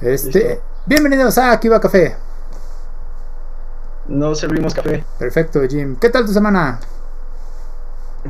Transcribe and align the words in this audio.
Este, 0.00 0.58
bienvenidos 0.86 1.36
a 1.36 1.52
Aquí 1.52 1.68
va 1.68 1.78
Café. 1.78 2.16
No 4.08 4.34
servimos 4.34 4.72
café. 4.72 5.04
Perfecto, 5.18 5.60
Jim. 5.68 5.94
¿Qué 5.96 6.08
tal 6.08 6.24
tu 6.24 6.32
semana? 6.32 6.80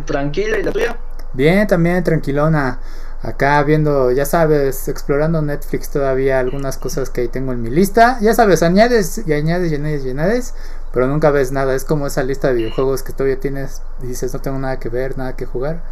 Tranquila, 0.04 0.58
¿y 0.58 0.64
la 0.64 0.72
tuya? 0.72 0.96
Bien, 1.32 1.68
también 1.68 2.02
tranquilona. 2.02 2.80
Acá 3.22 3.62
viendo, 3.62 4.10
ya 4.10 4.24
sabes, 4.24 4.88
explorando 4.88 5.42
Netflix 5.42 5.90
todavía 5.90 6.40
algunas 6.40 6.76
cosas 6.76 7.08
que 7.08 7.20
ahí 7.20 7.28
tengo 7.28 7.52
en 7.52 7.62
mi 7.62 7.70
lista. 7.70 8.18
Ya 8.20 8.34
sabes, 8.34 8.64
añades 8.64 9.22
y 9.24 9.32
añades 9.32 9.70
y 9.70 9.76
añades 9.76 10.04
y 10.04 10.10
añades, 10.10 10.54
pero 10.92 11.06
nunca 11.06 11.30
ves 11.30 11.52
nada. 11.52 11.76
Es 11.76 11.84
como 11.84 12.08
esa 12.08 12.24
lista 12.24 12.48
de 12.48 12.54
videojuegos 12.54 13.04
que 13.04 13.12
todavía 13.12 13.38
tienes 13.38 13.80
y 14.02 14.08
dices, 14.08 14.34
no 14.34 14.40
tengo 14.40 14.58
nada 14.58 14.80
que 14.80 14.88
ver, 14.88 15.16
nada 15.16 15.36
que 15.36 15.46
jugar, 15.46 15.84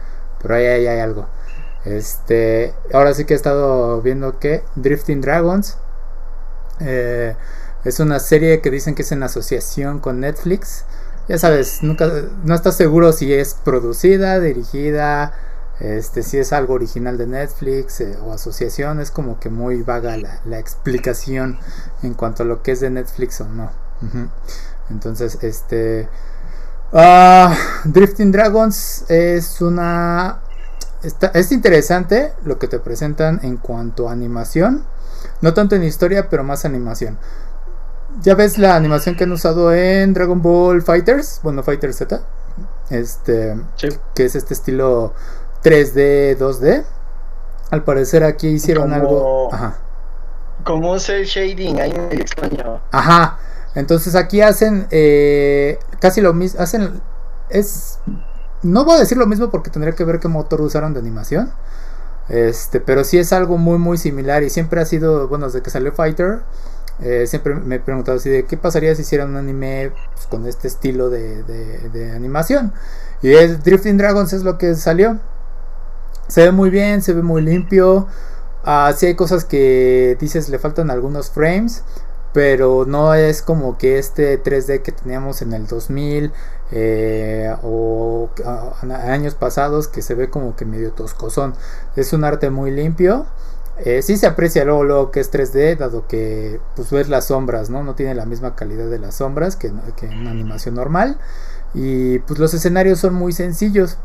pero 0.43 0.57
ahí, 0.57 0.67
ahí 0.67 0.89
hay 0.89 0.99
algo. 0.99 1.29
Este, 1.89 2.75
ahora 2.93 3.15
sí 3.15 3.25
que 3.25 3.33
he 3.33 3.37
estado 3.37 4.03
viendo 4.03 4.39
que 4.39 4.63
Drifting 4.77 5.23
Dragons 5.23 5.79
eh, 6.81 7.35
es 7.85 7.99
una 7.99 8.21
serie 8.21 8.61
que 8.61 8.71
dicen 8.71 8.95
que 8.95 9.03
es 9.03 9.13
en 9.13 9.23
asociación 9.23 9.99
con 9.99 10.21
Netflix. 10.21 10.85
Ya 11.29 11.39
sabes, 11.39 11.83
nunca, 11.83 12.11
no 12.45 12.55
estás 12.55 12.77
seguro 12.77 13.13
si 13.13 13.33
es 13.33 13.55
producida, 13.55 14.39
dirigida, 14.39 15.33
este, 15.81 16.23
si 16.23 16.37
es 16.37 16.53
algo 16.53 16.75
original 16.75 17.17
de 17.17 17.27
Netflix 17.27 18.03
eh, 18.03 18.19
o 18.23 18.35
asociación. 18.35 19.01
Es 19.01 19.11
como 19.11 19.41
que 19.41 19.49
muy 19.49 19.83
vaga 19.83 20.19
la, 20.19 20.59
explicación 20.59 21.59
en 22.03 22.13
cuanto 22.13 22.43
a 22.43 22.47
lo 22.47 22.63
que 22.63 22.73
es 22.73 22.81
de 22.81 22.91
Netflix 22.91 23.41
o 23.41 23.49
no. 23.49 23.71
Entonces, 24.91 25.39
este, 25.41 26.07
ah, 26.93 27.57
Drifting 27.85 28.31
Dragons 28.31 29.07
es 29.09 29.63
una 29.63 30.43
es 31.03 31.53
interesante 31.53 32.33
lo 32.45 32.59
que 32.59 32.69
te 32.69 32.79
presentan 32.79 33.41
en 33.43 33.57
cuanto 33.57 34.09
a 34.09 34.13
animación. 34.13 34.85
No 35.41 35.55
tanto 35.55 35.77
en 35.77 35.85
historia, 35.85 36.29
pero 36.29 36.45
más 36.45 36.65
animación. 36.65 37.19
Ya 38.23 38.35
ves 38.35 38.59
la 38.59 38.75
animación 38.75 39.17
que 39.17 39.25
han 39.25 39.33
usado 39.33 39.73
en 39.73 40.15
Dragon 40.15 40.41
Ball 40.43 40.83
Fighters, 40.83 41.41
bueno, 41.43 41.63
Fighter 41.63 41.93
Z, 41.93 42.21
este, 42.91 43.57
que 44.15 44.25
es 44.25 44.35
este 44.35 44.55
estilo 44.55 45.13
3D, 45.63 46.39
2D. 46.39 46.85
Al 47.71 47.85
parecer 47.85 48.25
aquí 48.25 48.49
hicieron 48.49 48.93
algo. 48.93 49.53
Ajá. 49.53 49.79
Como 50.65 50.97
el 50.97 51.01
shading 51.01 51.81
ahí 51.81 51.93
en 51.93 52.21
extraño. 52.21 52.81
Ajá. 52.91 53.39
Entonces 53.75 54.15
aquí 54.15 54.41
hacen 54.41 54.87
eh, 54.91 55.79
casi 56.01 56.21
lo 56.21 56.33
mismo. 56.33 56.61
Hacen. 56.61 57.01
Es. 57.51 57.99
No 58.63 58.85
voy 58.85 58.97
a 58.97 58.99
decir 59.01 59.17
lo 59.19 59.27
mismo 59.27 59.51
porque 59.51 59.71
tendría 59.71 59.95
que 59.95 60.05
ver 60.05 60.19
qué 60.19 60.29
motor 60.29 60.61
usaron 60.61 60.93
de 60.95 61.01
animación. 61.01 61.53
Este, 62.29 62.81
pero 62.81 63.05
sí 63.05 63.19
es 63.19 63.33
algo 63.33 63.57
muy 63.57 63.79
muy 63.79 63.97
similar 63.97 64.43
y 64.43 64.51
siempre 64.51 64.81
ha 64.81 64.85
sido, 64.85 65.29
bueno, 65.29 65.47
desde 65.47 65.63
que 65.63 65.71
salió 65.71 65.93
Fighter, 65.93 66.41
eh, 67.01 67.27
siempre 67.27 67.55
me 67.55 67.77
he 67.77 67.81
preguntado 67.81 68.19
así 68.19 68.29
de 68.29 68.45
qué 68.45 68.57
pasaría 68.57 68.95
si 68.95 69.03
hicieran 69.03 69.31
un 69.31 69.37
anime 69.37 69.93
pues, 70.15 70.27
con 70.27 70.47
este 70.47 70.69
estilo 70.69 71.11
de, 71.11 72.13
animación. 72.15 72.73
Y 73.23 73.33
es 73.33 73.63
Drifting 73.63 73.97
Dragons 73.97 74.33
es 74.33 74.43
lo 74.43 74.59
que 74.59 74.75
salió. 74.75 75.19
Se 76.29 76.43
ve 76.43 76.53
muy 76.53 76.71
bien, 76.71 77.03
se 77.03 77.15
ve 77.15 77.23
muy 77.23 77.43
limpio. 77.43 78.07
Uh, 78.67 78.93
sí 78.95 79.07
hay 79.07 79.15
cosas 79.15 79.45
que 79.45 80.17
dices 80.21 80.49
le 80.49 80.59
faltan 80.59 80.91
algunos 80.91 81.31
frames, 81.31 81.85
pero 82.35 82.85
no 82.87 83.15
es 83.15 83.41
como 83.43 83.79
que 83.79 83.99
este 83.99 84.43
3D 84.43 84.83
que 84.83 84.93
teníamos 84.93 85.41
en 85.43 85.55
el 85.55 85.67
2000 85.67 86.33
eh, 86.71 87.55
o 87.63 88.31
años 89.05 89.35
pasados 89.35 89.89
que 89.89 90.03
se 90.03 90.15
ve 90.15 90.31
como 90.31 90.57
que 90.57 90.65
medio 90.65 90.93
toscosón. 90.93 91.55
Es 91.97 92.13
un 92.13 92.25
arte 92.25 92.51
muy 92.51 92.71
limpio. 92.71 93.27
Eh, 93.85 94.03
sí 94.03 94.17
se 94.17 94.27
aprecia 94.27 94.65
luego, 94.65 94.85
lo 94.85 95.11
que 95.13 95.21
es 95.21 95.33
3D, 95.33 95.77
dado 95.77 96.07
que 96.09 96.61
pues 96.75 96.91
ves 96.91 97.09
las 97.09 97.27
sombras, 97.27 97.71
¿no? 97.71 97.85
No 97.85 97.95
tiene 97.95 98.15
la 98.15 98.27
misma 98.27 98.57
calidad 98.57 98.89
de 98.89 98.99
las 98.99 99.17
sombras 99.17 99.55
que, 99.57 99.73
que 99.97 100.07
una 100.07 100.31
animación 100.31 100.75
normal. 100.75 101.19
Y 101.75 102.19
pues 102.21 102.41
los 102.41 102.55
escenarios 102.55 102.99
son 102.99 103.15
muy 103.15 103.33
sencillos. 103.33 103.99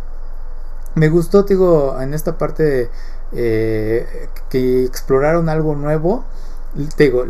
Me 0.96 1.10
gustó, 1.10 1.44
digo, 1.44 2.00
en 2.00 2.14
esta 2.14 2.38
parte 2.38 2.90
eh, 3.32 4.30
que 4.50 4.86
exploraron 4.86 5.50
algo 5.50 5.76
nuevo. 5.76 6.24
Te 6.96 7.06
digo, 7.06 7.26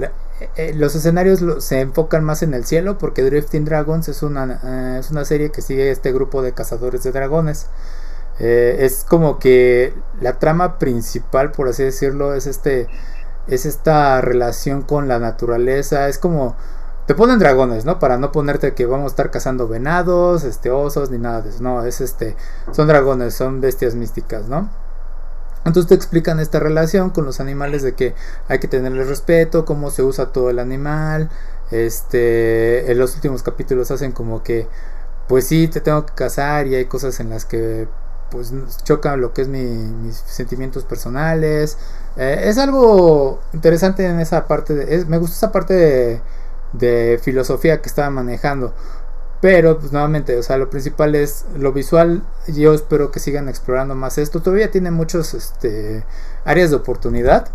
eh, 0.56 0.74
los 0.76 0.96
escenarios 0.96 1.44
se 1.64 1.82
enfocan 1.82 2.24
más 2.24 2.44
en 2.44 2.54
el 2.54 2.66
cielo 2.66 2.98
porque 2.98 3.24
Drifting 3.24 3.66
Dragons 3.66 4.08
es 4.10 4.24
una, 4.24 4.60
eh, 4.64 4.98
es 5.00 5.12
una 5.12 5.26
serie 5.26 5.52
que 5.52 5.62
sigue 5.62 5.92
este 5.92 6.12
grupo 6.12 6.42
de 6.42 6.54
cazadores 6.54 7.04
de 7.04 7.12
dragones. 7.12 7.68
Eh, 8.40 8.78
es 8.80 9.04
como 9.04 9.40
que 9.40 9.94
la 10.22 10.40
trama 10.40 10.80
principal, 10.80 11.52
por 11.52 11.68
así 11.68 11.84
decirlo, 11.84 12.34
es 12.34 12.48
este 12.48 12.88
es 13.48 13.66
esta 13.66 14.22
relación 14.22 14.82
con 14.82 15.08
la 15.08 15.20
naturaleza. 15.20 16.08
Es 16.08 16.18
como 16.18 16.56
te 17.06 17.16
ponen 17.16 17.40
dragones, 17.40 17.86
¿no? 17.86 18.00
Para 18.00 18.18
no 18.18 18.32
ponerte 18.32 18.74
que 18.74 18.86
vamos 18.86 19.06
a 19.06 19.14
estar 19.14 19.32
cazando 19.32 19.68
venados, 19.68 20.44
este 20.44 20.72
osos 20.72 21.12
ni 21.12 21.18
nada 21.18 21.42
de 21.42 21.50
eso. 21.50 21.62
No, 21.62 21.84
es 21.84 22.02
este 22.02 22.36
son 22.72 22.88
dragones, 22.88 23.34
son 23.34 23.62
bestias 23.62 23.96
místicas, 23.96 24.48
¿no? 24.48 24.70
Entonces 25.66 25.88
te 25.88 25.96
explican 25.96 26.40
esta 26.40 26.60
relación 26.60 27.10
con 27.10 27.26
los 27.26 27.40
animales 27.40 27.82
de 27.84 27.94
que 27.94 28.16
hay 28.48 28.60
que 28.60 28.68
tenerle 28.68 29.04
respeto, 29.04 29.66
cómo 29.66 29.92
se 29.92 30.04
usa 30.04 30.32
todo 30.32 30.50
el 30.50 30.60
animal. 30.60 31.30
Este, 31.72 32.92
en 32.92 32.98
los 33.00 33.16
últimos 33.16 33.44
capítulos 33.44 33.90
hacen 33.92 34.12
como 34.12 34.44
que, 34.44 34.68
pues 35.28 35.48
sí, 35.48 35.68
te 35.68 35.82
tengo 35.82 36.06
que 36.06 36.14
cazar 36.14 36.68
y 36.68 36.76
hay 36.76 36.86
cosas 36.86 37.20
en 37.20 37.30
las 37.30 37.46
que 37.46 37.88
pues 38.30 38.52
chocan 38.84 39.22
lo 39.22 39.32
que 39.34 39.44
es 39.44 39.48
mis 39.48 40.16
sentimientos 40.16 40.84
personales. 40.86 41.78
Eh, 42.18 42.42
es 42.46 42.58
algo 42.58 43.40
interesante 43.54 44.06
en 44.06 44.20
esa 44.20 44.48
parte, 44.48 44.74
de, 44.74 45.06
me 45.06 45.18
gusta 45.18 45.36
esa 45.36 45.52
parte 45.52 46.22
de 46.74 47.20
filosofía 47.22 47.82
que 47.82 47.90
estaba 47.90 48.10
manejando. 48.10 48.74
Pero, 49.44 49.78
pues 49.78 49.92
nuevamente, 49.92 50.38
o 50.38 50.42
sea, 50.42 50.56
lo 50.56 50.70
principal 50.70 51.16
es 51.16 51.46
lo 51.60 51.74
visual. 51.74 52.22
Yo 52.48 52.74
espero 52.74 53.12
que 53.12 53.20
sigan 53.20 53.50
explorando 53.50 53.94
más 53.94 54.18
esto. 54.18 54.42
Todavía 54.42 54.72
tiene 54.72 54.90
muchos 54.90 55.34
este, 55.34 56.06
áreas 56.46 56.70
de 56.70 56.78
oportunidad. 56.78 57.50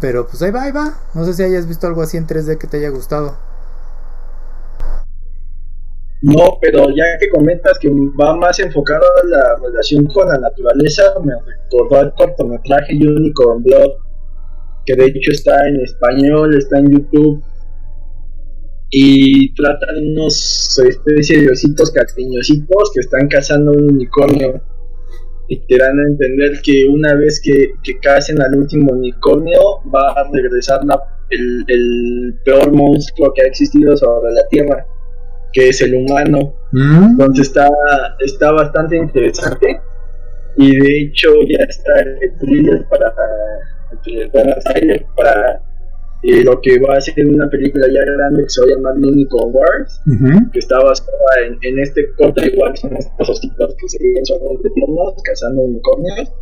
Pero 0.00 0.26
pues 0.26 0.42
ahí 0.42 0.50
va, 0.50 0.64
ahí 0.64 0.72
va. 0.72 0.94
No 1.14 1.24
sé 1.26 1.34
si 1.34 1.44
hayas 1.44 1.68
visto 1.68 1.86
algo 1.86 2.02
así 2.02 2.16
en 2.16 2.26
3D 2.26 2.58
que 2.58 2.66
te 2.66 2.78
haya 2.78 2.88
gustado. 2.88 3.36
No, 6.22 6.58
pero 6.60 6.88
ya 6.88 7.04
que 7.20 7.28
comentas 7.28 7.78
que 7.78 7.88
va 8.20 8.34
más 8.34 8.58
enfocado 8.58 9.04
a 9.22 9.26
la 9.28 9.56
relación 9.62 10.06
con 10.06 10.26
la 10.26 10.38
naturaleza, 10.40 11.04
me 11.22 11.34
recordó 11.34 12.00
el 12.00 12.12
cortometraje 12.14 12.94
Unicorn 12.94 13.62
Blood, 13.62 13.92
que 14.84 14.96
de 14.96 15.04
hecho 15.04 15.30
está 15.30 15.68
en 15.68 15.82
español, 15.82 16.58
está 16.58 16.80
en 16.80 16.90
YouTube 16.90 17.44
y 18.96 19.52
tratan 19.54 19.96
unos 20.12 20.80
especie 20.86 21.40
de 21.40 21.50
ositos 21.50 21.90
cariñositos 21.90 22.92
que 22.94 23.00
están 23.00 23.26
cazando 23.26 23.72
un 23.72 23.94
unicornio. 23.94 24.62
Y 25.48 25.58
te 25.66 25.78
dan 25.78 25.98
a 25.98 26.06
entender 26.06 26.62
que 26.62 26.86
una 26.86 27.14
vez 27.16 27.40
que, 27.42 27.72
que 27.82 27.98
cacen 27.98 28.40
al 28.40 28.54
último 28.54 28.92
unicornio 28.92 29.60
va 29.92 30.12
a 30.12 30.30
regresar 30.32 30.82
el, 31.30 32.38
peor 32.44 32.72
monstruo 32.72 33.32
que 33.34 33.42
ha 33.42 33.46
existido 33.46 33.96
sobre 33.96 34.32
la 34.32 34.46
tierra 34.48 34.86
que 35.52 35.70
es 35.70 35.80
el 35.80 35.96
humano. 35.96 36.54
Mm. 36.70 37.04
entonces 37.10 37.48
está, 37.48 37.68
está 38.20 38.52
bastante 38.52 38.96
interesante. 38.96 39.80
Y 40.56 40.76
de 40.76 41.00
hecho 41.00 41.30
ya 41.48 41.64
está 41.64 41.98
el 42.00 42.38
thriller 42.38 42.86
para 42.88 43.12
el 44.76 45.04
para 45.16 45.73
lo 46.42 46.60
que 46.60 46.78
va 46.78 46.96
a 46.96 47.00
ser 47.00 47.26
una 47.26 47.48
película 47.50 47.86
ya 47.86 48.00
grande 48.04 48.44
que 48.44 48.50
se 48.50 48.60
va 48.62 48.66
a 48.66 48.76
llamar 48.76 48.94
Unicorn 48.96 49.50
Wars, 49.52 50.00
que 50.52 50.58
está 50.58 50.78
basada 50.82 51.10
en, 51.62 51.78
este 51.78 52.10
corte 52.16 52.46
igual, 52.46 52.76
son 52.76 52.96
estos 52.96 53.28
ositos 53.28 53.74
que 53.78 53.88
se 53.88 53.98
viven 54.02 54.24
solamente 54.24 54.70
tiernos, 54.70 55.14
cazando 55.22 55.62
unicornios. 55.62 56.32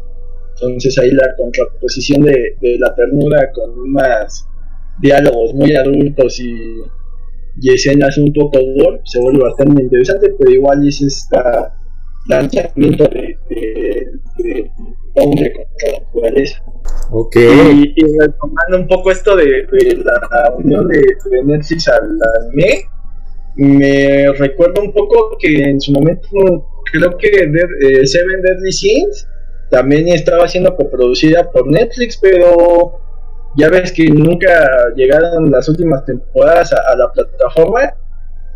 Entonces 0.54 0.98
ahí 0.98 1.10
la 1.10 1.34
contraposición 1.36 2.22
de, 2.22 2.56
de 2.60 2.78
la 2.78 2.94
ternura 2.94 3.50
con 3.52 3.90
más 3.90 4.46
diálogos 5.00 5.54
muy 5.54 5.74
adultos 5.74 6.38
y, 6.38 6.52
y 7.60 7.72
escenas 7.72 8.16
un 8.18 8.32
poco 8.32 8.58
gore 8.76 9.00
se 9.04 9.20
vuelve 9.20 9.42
bastante 9.42 9.82
interesante, 9.82 10.34
pero 10.38 10.50
igual 10.52 10.86
es 10.86 11.00
esta 11.02 11.74
lanzamiento 12.28 13.04
de, 13.08 13.38
de, 14.38 14.70
hombre 15.14 15.52
contra 15.52 15.92
la 15.92 15.98
naturaleza. 15.98 16.64
Ok. 17.10 17.36
Y, 17.36 17.92
y, 17.96 18.18
retomando 18.18 18.78
un 18.78 18.88
poco 18.88 19.10
esto 19.10 19.36
de, 19.36 19.66
la 20.04 20.54
unión 20.56 20.88
de, 20.88 21.02
Netflix 21.44 21.88
al 21.88 22.18
anime, 22.40 22.84
me 23.56 24.32
recuerda 24.38 24.80
un 24.80 24.92
poco 24.92 25.36
que 25.38 25.62
en 25.62 25.80
su 25.80 25.92
momento 25.92 26.28
creo 26.90 27.16
que 27.18 27.28
eh, 27.28 28.06
Seven 28.06 28.42
Deadly 28.42 28.72
Sins 28.72 29.28
también 29.70 30.08
estaba 30.08 30.48
siendo 30.48 30.74
coproducida 30.74 31.50
por 31.50 31.70
Netflix, 31.70 32.18
pero 32.20 32.98
ya 33.56 33.68
ves 33.68 33.92
que 33.92 34.04
nunca 34.06 34.92
llegaron 34.96 35.50
las 35.50 35.68
últimas 35.68 36.04
temporadas 36.04 36.72
a, 36.72 36.76
a 36.76 36.96
la 36.96 37.12
plataforma 37.12 37.94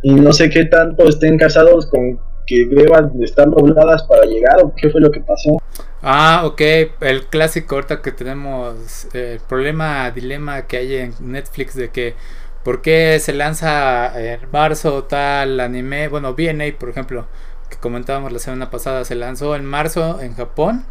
y 0.03 0.15
no 0.15 0.33
sé 0.33 0.49
qué 0.49 0.65
tanto 0.65 1.09
estén 1.09 1.37
casados 1.37 1.87
con 1.87 2.19
que 2.47 2.67
deban 2.71 3.13
estar 3.23 3.51
dobladas 3.51 4.05
para 4.05 4.25
llegar 4.25 4.63
o 4.63 4.73
qué 4.75 4.89
fue 4.89 5.01
lo 5.01 5.11
que 5.11 5.21
pasó. 5.21 5.59
Ah, 6.09 6.43
ok, 6.45 6.61
el 7.01 7.27
clásico 7.27 7.75
ahorita 7.75 8.01
que 8.01 8.13
tenemos, 8.13 9.07
el 9.07 9.21
eh, 9.21 9.41
problema, 9.49 10.09
dilema 10.13 10.63
que 10.69 10.77
hay 10.77 10.95
en 10.99 11.15
Netflix 11.19 11.75
de 11.75 11.91
que 11.91 12.15
por 12.63 12.81
qué 12.81 13.19
se 13.19 13.33
lanza 13.33 14.17
en 14.17 14.39
marzo 14.53 15.03
tal 15.03 15.59
anime, 15.59 16.07
bueno, 16.07 16.35
BNA 16.35 16.79
por 16.79 16.91
ejemplo, 16.91 17.27
que 17.69 17.77
comentábamos 17.79 18.33
la 18.33 18.39
semana 18.39 18.71
pasada, 18.71 19.05
se 19.05 19.17
lanzó 19.17 19.57
en 19.57 19.65
marzo 19.65 20.21
en 20.21 20.37
Japón 20.37 20.87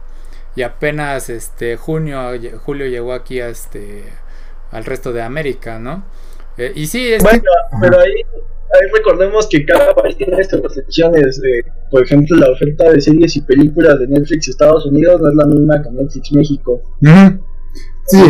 y 0.53 0.63
apenas 0.63 1.29
este 1.29 1.77
junio, 1.77 2.31
julio 2.65 2.85
llegó 2.87 3.13
aquí 3.13 3.39
a 3.39 3.47
este 3.47 4.03
al 4.71 4.83
resto 4.83 5.13
de 5.13 5.21
América, 5.21 5.79
¿no? 5.79 6.03
Eh, 6.57 6.73
y 6.75 6.87
sí, 6.87 7.13
es 7.13 7.23
bueno, 7.23 7.41
pero 7.79 8.01
ahí 8.01 8.21
ahí 8.75 8.89
recordemos 8.93 9.47
que 9.47 9.65
cada 9.65 9.93
país 9.93 10.15
tiene 10.17 10.43
sus 10.43 10.61
restricciones. 10.61 11.41
por 11.89 12.03
ejemplo, 12.03 12.37
la 12.37 12.51
oferta 12.51 12.91
de 12.91 13.01
series 13.01 13.35
y 13.35 13.41
películas 13.41 13.99
de 13.99 14.07
Netflix 14.07 14.47
Estados 14.47 14.85
Unidos 14.85 15.21
no 15.21 15.29
es 15.29 15.35
la 15.35 15.45
misma 15.45 15.81
que 15.81 15.91
Netflix 15.91 16.31
México. 16.31 16.81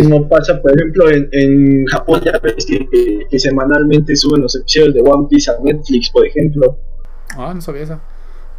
No 0.08 0.28
pasa, 0.30 0.62
por 0.62 0.72
ejemplo, 0.74 1.10
en, 1.12 1.86
Japón 1.88 2.22
ya 2.24 2.40
ves 2.40 2.66
que, 2.66 3.40
semanalmente 3.40 4.16
suben 4.16 4.42
los 4.42 4.56
episodios 4.56 4.94
de 4.94 5.02
One 5.02 5.28
Piece 5.30 5.52
a 5.52 5.58
Netflix, 5.62 6.10
por 6.10 6.26
ejemplo. 6.26 6.78
Ah, 7.38 7.52
no 7.54 7.62
sabía 7.62 7.84
esa. 7.84 8.02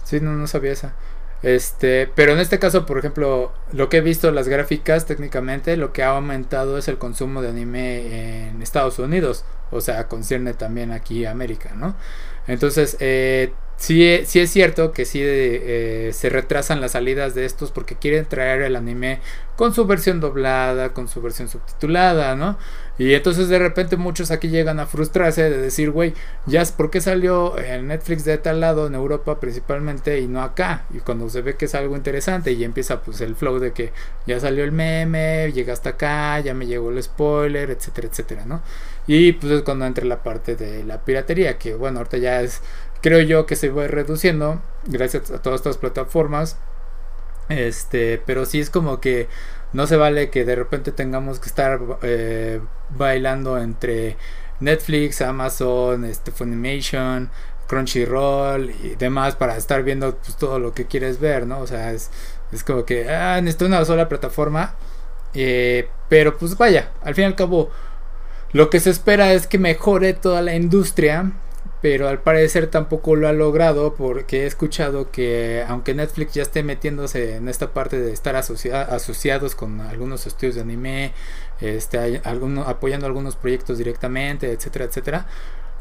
Sí, 0.04 0.20
no, 0.20 0.32
no 0.32 0.46
sabía 0.46 0.72
esa. 0.72 0.94
Este, 1.42 2.10
pero 2.14 2.32
en 2.32 2.40
este 2.40 2.58
caso, 2.58 2.86
por 2.86 2.98
ejemplo, 2.98 3.52
lo 3.72 3.88
que 3.88 3.98
he 3.98 4.00
visto 4.00 4.30
las 4.32 4.48
gráficas 4.48 5.06
técnicamente, 5.06 5.76
lo 5.76 5.92
que 5.92 6.02
ha 6.02 6.08
aumentado 6.08 6.78
es 6.78 6.88
el 6.88 6.98
consumo 6.98 7.42
de 7.42 7.50
anime 7.50 8.48
en 8.48 8.62
Estados 8.62 8.98
Unidos, 8.98 9.44
o 9.70 9.80
sea, 9.80 10.08
concierne 10.08 10.54
también 10.54 10.92
aquí 10.92 11.24
a 11.24 11.30
América, 11.30 11.72
¿no? 11.74 11.94
Entonces, 12.46 12.96
eh, 13.00 13.52
sí, 13.76 14.20
sí 14.24 14.40
es 14.40 14.50
cierto 14.50 14.92
que 14.92 15.04
sí 15.04 15.20
eh, 15.22 16.10
se 16.12 16.30
retrasan 16.30 16.80
las 16.80 16.92
salidas 16.92 17.34
de 17.34 17.44
estos 17.44 17.70
porque 17.70 17.96
quieren 17.96 18.24
traer 18.26 18.62
el 18.62 18.76
anime 18.76 19.20
con 19.56 19.74
su 19.74 19.86
versión 19.86 20.20
doblada, 20.20 20.94
con 20.94 21.08
su 21.08 21.20
versión 21.20 21.48
subtitulada, 21.48 22.34
¿no? 22.34 22.58
Y 22.98 23.12
entonces 23.12 23.48
de 23.48 23.58
repente 23.58 23.96
muchos 23.96 24.30
aquí 24.30 24.48
llegan 24.48 24.80
a 24.80 24.86
frustrarse 24.86 25.50
de 25.50 25.58
decir, 25.58 25.90
güey, 25.90 26.14
ya 26.46 26.64
por 26.76 26.90
qué 26.90 27.00
salió 27.00 27.58
en 27.58 27.88
Netflix 27.88 28.24
de 28.24 28.38
tal 28.38 28.60
lado, 28.60 28.86
en 28.86 28.94
Europa 28.94 29.38
principalmente, 29.38 30.18
y 30.20 30.28
no 30.28 30.42
acá. 30.42 30.86
Y 30.94 31.00
cuando 31.00 31.28
se 31.28 31.42
ve 31.42 31.56
que 31.56 31.66
es 31.66 31.74
algo 31.74 31.94
interesante 31.96 32.52
y 32.52 32.64
empieza 32.64 33.02
pues 33.02 33.20
el 33.20 33.36
flow 33.36 33.58
de 33.58 33.72
que 33.72 33.92
ya 34.26 34.40
salió 34.40 34.64
el 34.64 34.72
meme, 34.72 35.52
llega 35.52 35.74
hasta 35.74 35.90
acá, 35.90 36.40
ya 36.40 36.54
me 36.54 36.66
llegó 36.66 36.90
el 36.90 37.02
spoiler, 37.02 37.70
etcétera, 37.70 38.08
etcétera, 38.08 38.46
¿no? 38.46 38.62
Y 39.06 39.32
pues 39.32 39.52
es 39.52 39.62
cuando 39.62 39.84
entra 39.84 40.04
la 40.06 40.22
parte 40.22 40.56
de 40.56 40.82
la 40.82 41.04
piratería, 41.04 41.58
que 41.58 41.74
bueno, 41.74 41.98
ahorita 41.98 42.16
ya 42.16 42.40
es, 42.40 42.62
creo 43.02 43.20
yo 43.20 43.46
que 43.46 43.56
se 43.56 43.68
va 43.68 43.86
reduciendo 43.86 44.60
gracias 44.86 45.30
a 45.30 45.42
todas 45.42 45.60
estas 45.60 45.76
plataformas. 45.76 46.56
Este, 47.48 48.20
pero 48.26 48.44
sí 48.44 48.58
es 48.58 48.70
como 48.70 49.00
que 49.00 49.28
no 49.76 49.86
se 49.86 49.96
vale 49.96 50.30
que 50.30 50.46
de 50.46 50.56
repente 50.56 50.90
tengamos 50.90 51.38
que 51.38 51.48
estar 51.50 51.78
eh, 52.00 52.62
bailando 52.96 53.58
entre 53.58 54.16
Netflix, 54.58 55.20
Amazon, 55.20 56.06
este, 56.06 56.30
Funimation, 56.30 57.28
Crunchyroll 57.68 58.70
y 58.70 58.94
demás 58.94 59.36
para 59.36 59.54
estar 59.54 59.82
viendo 59.82 60.16
pues, 60.16 60.34
todo 60.38 60.58
lo 60.58 60.72
que 60.72 60.86
quieres 60.86 61.20
ver, 61.20 61.46
¿no? 61.46 61.58
O 61.60 61.66
sea, 61.66 61.92
es, 61.92 62.10
es 62.52 62.64
como 62.64 62.86
que 62.86 63.10
ah, 63.10 63.38
necesito 63.42 63.66
una 63.66 63.84
sola 63.84 64.08
plataforma. 64.08 64.76
Eh, 65.34 65.90
pero 66.08 66.38
pues 66.38 66.56
vaya, 66.56 66.92
al 67.02 67.14
fin 67.14 67.24
y 67.24 67.26
al 67.26 67.34
cabo, 67.34 67.70
lo 68.52 68.70
que 68.70 68.80
se 68.80 68.88
espera 68.88 69.34
es 69.34 69.46
que 69.46 69.58
mejore 69.58 70.14
toda 70.14 70.40
la 70.40 70.54
industria 70.54 71.32
pero 71.82 72.08
al 72.08 72.20
parecer 72.20 72.68
tampoco 72.68 73.16
lo 73.16 73.28
ha 73.28 73.32
logrado 73.32 73.94
porque 73.94 74.44
he 74.44 74.46
escuchado 74.46 75.10
que 75.10 75.64
aunque 75.68 75.94
Netflix 75.94 76.34
ya 76.34 76.42
esté 76.42 76.62
metiéndose 76.62 77.36
en 77.36 77.48
esta 77.48 77.72
parte 77.72 78.00
de 78.00 78.12
estar 78.12 78.34
asociados 78.36 79.54
con 79.54 79.80
algunos 79.80 80.26
estudios 80.26 80.54
de 80.54 80.62
anime, 80.62 81.12
este, 81.60 82.22
apoyando 82.64 83.06
algunos 83.06 83.36
proyectos 83.36 83.78
directamente, 83.78 84.50
etcétera, 84.52 84.86
etcétera, 84.86 85.26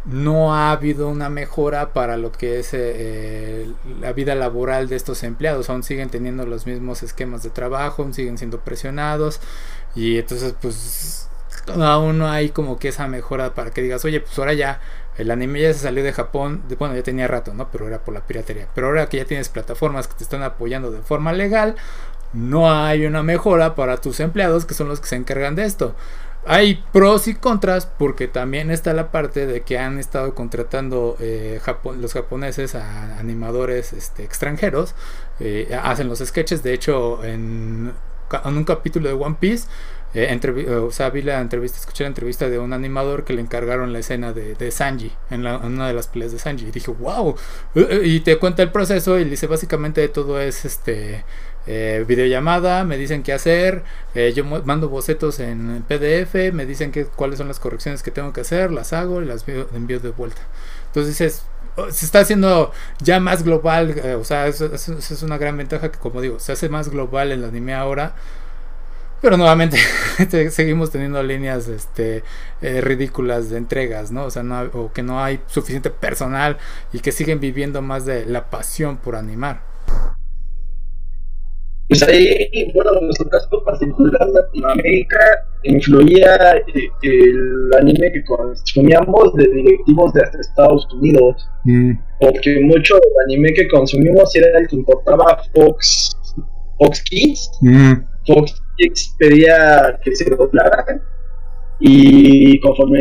no 0.05 0.53
ha 0.53 0.71
habido 0.71 1.09
una 1.09 1.29
mejora 1.29 1.91
para 1.91 2.17
lo 2.17 2.31
que 2.31 2.59
es 2.59 2.69
eh, 2.73 3.67
la 3.99 4.13
vida 4.13 4.35
laboral 4.35 4.87
de 4.87 4.95
estos 4.95 5.23
empleados. 5.23 5.69
Aún 5.69 5.83
siguen 5.83 6.09
teniendo 6.09 6.45
los 6.45 6.67
mismos 6.67 7.01
esquemas 7.03 7.41
de 7.41 7.49
trabajo, 7.49 8.03
aún 8.03 8.13
siguen 8.13 8.37
siendo 8.37 8.59
presionados 8.59 9.41
y 9.95 10.17
entonces 10.19 10.53
pues 10.61 11.29
aún 11.67 12.19
no 12.19 12.29
hay 12.29 12.49
como 12.49 12.77
que 12.77 12.89
esa 12.89 13.07
mejora 13.07 13.55
para 13.55 13.71
que 13.71 13.81
digas, 13.81 14.05
oye, 14.05 14.19
pues 14.19 14.37
ahora 14.37 14.53
ya 14.53 14.79
el 15.17 15.31
anime 15.31 15.61
ya 15.61 15.73
se 15.73 15.79
salió 15.79 16.03
de 16.03 16.13
Japón, 16.13 16.63
bueno, 16.77 16.95
ya 16.95 17.03
tenía 17.03 17.27
rato, 17.27 17.53
¿no? 17.53 17.69
Pero 17.71 17.87
era 17.87 17.99
por 17.99 18.13
la 18.13 18.21
piratería. 18.21 18.67
Pero 18.75 18.87
ahora 18.87 19.07
que 19.07 19.17
ya 19.17 19.25
tienes 19.25 19.49
plataformas 19.49 20.07
que 20.07 20.15
te 20.15 20.23
están 20.23 20.43
apoyando 20.43 20.91
de 20.91 21.01
forma 21.01 21.33
legal, 21.33 21.75
no 22.33 22.71
hay 22.71 23.05
una 23.05 23.23
mejora 23.23 23.75
para 23.75 23.97
tus 23.97 24.19
empleados 24.19 24.65
que 24.65 24.73
son 24.73 24.89
los 24.89 24.99
que 24.99 25.07
se 25.07 25.15
encargan 25.15 25.55
de 25.55 25.63
esto. 25.63 25.95
Hay 26.47 26.83
pros 26.91 27.27
y 27.27 27.33
contras 27.33 27.87
porque 27.87 28.27
también 28.27 28.69
está 28.69 28.93
la 28.93 29.09
parte 29.09 29.47
de 29.47 29.61
que 29.61 29.79
han 29.79 29.97
estado 29.97 30.35
contratando 30.35 31.17
eh, 31.19 31.59
los 31.99 32.13
japoneses 32.13 32.75
a 32.75 33.17
animadores 33.17 33.93
este, 33.93 34.23
extranjeros, 34.23 34.93
eh, 35.39 35.75
hacen 35.81 36.07
los 36.07 36.19
sketches, 36.19 36.61
de 36.61 36.73
hecho 36.73 37.23
en, 37.23 37.93
en 38.43 38.57
un 38.57 38.63
capítulo 38.63 39.09
de 39.09 39.15
One 39.15 39.37
Piece 39.39 39.67
eh, 40.15 40.39
eh, 40.41 40.69
o 40.75 40.91
sea, 40.91 41.09
vi 41.09 41.21
la 41.21 41.41
entrevista, 41.41 41.77
escuché 41.77 42.05
la 42.05 42.07
entrevista 42.07 42.47
de 42.47 42.57
un 42.57 42.71
animador 42.71 43.25
que 43.25 43.33
le 43.33 43.41
encargaron 43.41 43.91
la 43.91 43.99
escena 43.99 44.31
de, 44.31 44.55
de 44.55 44.71
Sanji, 44.71 45.11
en, 45.29 45.45
una 45.45 45.89
de 45.89 45.93
las 45.93 46.07
peleas 46.07 46.31
de 46.31 46.39
Sanji. 46.39 46.67
Y 46.67 46.71
dije, 46.71 46.89
wow. 46.89 47.35
Eh, 47.75 48.01
y 48.05 48.21
te 48.21 48.37
cuenta 48.37 48.63
el 48.63 48.71
proceso 48.71 49.19
y 49.19 49.25
dice, 49.25 49.47
básicamente 49.47 50.07
todo 50.07 50.39
es 50.39 50.63
este 50.63 51.25
videollamada, 52.07 52.83
me 52.83 52.95
dicen 52.95 53.23
qué 53.23 53.33
hacer, 53.33 53.81
yo 54.35 54.45
mando 54.45 54.87
bocetos 54.87 55.39
en 55.39 55.83
PDF, 55.87 56.53
me 56.53 56.63
dicen 56.63 56.91
que, 56.91 57.05
cuáles 57.05 57.39
son 57.39 57.47
las 57.47 57.59
correcciones 57.59 58.03
que 58.03 58.11
tengo 58.11 58.33
que 58.33 58.41
hacer, 58.41 58.71
las 58.71 58.93
hago 58.93 59.19
y 59.23 59.25
las 59.25 59.45
envío 59.73 59.99
de 59.99 60.11
vuelta. 60.11 60.43
Entonces 60.93 61.41
oh, 61.75 61.89
se 61.89 62.05
está 62.05 62.19
haciendo 62.19 62.71
ya 62.99 63.19
más 63.19 63.41
global, 63.41 63.99
o 64.19 64.23
sea, 64.23 64.45
eso, 64.45 64.71
es 64.75 65.23
una 65.23 65.39
gran 65.39 65.57
ventaja 65.57 65.91
que 65.91 65.97
como 65.97 66.21
digo, 66.21 66.39
se 66.39 66.51
hace 66.51 66.69
más 66.69 66.89
global 66.89 67.31
el 67.31 67.43
anime 67.43 67.73
ahora 67.73 68.13
pero 69.21 69.37
nuevamente 69.37 69.77
seguimos 70.49 70.91
teniendo 70.91 71.21
líneas 71.23 71.67
este, 71.67 72.23
eh, 72.61 72.81
ridículas 72.81 73.49
de 73.49 73.57
entregas, 73.57 74.11
¿no? 74.11 74.25
O 74.25 74.31
sea, 74.31 74.43
no, 74.43 74.61
o 74.73 74.91
que 74.93 75.03
no 75.03 75.23
hay 75.23 75.39
suficiente 75.47 75.89
personal 75.89 76.57
y 76.93 76.99
que 76.99 77.11
siguen 77.11 77.39
viviendo 77.39 77.81
más 77.81 78.05
de 78.05 78.25
la 78.25 78.49
pasión 78.49 78.97
por 78.97 79.15
animar. 79.15 79.61
Pues 81.87 82.01
ahí, 82.01 82.71
bueno, 82.73 82.97
en 82.99 83.05
nuestro 83.05 83.29
caso 83.29 83.63
particular, 83.63 84.27
Latinoamérica 84.33 85.19
influía 85.63 86.57
eh, 86.57 86.89
el 87.03 87.69
anime 87.79 88.11
que 88.11 88.23
consumíamos 88.23 89.33
de 89.35 89.47
directivos 89.47 90.13
de 90.13 90.23
hasta 90.23 90.39
Estados 90.39 90.87
Unidos. 90.95 91.47
Mm. 91.63 91.91
Porque 92.19 92.59
mucho 92.61 92.95
del 92.95 93.13
anime 93.27 93.53
que 93.53 93.67
consumimos 93.67 94.35
era 94.35 94.57
el 94.59 94.67
que 94.67 94.77
importaba 94.77 95.43
Fox, 95.53 96.17
Fox 96.79 97.03
Kids. 97.03 97.51
Mm. 97.61 97.93
Fox 98.25 98.61
pedía 99.17 99.99
que 100.03 100.15
se 100.15 100.29
doblaran 100.29 101.01
y 101.79 102.57
conforme 102.61 102.99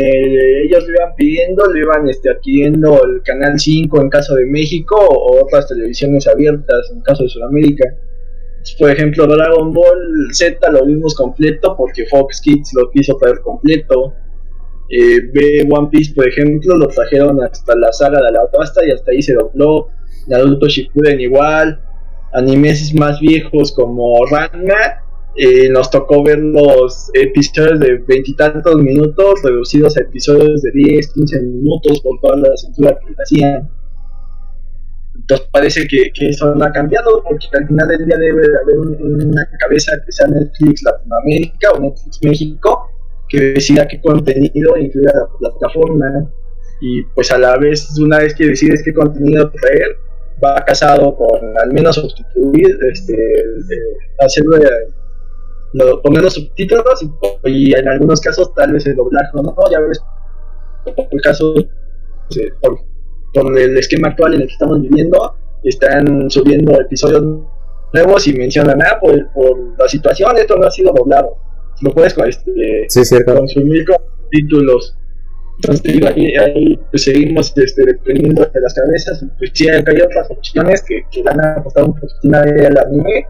ellos 0.64 0.85
le 0.87 0.95
iban 0.95 1.14
pidiendo, 1.16 1.64
le 1.73 1.81
iban 1.81 2.09
este, 2.09 2.31
adquiriendo 2.31 3.00
el 3.04 3.23
Canal 3.23 3.59
5 3.59 4.00
en 4.00 4.09
caso 4.09 4.35
de 4.35 4.47
México 4.47 4.97
o 4.97 5.45
otras 5.45 5.69
televisiones 5.69 6.26
abiertas 6.26 6.90
en 6.93 7.00
caso 7.02 7.23
de 7.23 7.28
Sudamérica. 7.28 7.85
Por 8.78 8.90
ejemplo, 8.90 9.26
Dragon 9.26 9.73
Ball 9.73 10.28
Z 10.33 10.59
lo 10.71 10.87
vimos 10.87 11.14
completo 11.14 11.76
porque 11.76 12.07
Fox 12.07 12.40
Kids 12.40 12.73
lo 12.75 12.90
quiso 12.90 13.16
traer 13.19 13.40
completo. 13.40 14.14
Eh, 14.88 15.21
B 15.33 15.69
One 15.71 15.88
Piece, 15.90 16.14
por 16.14 16.26
ejemplo, 16.26 16.76
lo 16.76 16.88
trajeron 16.88 17.43
hasta 17.43 17.76
la 17.76 17.93
saga 17.93 18.23
de 18.23 18.33
la 18.33 18.50
pasta 18.50 18.85
y 18.85 18.90
hasta 18.90 19.12
ahí 19.12 19.23
se 19.23 19.35
dobló. 19.35 19.88
Naruto 20.26 20.66
Shippuden 20.66 21.21
igual. 21.21 21.81
Animes 22.33 22.93
más 22.95 23.21
viejos 23.21 23.71
como 23.73 24.25
Ranma 24.26 25.03
eh, 25.36 25.68
nos 25.68 25.90
tocó 25.90 26.22
ver 26.22 26.38
los 26.38 27.10
episodios 27.14 27.80
de 27.80 27.98
veintitantos 28.06 28.76
minutos 28.76 29.42
reducidos 29.42 29.96
a 29.96 30.02
episodios 30.02 30.62
de 30.62 30.70
10, 30.72 31.12
15 31.12 31.42
minutos 31.42 32.00
por 32.02 32.20
toda 32.20 32.36
la 32.36 32.56
censura 32.56 32.98
que 33.00 33.14
hacían. 33.20 33.70
Entonces 35.14 35.48
parece 35.50 35.86
que, 35.88 36.10
eso 36.28 36.54
no 36.54 36.64
ha 36.64 36.70
cambiado 36.70 37.22
porque 37.24 37.46
al 37.54 37.66
final 37.66 37.88
del 37.88 38.06
día 38.06 38.16
debe 38.18 38.42
de 38.42 38.58
haber 38.62 38.78
una 38.78 39.48
cabeza 39.58 39.92
que 40.04 40.12
sea 40.12 40.26
Netflix 40.26 40.82
Latinoamérica 40.82 41.72
o 41.72 41.80
Netflix 41.80 42.20
México 42.22 42.90
que 43.28 43.40
decida 43.40 43.88
qué 43.88 44.00
contenido 44.00 44.76
incluye 44.76 45.06
la 45.06 45.26
plataforma 45.38 46.30
y 46.80 47.02
pues 47.14 47.30
a 47.32 47.38
la 47.38 47.56
vez 47.56 47.98
una 47.98 48.18
vez 48.18 48.34
que 48.34 48.48
decides 48.48 48.82
qué 48.84 48.92
contenido 48.92 49.50
traer 49.50 49.96
va 50.44 50.62
casado 50.64 51.16
con 51.16 51.40
al 51.58 51.72
menos 51.72 51.96
sustituir 51.96 52.76
este 52.92 53.16
hacerlo 54.20 54.58
lo, 55.75 56.00
poner 56.02 56.23
los 56.23 56.35
subtítulos 56.35 57.04
y, 57.45 57.75
en 57.75 57.88
algunos 57.88 58.21
casos 58.21 58.54
tal 58.54 58.73
vez 58.73 58.87
el 58.87 58.97
doblaje, 58.97 59.31
¿no? 59.35 59.54
Ya 59.71 59.81
ves, 59.81 60.00
por 60.85 61.07
el 61.11 61.21
caso, 61.21 61.54
por, 62.61 63.59
el 63.59 63.76
esquema 63.76 64.09
actual 64.09 64.35
en 64.35 64.43
el 64.43 64.47
que 64.47 64.52
estamos 64.52 64.81
viviendo, 64.81 65.35
están 65.64 66.31
subiendo 66.31 66.81
episodios 66.81 67.25
nuevos 67.93 68.26
y 68.28 68.35
mencionan, 68.35 68.81
ah, 68.83 68.99
por, 69.00 69.33
por 69.33 69.78
la 69.78 69.88
situación 69.88 70.37
esto 70.37 70.57
no 70.57 70.66
ha 70.66 70.71
sido 70.71 70.93
doblado. 70.93 71.37
Lo 71.83 71.93
puedes 71.93 72.16
este, 72.16 73.25
consumir 73.25 73.85
con 73.85 73.97
títulos. 74.31 74.97
Entonces, 75.57 76.04
ahí, 76.38 76.78
pues, 76.90 77.04
seguimos 77.04 77.52
este, 77.57 77.85
dependiendo 77.85 78.45
de 78.45 78.61
las 78.61 78.75
cabezas. 78.75 79.25
Pues 79.38 79.50
sí, 79.54 79.69
hay 79.69 79.81
otras 79.81 80.31
opciones 80.31 80.85
que, 80.87 81.02
que 81.11 81.23
van 81.23 81.40
a 81.40 81.54
apostar 81.54 81.85
un 81.85 81.95
poquito 81.95 82.37
al 82.37 82.78
anime. 82.78 83.26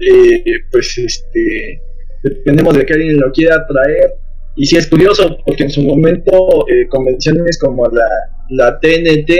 Eh, 0.00 0.42
pues 0.70 0.98
este, 0.98 1.80
dependemos 2.22 2.76
de 2.76 2.86
que 2.86 2.94
alguien 2.94 3.18
lo 3.18 3.32
quiera 3.32 3.66
traer. 3.66 4.14
Y 4.56 4.66
sí 4.66 4.76
es 4.76 4.86
curioso, 4.86 5.38
porque 5.44 5.64
en 5.64 5.70
su 5.70 5.82
momento 5.82 6.66
eh, 6.68 6.86
convenciones 6.88 7.58
como 7.58 7.86
la, 7.86 8.06
la 8.50 8.78
TNT 8.78 9.32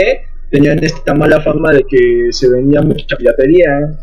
tenían 0.50 0.82
esta 0.82 1.14
mala 1.14 1.40
fama 1.40 1.73
de 1.73 1.84
que 1.88 2.28
se 2.30 2.49
vendía 2.49 2.82
mucha 2.82 3.16
piratería 3.16 3.96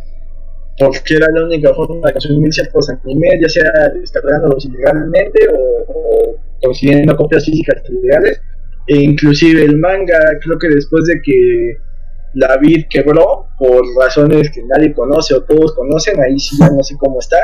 porque 0.78 1.16
era 1.16 1.28
la 1.34 1.46
única 1.46 1.74
forma 1.74 2.08
de 2.08 2.14
consumir 2.14 2.54
ciertos 2.54 2.90
animes, 2.90 3.34
ya 3.42 3.50
sea 3.50 3.90
descargándolos 4.00 4.66
ilegalmente 4.66 5.40
o, 5.54 6.38
consiguiendo 6.62 7.16
copias 7.16 7.46
físicas 7.46 7.84
ilegales. 7.90 8.42
E 8.88 8.98
inclusive 8.98 9.64
el 9.64 9.78
manga, 9.78 10.18
creo 10.44 10.58
que 10.58 10.70
después 10.70 11.06
de 11.06 11.22
que 11.22 11.78
la 12.34 12.58
vid 12.58 12.86
quebró, 12.90 13.48
por 13.58 13.84
razones 14.00 14.52
que 14.52 14.64
nadie 14.64 14.94
conoce 14.94 15.36
o 15.36 15.44
todos 15.44 15.74
conocen, 15.74 16.22
ahí 16.22 16.40
sí 16.40 16.56
ya 16.60 16.70
no 16.70 16.84
sé 16.84 16.96
cómo 16.98 17.20
está. 17.20 17.38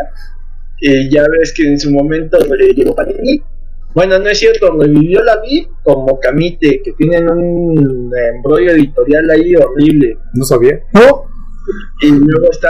Eh, 0.82 1.10
ya 1.10 1.24
ves 1.30 1.54
que 1.54 1.68
en 1.68 1.80
su 1.80 1.92
momento 1.92 2.38
eh, 2.38 2.74
llegó 2.76 2.96
Panini. 2.96 3.42
Bueno, 3.94 4.20
no 4.20 4.30
es 4.30 4.38
cierto, 4.38 4.72
revivió 4.80 5.24
la 5.24 5.42
vid 5.42 5.68
como 5.84 6.20
Kamite, 6.20 6.82
que 6.84 6.92
tienen 6.94 7.30
un 7.30 8.12
embrollo 8.36 8.72
editorial 8.72 9.30
ahí 9.32 9.56
horrible. 9.56 10.18
No 10.34 10.44
sabía. 10.44 10.80
¿No? 10.94 11.28
y 12.02 12.12
luego 12.12 12.52
está 12.52 12.70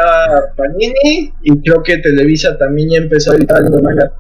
Panini 0.55 1.31
y 1.43 1.62
creo 1.62 1.83
que 1.83 1.97
Televisa 1.97 2.57
también 2.57 2.89
ya 2.89 2.97
empezó 2.97 3.31
a 3.31 3.36
editar 3.36 3.62
el 3.62 3.81
manga 3.81 4.12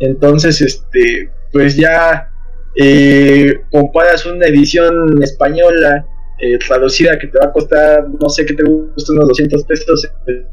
entonces 0.00 0.60
este 0.60 1.30
pues 1.52 1.76
ya 1.76 2.30
eh, 2.74 3.60
comparas 3.70 4.26
una 4.26 4.46
edición 4.46 5.22
española 5.22 6.06
eh, 6.38 6.58
traducida 6.58 7.18
que 7.18 7.28
te 7.28 7.38
va 7.38 7.46
a 7.46 7.52
costar 7.52 8.08
no 8.08 8.28
sé 8.28 8.44
qué 8.44 8.54
te 8.54 8.64
gusta 8.64 9.12
unos 9.12 9.28
200 9.28 9.64
pesos 9.64 10.08
el, 10.26 10.46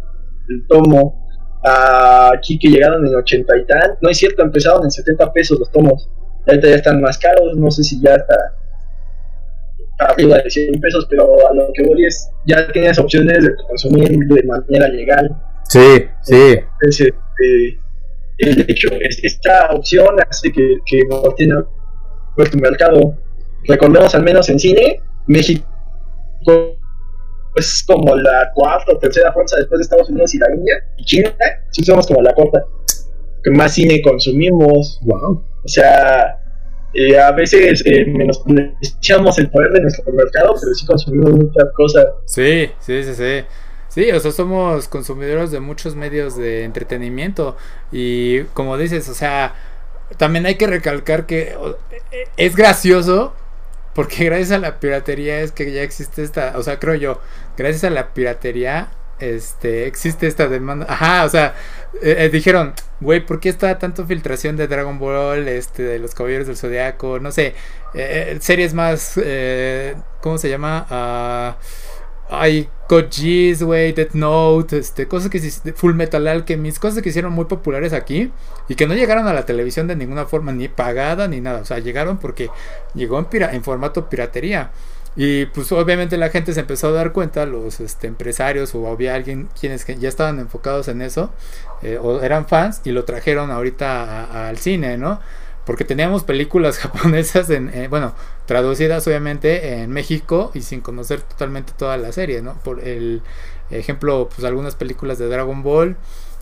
tomo 0.68 1.28
aquí 1.64 2.60
que 2.60 2.70
llegaron 2.70 3.06
en 3.08 3.16
80 3.16 3.58
y 3.58 3.66
tal 3.66 3.98
no 4.02 4.10
es 4.10 4.18
cierto 4.18 4.44
empezaron 4.44 4.84
en 4.84 4.92
70 4.92 5.32
pesos 5.32 5.60
los 5.60 5.72
tomos 5.72 6.10
ahorita 6.46 6.70
ya 6.70 6.76
están 6.76 7.02
más 7.02 7.18
caros 7.18 7.56
no 7.56 7.72
sé 7.72 7.84
si 7.84 8.02
ya 8.02 8.16
está 8.16 8.36
arriba 10.00 10.38
de 10.38 10.50
100 10.50 10.80
pesos, 10.80 11.08
pero 11.10 11.48
a 11.48 11.54
lo 11.54 11.72
que 11.74 11.84
voy 11.84 12.06
es, 12.06 12.30
ya 12.46 12.68
tienes 12.72 12.98
opciones 13.00 13.44
de 13.44 13.56
consumir 13.68 14.10
de 14.10 14.44
manera 14.44 14.88
legal. 14.88 15.30
Sí, 15.70 16.06
sí. 16.22 16.58
Entonces, 16.82 17.08
este, 17.08 17.80
el 18.40 18.66
hecho, 18.68 18.90
esta 19.00 19.72
opción 19.72 20.16
hace 20.30 20.52
que, 20.52 20.78
que 20.86 21.02
no 21.10 21.22
tiene 21.36 21.56
puesto 22.36 22.58
mercado. 22.58 23.18
Recordemos 23.66 24.14
al 24.16 24.24
menos 24.24 24.50
en 24.50 24.60
cine, 24.60 25.02
México 25.28 25.66
es 27.56 27.84
como 27.86 28.16
la 28.16 28.52
cuarta 28.54 28.94
o 28.94 28.98
tercera 28.98 29.32
fuerza 29.32 29.58
después 29.58 29.80
de 29.80 29.84
Estados 29.84 30.10
Unidos 30.10 30.34
y 30.34 30.40
la 30.40 30.54
India 30.56 30.76
y 30.98 31.06
China, 31.06 31.34
sí 31.72 31.84
somos 31.84 32.08
como 32.08 32.22
la 32.22 32.34
cuarta 32.34 32.66
que 33.44 33.52
más 33.52 33.74
cine 33.74 34.02
consumimos. 34.02 35.00
Wow. 35.04 35.44
O 35.64 35.68
sea, 35.68 36.40
eh, 36.94 37.18
a 37.18 37.32
veces 37.32 37.84
eh, 37.86 38.06
menospreciamos 38.06 39.38
el 39.40 39.50
poder 39.50 39.72
de 39.74 39.82
nuestro 39.82 40.12
mercado, 40.14 40.56
pero 40.60 40.74
sí 40.74 40.86
consumimos 40.86 41.32
muchas 41.32 41.66
cosas. 41.76 42.06
Sí, 42.26 42.70
sí, 42.80 43.04
sí, 43.04 43.14
sí. 43.16 43.46
Sí, 43.90 44.12
o 44.12 44.20
sea, 44.20 44.32
somos 44.32 44.88
consumidores 44.88 45.52
de 45.52 45.60
muchos 45.60 45.96
medios 45.96 46.36
de 46.36 46.64
entretenimiento 46.64 47.56
y 47.92 48.42
como 48.56 48.76
dices, 48.76 49.08
o 49.08 49.14
sea, 49.14 49.54
también 50.18 50.48
hay 50.48 50.56
que 50.56 50.66
recalcar 50.66 51.28
que 51.28 51.56
es 52.36 52.56
gracioso 52.56 53.34
porque 53.94 54.26
gracias 54.26 54.52
a 54.52 54.60
la 54.60 54.80
piratería 54.80 55.42
es 55.42 55.52
que 55.52 55.72
ya 55.72 55.82
existe 55.82 56.24
esta, 56.24 56.54
o 56.58 56.64
sea, 56.64 56.80
creo 56.80 56.96
yo, 56.96 57.22
gracias 57.58 57.84
a 57.84 57.90
la 57.90 58.14
piratería 58.14 58.90
este, 59.20 59.88
existe 59.88 60.28
esta 60.28 60.48
demanda. 60.48 60.86
Ajá, 60.90 61.24
o 61.26 61.30
sea, 61.30 61.56
eh, 62.02 62.16
eh, 62.20 62.30
dijeron, 62.30 62.74
güey, 63.00 63.26
¿por 63.26 63.40
qué 63.40 63.50
está 63.50 63.78
tanto 63.80 64.06
filtración 64.06 64.58
de 64.58 64.68
Dragon 64.68 65.00
Ball, 65.00 65.48
este, 65.48 65.84
de 65.84 66.00
los 66.00 66.14
Caballeros 66.14 66.48
del 66.48 66.58
Zodiaco? 66.58 67.20
No 67.20 67.32
sé, 67.32 67.56
eh, 67.94 68.38
series 68.42 68.74
más, 68.74 69.20
¿cómo 70.22 70.38
se 70.38 70.50
llama? 70.50 70.88
Uh, 70.90 71.83
hay 72.34 72.70
God 72.90 73.06
güey, 73.62 73.94
Death 73.94 74.14
Note, 74.14 74.78
este, 74.78 75.08
cosas 75.08 75.30
que 75.30 75.40
Full 75.76 75.94
Metal 75.94 76.28
Alchemist, 76.28 76.80
cosas 76.80 77.02
que 77.02 77.10
hicieron 77.10 77.34
muy 77.34 77.46
populares 77.46 77.94
aquí 77.94 78.32
y 78.68 78.76
que 78.76 78.88
no 78.88 78.94
llegaron 78.94 79.28
a 79.28 79.34
la 79.34 79.46
televisión 79.46 79.88
de 79.88 79.96
ninguna 79.96 80.26
forma, 80.26 80.52
ni 80.52 80.68
pagada 80.68 81.28
ni 81.28 81.42
nada. 81.42 81.62
O 81.62 81.66
sea, 81.66 81.80
llegaron 81.80 82.18
porque 82.18 82.50
llegó 82.94 83.20
en, 83.20 83.28
en 83.42 83.64
formato 83.64 84.10
piratería. 84.10 84.72
Y 85.16 85.46
pues 85.48 85.72
obviamente 85.72 86.18
la 86.18 86.30
gente 86.30 86.54
se 86.54 86.62
empezó 86.62 86.88
a 86.88 86.92
dar 86.92 87.12
cuenta, 87.12 87.46
los 87.46 87.80
este, 87.80 88.08
empresarios 88.08 88.74
o 88.74 88.88
había 88.88 89.14
alguien 89.14 89.48
quienes 89.60 89.86
ya 89.86 90.10
estaban 90.10 90.40
enfocados 90.40 90.88
en 90.88 91.02
eso, 91.02 91.32
eh, 91.84 92.00
o 92.02 92.22
eran 92.22 92.48
fans 92.48 92.82
y 92.84 92.92
lo 92.92 93.06
trajeron 93.06 93.52
ahorita 93.52 94.48
al 94.48 94.58
cine, 94.58 94.98
¿no? 94.98 95.20
Porque 95.66 95.86
teníamos 95.86 96.24
películas 96.24 96.78
japonesas, 96.80 97.50
en, 97.52 97.70
eh, 97.70 97.88
bueno, 97.88 98.16
traducidas 98.46 99.08
obviamente 99.08 99.82
en 99.82 99.90
México 99.90 100.52
y 100.54 100.62
sin 100.62 100.82
conocer 100.82 101.22
totalmente 101.22 101.74
toda 101.78 101.98
la 101.98 102.12
serie, 102.12 102.42
¿no? 102.42 102.60
Por 102.64 102.86
el 102.86 103.22
ejemplo, 103.72 104.30
pues 104.34 104.46
algunas 104.46 104.76
películas 104.76 105.18
de 105.18 105.28
Dragon 105.28 105.64
Ball, 105.64 105.96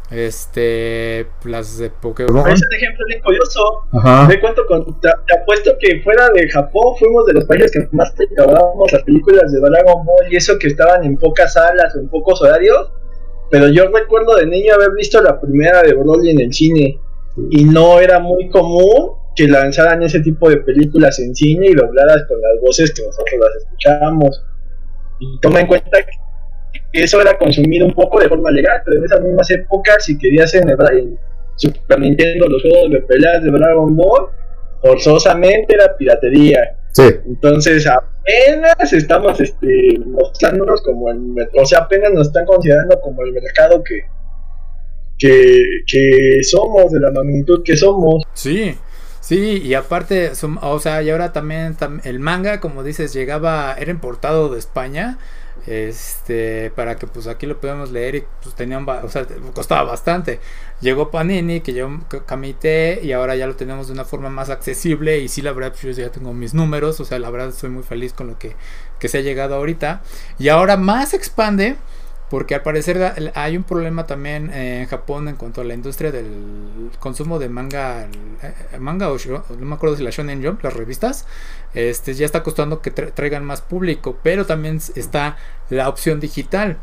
este 0.09 1.27
las 1.45 1.77
de 1.77 1.89
Pokémon. 1.89 2.49
Es 2.49 2.61
un 2.61 2.75
ejemplo 2.75 3.05
bien 3.07 3.21
curioso. 3.21 3.85
Me 4.27 4.39
cuento 4.39 4.65
con, 4.67 4.99
te, 4.99 5.09
apuesto 5.09 5.71
que 5.79 6.01
fuera 6.01 6.29
de 6.29 6.49
Japón 6.49 6.95
fuimos 6.99 7.25
de 7.27 7.33
los 7.33 7.45
países 7.45 7.71
que 7.71 7.87
más 7.95 8.13
te 8.15 8.25
acabábamos 8.25 8.91
las 8.91 9.03
películas 9.03 9.51
de 9.51 9.59
Dragon 9.59 10.05
Ball 10.05 10.31
y 10.31 10.35
eso 10.35 10.57
que 10.59 10.67
estaban 10.67 11.03
en 11.05 11.17
pocas 11.17 11.53
salas 11.53 11.95
o 11.95 11.99
en 11.99 12.09
pocos 12.09 12.41
horarios. 12.41 12.91
Pero 13.49 13.67
yo 13.67 13.87
recuerdo 13.87 14.35
de 14.37 14.47
niño 14.47 14.73
haber 14.73 14.91
visto 14.91 15.21
la 15.21 15.39
primera 15.39 15.81
de 15.83 15.93
Broly 15.93 16.31
en 16.31 16.41
el 16.41 16.53
cine 16.53 16.99
y 17.49 17.63
no 17.65 17.99
era 17.99 18.19
muy 18.19 18.49
común 18.49 19.20
que 19.35 19.47
lanzaran 19.47 20.03
ese 20.03 20.19
tipo 20.19 20.49
de 20.49 20.57
películas 20.57 21.19
en 21.19 21.35
cine 21.35 21.67
y 21.67 21.73
dobladas 21.73 22.23
con 22.27 22.41
las 22.41 22.61
voces 22.61 22.91
que 22.93 23.03
nosotros 23.03 23.39
las 23.39 23.63
escuchábamos. 23.63 24.43
Y 25.19 25.39
toma 25.39 25.61
en 25.61 25.67
cuenta 25.67 25.99
que 26.91 27.03
eso 27.03 27.21
era 27.21 27.37
consumido 27.37 27.85
un 27.85 27.93
poco 27.93 28.19
de 28.19 28.27
forma 28.27 28.51
legal, 28.51 28.81
pero 28.83 28.97
en 28.97 29.05
esas 29.05 29.21
mismas 29.21 29.49
épocas, 29.51 30.03
si 30.03 30.17
querías 30.17 30.53
en, 30.55 30.69
en 30.69 31.19
Super 31.55 31.99
Nintendo 31.99 32.47
los 32.47 32.61
juegos 32.61 32.91
de 32.91 33.01
peleas 33.01 33.43
de 33.43 33.51
Dragon 33.51 33.95
Ball, 33.95 34.29
forzosamente 34.81 35.75
era 35.75 35.95
piratería. 35.95 36.77
Sí. 36.91 37.03
Entonces 37.25 37.87
apenas 37.87 38.91
estamos 38.91 39.39
este, 39.39 39.97
mostrándonos 40.05 40.81
como 40.81 41.09
el 41.09 41.19
o 41.55 41.65
sea, 41.65 41.79
apenas 41.79 42.11
nos 42.11 42.27
están 42.27 42.45
considerando 42.45 42.99
como 42.99 43.23
el 43.23 43.31
mercado 43.31 43.81
que, 43.83 44.01
que, 45.17 45.63
que 45.87 46.43
somos, 46.43 46.91
de 46.91 46.99
la 46.99 47.11
magnitud 47.11 47.63
que 47.63 47.77
somos. 47.77 48.23
Sí. 48.33 48.75
Sí, 49.31 49.61
y 49.63 49.75
aparte, 49.75 50.33
o 50.61 50.79
sea, 50.81 51.01
y 51.01 51.09
ahora 51.09 51.31
también 51.31 51.77
el 52.03 52.19
manga, 52.19 52.59
como 52.59 52.83
dices, 52.83 53.13
llegaba, 53.13 53.73
era 53.79 53.89
importado 53.89 54.49
de 54.49 54.59
España 54.59 55.19
este 55.67 56.71
para 56.75 56.97
que 56.97 57.07
pues 57.07 57.27
aquí 57.27 57.45
lo 57.45 57.61
podamos 57.61 57.91
leer 57.91 58.15
y 58.15 58.23
pues 58.41 58.55
tenían 58.55 58.85
o 58.89 59.07
sea 59.07 59.25
costaba 59.53 59.83
bastante. 59.83 60.41
Llegó 60.81 61.11
Panini 61.11 61.61
que 61.61 61.71
yo 61.71 61.87
camité 62.25 62.99
y 63.01 63.13
ahora 63.13 63.37
ya 63.37 63.47
lo 63.47 63.55
tenemos 63.55 63.87
de 63.87 63.93
una 63.93 64.03
forma 64.03 64.29
más 64.29 64.49
accesible 64.49 65.19
y 65.19 65.29
sí 65.29 65.41
la 65.41 65.53
verdad 65.53 65.73
pues 65.79 65.95
yo 65.95 66.03
ya 66.03 66.11
tengo 66.11 66.33
mis 66.33 66.53
números 66.53 66.99
o 66.99 67.05
sea 67.05 67.17
la 67.17 67.29
verdad 67.29 67.49
estoy 67.49 67.69
muy 67.69 67.83
feliz 67.83 68.11
con 68.11 68.27
lo 68.27 68.37
que, 68.37 68.57
que 68.99 69.07
se 69.07 69.19
ha 69.19 69.21
llegado 69.21 69.55
ahorita. 69.55 70.01
Y 70.39 70.49
ahora 70.49 70.75
más 70.75 71.13
expande 71.13 71.77
porque 72.31 72.55
al 72.55 72.61
parecer 72.61 73.31
hay 73.35 73.57
un 73.57 73.63
problema 73.63 74.07
también 74.07 74.53
en 74.53 74.87
Japón 74.87 75.27
en 75.27 75.35
cuanto 75.35 75.59
a 75.59 75.63
la 75.65 75.73
industria 75.73 76.13
del 76.13 76.89
consumo 76.97 77.39
de 77.39 77.49
manga, 77.49 78.07
eh, 78.41 78.77
manga 78.79 79.11
o 79.11 79.17
no 79.27 79.65
me 79.65 79.75
acuerdo 79.75 79.97
si 79.97 80.03
la 80.03 80.11
Shonen 80.11 80.41
Jump, 80.41 80.63
las 80.63 80.73
revistas, 80.73 81.27
este 81.73 82.13
ya 82.13 82.25
está 82.25 82.41
costando 82.41 82.81
que 82.81 82.91
traigan 82.91 83.43
más 83.43 83.61
público, 83.61 84.17
pero 84.23 84.45
también 84.45 84.79
está 84.95 85.35
la 85.69 85.89
opción 85.89 86.21
digital. 86.21 86.77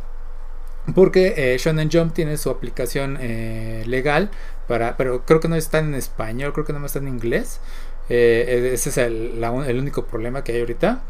Porque 0.94 1.32
eh, 1.38 1.56
Shonen 1.58 1.88
Jump 1.90 2.12
tiene 2.12 2.36
su 2.36 2.50
aplicación 2.50 3.16
eh, 3.18 3.84
legal 3.86 4.30
para, 4.66 4.98
pero 4.98 5.24
creo 5.24 5.40
que 5.40 5.48
no 5.48 5.56
está 5.56 5.78
en 5.78 5.94
español, 5.94 6.52
creo 6.52 6.66
que 6.66 6.74
no 6.74 6.84
está 6.84 6.98
en 6.98 7.08
inglés. 7.08 7.60
ese 8.10 8.90
es 8.90 8.98
el, 8.98 9.42
el 9.42 9.78
único 9.78 10.04
problema 10.04 10.44
que 10.44 10.52
hay 10.52 10.60
ahorita. 10.60 11.04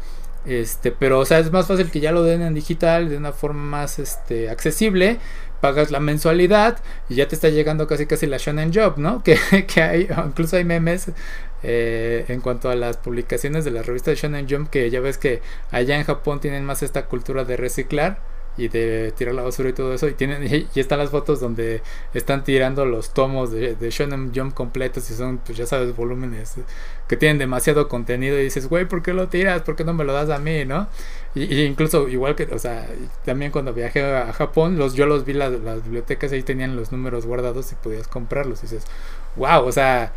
Este, 0.45 0.91
pero 0.91 1.19
o 1.19 1.25
sea, 1.25 1.39
es 1.39 1.51
más 1.51 1.67
fácil 1.67 1.91
que 1.91 1.99
ya 1.99 2.11
lo 2.11 2.23
den 2.23 2.41
en 2.41 2.53
digital 2.53 3.09
de 3.09 3.17
una 3.17 3.33
forma 3.33 3.63
más 3.63 3.99
este, 3.99 4.49
accesible. 4.49 5.19
Pagas 5.61 5.91
la 5.91 5.99
mensualidad 5.99 6.79
y 7.09 7.15
ya 7.15 7.27
te 7.27 7.35
está 7.35 7.49
llegando 7.49 7.85
casi 7.85 8.05
casi 8.05 8.25
la 8.25 8.37
Shonen 8.37 8.73
Job, 8.73 8.97
¿no? 8.97 9.21
Que, 9.23 9.37
que 9.67 9.81
hay, 9.81 10.07
incluso 10.25 10.55
hay 10.55 10.63
memes 10.63 11.11
eh, 11.63 12.25
en 12.29 12.39
cuanto 12.39 12.69
a 12.69 12.75
las 12.75 12.97
publicaciones 12.97 13.65
de 13.65 13.71
la 13.71 13.83
revista 13.83 14.13
Shonen 14.13 14.47
Jump, 14.49 14.69
que 14.69 14.89
ya 14.89 15.01
ves 15.01 15.17
que 15.17 15.41
allá 15.71 15.97
en 15.97 16.05
Japón 16.05 16.39
tienen 16.39 16.63
más 16.63 16.81
esta 16.83 17.05
cultura 17.05 17.43
de 17.43 17.57
reciclar 17.57 18.19
y 18.59 18.67
de 18.67 19.13
tirar 19.15 19.33
la 19.33 19.43
basura 19.43 19.69
y 19.69 19.73
todo 19.73 19.93
eso. 19.93 20.07
Y 20.07 20.13
tienen 20.13 20.43
y, 20.45 20.79
están 20.79 20.99
las 20.99 21.09
fotos 21.09 21.39
donde 21.39 21.81
están 22.13 22.43
tirando 22.43 22.85
los 22.85 23.13
tomos 23.13 23.51
de, 23.51 23.75
de 23.75 23.89
Shonen 23.89 24.31
Jump 24.35 24.53
completos 24.53 25.09
y 25.09 25.13
son, 25.13 25.37
pues 25.39 25.57
ya 25.57 25.65
sabes, 25.65 25.95
volúmenes 25.95 26.55
que 27.07 27.17
tienen 27.17 27.37
demasiado 27.37 27.87
contenido. 27.87 28.39
Y 28.39 28.43
dices, 28.43 28.67
güey, 28.67 28.85
¿por 28.85 29.01
qué 29.01 29.13
lo 29.13 29.27
tiras? 29.27 29.61
¿Por 29.61 29.75
qué 29.75 29.83
no 29.83 29.93
me 29.93 30.03
lo 30.03 30.13
das 30.13 30.29
a 30.29 30.39
mí, 30.39 30.65
no? 30.65 30.87
Y, 31.35 31.61
incluso, 31.63 32.07
igual 32.09 32.35
que, 32.35 32.43
o 32.43 32.59
sea, 32.59 32.87
también 33.25 33.51
cuando 33.51 33.73
viajé 33.73 34.03
a 34.03 34.33
Japón, 34.33 34.77
los, 34.77 34.93
yo 34.93 35.05
los 35.05 35.25
vi 35.25 35.33
las, 35.33 35.51
las 35.61 35.83
bibliotecas, 35.83 36.31
ahí 36.31 36.43
tenían 36.43 36.75
los 36.75 36.91
números 36.91 37.25
guardados 37.25 37.71
y 37.71 37.75
podías 37.75 38.07
comprarlos. 38.07 38.59
Y 38.59 38.61
dices, 38.63 38.83
wow, 39.35 39.65
o 39.65 39.71
sea 39.71 40.13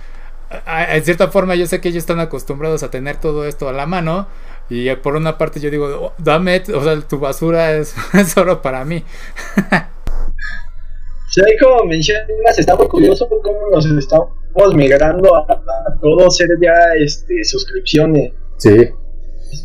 en 0.67 1.05
cierta 1.05 1.29
forma 1.29 1.55
yo 1.55 1.67
sé 1.67 1.81
que 1.81 1.89
ellos 1.89 2.03
están 2.03 2.21
acostumbrados 2.21 2.83
a 2.83 2.91
tener 2.91 3.17
todo 3.17 3.47
esto 3.47 3.69
a 3.69 3.73
la 3.73 3.87
mano 3.87 4.27
y 4.73 4.97
por 4.97 5.17
una 5.17 5.37
parte 5.37 5.61
yo 5.61 5.71
digo, 5.71 5.87
oh, 5.87 6.13
dame, 6.17 6.63
o 6.75 6.83
sea, 6.83 6.99
tu 7.03 7.19
basura 7.19 7.73
es, 7.73 7.95
solo 8.33 8.63
para 8.63 8.87
mí. 8.87 9.05
Sí, 11.29 11.43
como 11.63 11.85
mencionas, 11.85 12.59
está 12.59 12.75
muy 12.75 12.89
curioso 12.89 13.29
cómo 13.29 13.71
nos 13.71 13.85
estamos 13.85 14.31
migrando 14.75 15.37
a, 15.37 15.63
todo 16.01 16.31
ser 16.31 16.49
ya 16.63 16.75
este, 16.99 17.45
suscripciones. 17.45 18.33
Sí. 18.57 18.89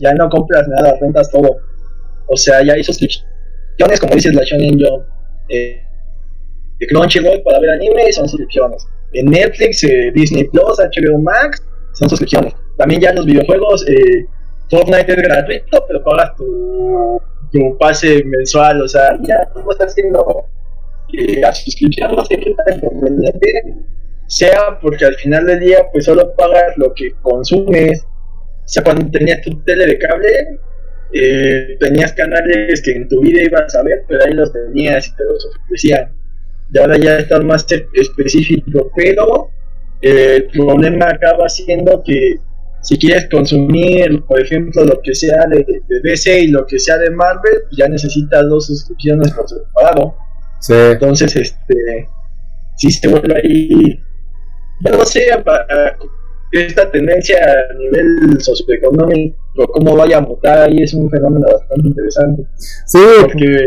Ya 0.02 0.14
no 0.14 0.30
compras 0.30 0.68
nada, 0.68 0.98
rentas 1.00 1.32
todo. 1.32 1.56
O 2.28 2.36
sea, 2.36 2.62
ya 2.66 2.74
hay 2.74 2.84
suscripciones, 2.84 4.02
como 4.02 4.14
dices 4.14 4.34
la 4.34 4.44
Shonen 4.44 4.78
Jump. 4.78 5.06
Eh, 5.48 5.82
Crunchyroll 6.90 7.42
para 7.44 7.60
ver 7.62 7.70
anime 7.70 8.12
son 8.12 8.28
suscripciones. 8.28 8.86
En 9.14 9.28
Netflix, 9.28 9.86
eh, 9.86 10.12
Disney 10.14 10.44
Plus, 10.50 10.80
HBO 10.80 11.18
Max 11.20 11.64
son 11.94 12.10
suscripciones. 12.10 12.54
También 12.78 13.00
ya 13.00 13.12
en 13.12 13.16
los 13.16 13.26
videojuegos, 13.26 13.88
eh, 13.88 14.26
Fortnite 14.70 15.12
es 15.12 15.18
gratuito, 15.18 15.86
pero 15.88 16.04
pagas 16.04 16.36
tu, 16.36 17.22
tu 17.52 17.78
pase 17.78 18.24
mensual, 18.26 18.82
o 18.82 18.88
sea, 18.88 19.18
ya 19.22 19.48
tú 19.54 19.72
estás 19.72 19.92
haciendo 19.92 20.46
eh, 21.14 21.44
a 21.44 21.54
suscripción, 21.54 22.16
no 22.16 22.26
sé 22.26 22.38
qué 22.38 22.54
tan 22.66 22.80
conveniente 22.82 23.76
sea, 24.28 24.78
porque 24.82 25.06
al 25.06 25.16
final 25.16 25.46
del 25.46 25.62
día, 25.62 25.88
pues 25.92 26.06
solo 26.06 26.34
pagas 26.36 26.78
lo 26.78 26.94
que 26.94 27.14
consumes. 27.22 28.04
O 28.04 28.68
sea, 28.68 28.84
cuando 28.84 29.10
tenías 29.10 29.42
tu 29.42 29.58
tele 29.64 29.86
de 29.86 29.98
cable, 29.98 30.60
eh, 31.14 31.78
tenías 31.80 32.12
canales 32.14 32.82
que 32.82 32.92
en 32.92 33.08
tu 33.08 33.22
vida 33.22 33.42
ibas 33.42 33.74
a 33.76 33.84
ver, 33.84 34.04
pero 34.08 34.26
ahí 34.26 34.34
los 34.34 34.52
tenías 34.52 35.08
y 35.08 35.16
te 35.16 35.24
los 35.24 35.48
ofrecían. 35.64 36.12
Y 36.74 36.78
ahora 36.78 36.98
ya 36.98 37.20
estás 37.20 37.44
más 37.46 37.66
específico, 37.94 38.92
pero 38.96 39.50
eh, 40.02 40.36
el 40.36 40.48
problema 40.48 41.08
acaba 41.08 41.48
siendo 41.48 42.04
que 42.04 42.40
si 42.88 42.98
quieres 42.98 43.28
consumir, 43.30 44.24
por 44.24 44.40
ejemplo, 44.40 44.86
lo 44.86 45.02
que 45.04 45.14
sea 45.14 45.46
de, 45.50 45.66
DC 46.04 46.44
y 46.44 46.48
lo 46.48 46.66
que 46.66 46.80
sea 46.80 46.98
de 46.98 47.12
Marvel, 47.12 47.64
ya 47.78 47.90
necesitas 47.90 48.48
dos 48.48 48.68
suscripciones 48.68 49.34
por 49.34 49.50
separado. 49.50 50.16
Sí. 50.62 50.74
Entonces, 50.74 51.36
este, 51.36 52.08
si 52.78 52.90
se 52.90 53.10
vuelve 53.10 53.42
ahí, 53.44 54.00
ya 54.86 54.92
no 54.92 55.04
sé, 55.04 55.28
esta 56.54 56.90
tendencia 56.90 57.38
a 57.38 57.74
nivel 57.74 58.40
socioeconómico, 58.40 59.68
cómo 59.74 59.98
vaya 59.98 60.20
a 60.20 60.22
mutar, 60.22 60.70
ahí 60.70 60.82
es 60.82 60.94
un 60.94 61.10
fenómeno 61.10 61.46
bastante 61.46 61.88
interesante. 61.90 62.44
Sí, 62.86 63.00
porque, 63.22 63.66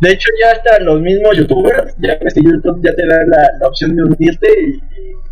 de 0.00 0.12
hecho, 0.12 0.28
ya 0.40 0.52
hasta 0.52 0.78
los 0.84 1.00
mismos 1.00 1.36
youtubers, 1.36 1.92
ya 1.98 2.16
que 2.20 2.40
YouTube 2.40 2.80
ya 2.84 2.94
te 2.94 3.04
da 3.04 3.16
la, 3.58 3.66
opción 3.66 3.96
de 3.96 4.02
unirte 4.04 4.46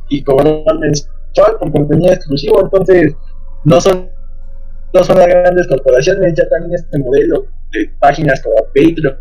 y, 0.08 0.16
y 0.16 0.24
cobrar 0.24 0.64
con 1.58 1.70
contenido 1.70 2.12
exclusivo, 2.12 2.60
entonces 2.62 3.14
no 3.64 3.80
son 3.80 4.10
no 4.92 5.04
son 5.04 5.18
las 5.18 5.26
grandes 5.26 5.66
corporaciones, 5.66 6.34
ya 6.34 6.48
también 6.48 6.74
este 6.74 6.98
modelo 6.98 7.46
de 7.72 7.90
páginas 7.98 8.42
como 8.42 8.56
Patreon, 8.66 9.16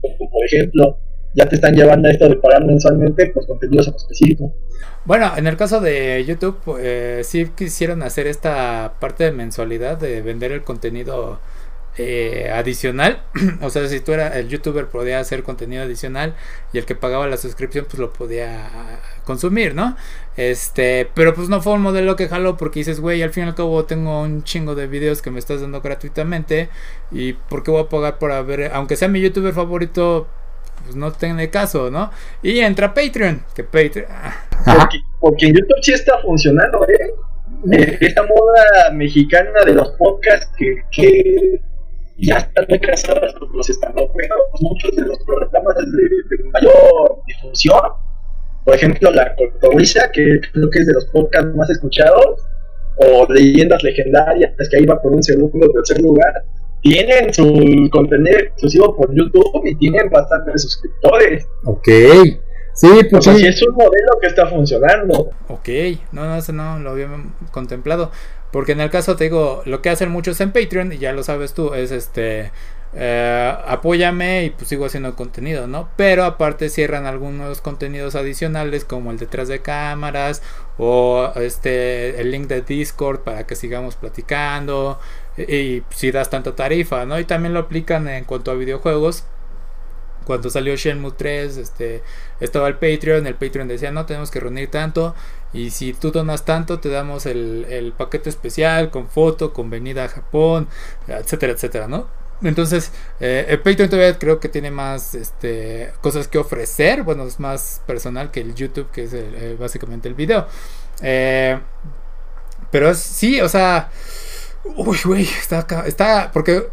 por 0.00 0.44
ejemplo, 0.44 0.98
ya 1.34 1.48
te 1.48 1.56
están 1.56 1.74
llevando 1.74 2.08
a 2.08 2.10
esto 2.10 2.28
de 2.28 2.36
pagar 2.36 2.64
mensualmente 2.64 3.26
por 3.26 3.46
contenidos 3.46 3.88
específicos. 3.88 4.50
Bueno, 5.04 5.30
en 5.36 5.46
el 5.46 5.56
caso 5.56 5.80
de 5.80 6.24
YouTube, 6.26 6.78
eh, 6.80 7.20
sí 7.24 7.50
quisieron 7.56 8.02
hacer 8.02 8.26
esta 8.26 8.94
parte 8.98 9.24
de 9.24 9.32
mensualidad 9.32 9.98
de 9.98 10.22
vender 10.22 10.52
el 10.52 10.64
contenido 10.64 11.38
eh, 12.00 12.48
adicional. 12.54 13.24
o 13.60 13.70
sea, 13.70 13.88
si 13.88 13.98
tú 13.98 14.12
eras 14.12 14.36
el 14.36 14.48
youtuber 14.48 14.86
podía 14.86 15.18
hacer 15.18 15.42
contenido 15.42 15.82
adicional 15.82 16.36
y 16.72 16.78
el 16.78 16.84
que 16.84 16.94
pagaba 16.94 17.26
la 17.26 17.36
suscripción 17.36 17.86
pues 17.86 17.98
lo 17.98 18.12
podía 18.12 19.00
consumir, 19.24 19.74
¿no? 19.74 19.96
Este, 20.36 21.10
pero 21.14 21.34
pues 21.34 21.48
no 21.48 21.60
fue 21.60 21.72
un 21.72 21.82
modelo 21.82 22.14
que 22.14 22.28
jaló 22.28 22.56
porque 22.56 22.80
dices, 22.80 23.00
güey, 23.00 23.20
al 23.22 23.30
fin 23.30 23.44
y 23.44 23.46
al 23.48 23.56
cabo 23.56 23.84
tengo 23.84 24.22
un 24.22 24.44
chingo 24.44 24.76
de 24.76 24.86
videos 24.86 25.22
que 25.22 25.32
me 25.32 25.40
estás 25.40 25.60
dando 25.60 25.80
gratuitamente 25.80 26.68
y 27.10 27.32
¿por 27.32 27.64
qué 27.64 27.72
voy 27.72 27.82
a 27.82 27.88
pagar 27.88 28.18
por 28.18 28.46
ver, 28.46 28.70
aunque 28.72 28.94
sea 28.94 29.08
mi 29.08 29.20
youtuber 29.20 29.52
favorito, 29.52 30.28
pues 30.84 30.94
no 30.94 31.10
tiene 31.10 31.50
caso, 31.50 31.90
¿no? 31.90 32.12
Y 32.44 32.60
entra 32.60 32.94
Patreon, 32.94 33.44
que 33.56 33.64
Patreon... 33.64 34.06
Ah. 34.08 34.88
Porque, 35.20 35.46
en 35.46 35.54
YouTube 35.54 35.78
sí 35.82 35.92
está 35.92 36.18
funcionando, 36.22 36.86
¿eh? 36.86 37.98
Esta 38.00 38.22
moda 38.22 38.92
mexicana 38.92 39.64
de 39.64 39.74
los 39.74 39.88
podcasts 39.98 40.48
que 40.92 41.60
ya 42.18 42.38
están 42.38 42.66
con 43.38 43.56
los 43.56 43.70
estando 43.70 44.10
muchos 44.60 44.96
de 44.96 45.02
los 45.02 45.18
programas 45.24 45.76
de, 45.76 46.50
mayor 46.52 47.18
difusión, 47.26 47.80
por 48.64 48.74
ejemplo 48.74 49.10
la 49.10 49.34
Cotorrisa, 49.36 50.10
que 50.12 50.40
creo 50.52 50.70
que 50.70 50.78
es 50.80 50.86
de 50.86 50.94
los 50.94 51.06
podcasts 51.06 51.54
más 51.54 51.70
escuchados, 51.70 52.44
o 52.96 53.32
leyendas 53.32 53.82
legendarias, 53.82 54.52
que 54.68 54.76
ahí 54.76 54.84
va 54.84 55.00
por 55.00 55.12
un 55.12 55.22
segundo 55.22 55.66
o 55.66 55.72
tercer 55.72 56.00
lugar, 56.02 56.32
tienen 56.82 57.32
su 57.32 57.88
contenido 57.92 58.38
exclusivo 58.38 58.96
por 58.96 59.14
YouTube 59.14 59.66
y 59.66 59.74
tienen 59.76 60.10
bastantes 60.10 60.62
suscriptores. 60.62 61.46
Ok. 61.64 61.88
Sí, 62.74 62.88
pues 63.10 63.26
o 63.26 63.32
es 63.32 63.62
un 63.66 63.74
modelo 63.74 64.18
que 64.20 64.28
está 64.28 64.46
funcionando. 64.46 65.30
Ok, 65.48 65.68
no, 66.12 66.26
no, 66.26 66.36
eso 66.36 66.52
no 66.52 66.78
lo 66.78 66.90
había 66.90 67.08
contemplado. 67.50 68.12
Porque 68.52 68.72
en 68.72 68.80
el 68.80 68.90
caso 68.90 69.16
te 69.16 69.24
digo, 69.24 69.62
lo 69.66 69.82
que 69.82 69.90
hacen 69.90 70.10
muchos 70.10 70.40
en 70.40 70.52
Patreon, 70.52 70.92
y 70.92 70.98
ya 70.98 71.12
lo 71.12 71.22
sabes 71.22 71.54
tú, 71.54 71.74
es 71.74 71.90
este. 71.90 72.50
Eh, 72.94 73.54
apóyame 73.66 74.44
y 74.44 74.50
pues 74.50 74.68
sigo 74.68 74.86
haciendo 74.86 75.14
contenido, 75.14 75.66
¿no? 75.66 75.90
Pero 75.96 76.24
aparte 76.24 76.70
cierran 76.70 77.04
algunos 77.04 77.60
contenidos 77.60 78.14
adicionales 78.14 78.86
como 78.86 79.10
el 79.10 79.18
detrás 79.18 79.48
de 79.48 79.60
cámaras 79.60 80.42
o 80.78 81.30
este 81.36 82.18
el 82.18 82.30
link 82.30 82.46
de 82.48 82.62
Discord 82.62 83.20
para 83.20 83.46
que 83.46 83.56
sigamos 83.56 83.96
platicando 83.96 84.98
y, 85.36 85.82
si 85.90 86.10
das 86.10 86.30
tanta 86.30 86.56
tarifa, 86.56 87.04
¿no? 87.04 87.18
Y 87.20 87.24
también 87.24 87.52
lo 87.52 87.60
aplican 87.60 88.08
en 88.08 88.24
cuanto 88.24 88.50
a 88.50 88.54
videojuegos 88.54 89.24
cuando 90.28 90.50
salió 90.50 90.76
Shenmue 90.76 91.12
3, 91.16 91.56
este, 91.56 92.02
estaba 92.40 92.68
el 92.68 92.74
Patreon, 92.74 93.26
el 93.26 93.34
Patreon 93.34 93.68
decía, 93.68 93.90
no, 93.90 94.06
tenemos 94.06 94.30
que 94.30 94.40
reunir 94.40 94.70
tanto, 94.70 95.14
y 95.52 95.70
si 95.70 95.92
tú 95.92 96.10
donas 96.10 96.44
tanto, 96.44 96.78
te 96.78 96.88
damos 96.88 97.26
el, 97.26 97.92
paquete 97.96 98.28
especial 98.28 98.90
con 98.90 99.08
foto, 99.08 99.52
con 99.52 99.70
venida 99.70 100.04
a 100.04 100.08
Japón, 100.08 100.68
etcétera, 101.06 101.52
etcétera, 101.52 101.88
¿no? 101.88 102.06
Entonces, 102.42 102.92
eh, 103.18 103.46
el 103.48 103.60
Patreon 103.60 103.90
todavía 103.90 104.16
creo 104.18 104.38
que 104.38 104.48
tiene 104.48 104.70
más 104.70 105.14
este, 105.14 105.92
cosas 106.00 106.28
que 106.28 106.38
ofrecer. 106.38 107.02
Bueno, 107.02 107.24
es 107.24 107.40
más 107.40 107.82
personal 107.86 108.30
que 108.30 108.40
el 108.40 108.54
YouTube, 108.54 108.90
que 108.92 109.04
es 109.04 109.12
eh, 109.12 109.56
básicamente 109.58 110.08
el 110.08 110.14
video. 110.14 110.46
Eh, 111.02 111.58
pero 112.70 112.94
sí, 112.94 113.40
o 113.40 113.48
sea. 113.48 113.90
Uy, 114.76 114.98
güey, 115.04 115.22
está 115.24 115.60
acá. 115.60 115.84
Está. 115.86 116.30
Porque 116.32 116.68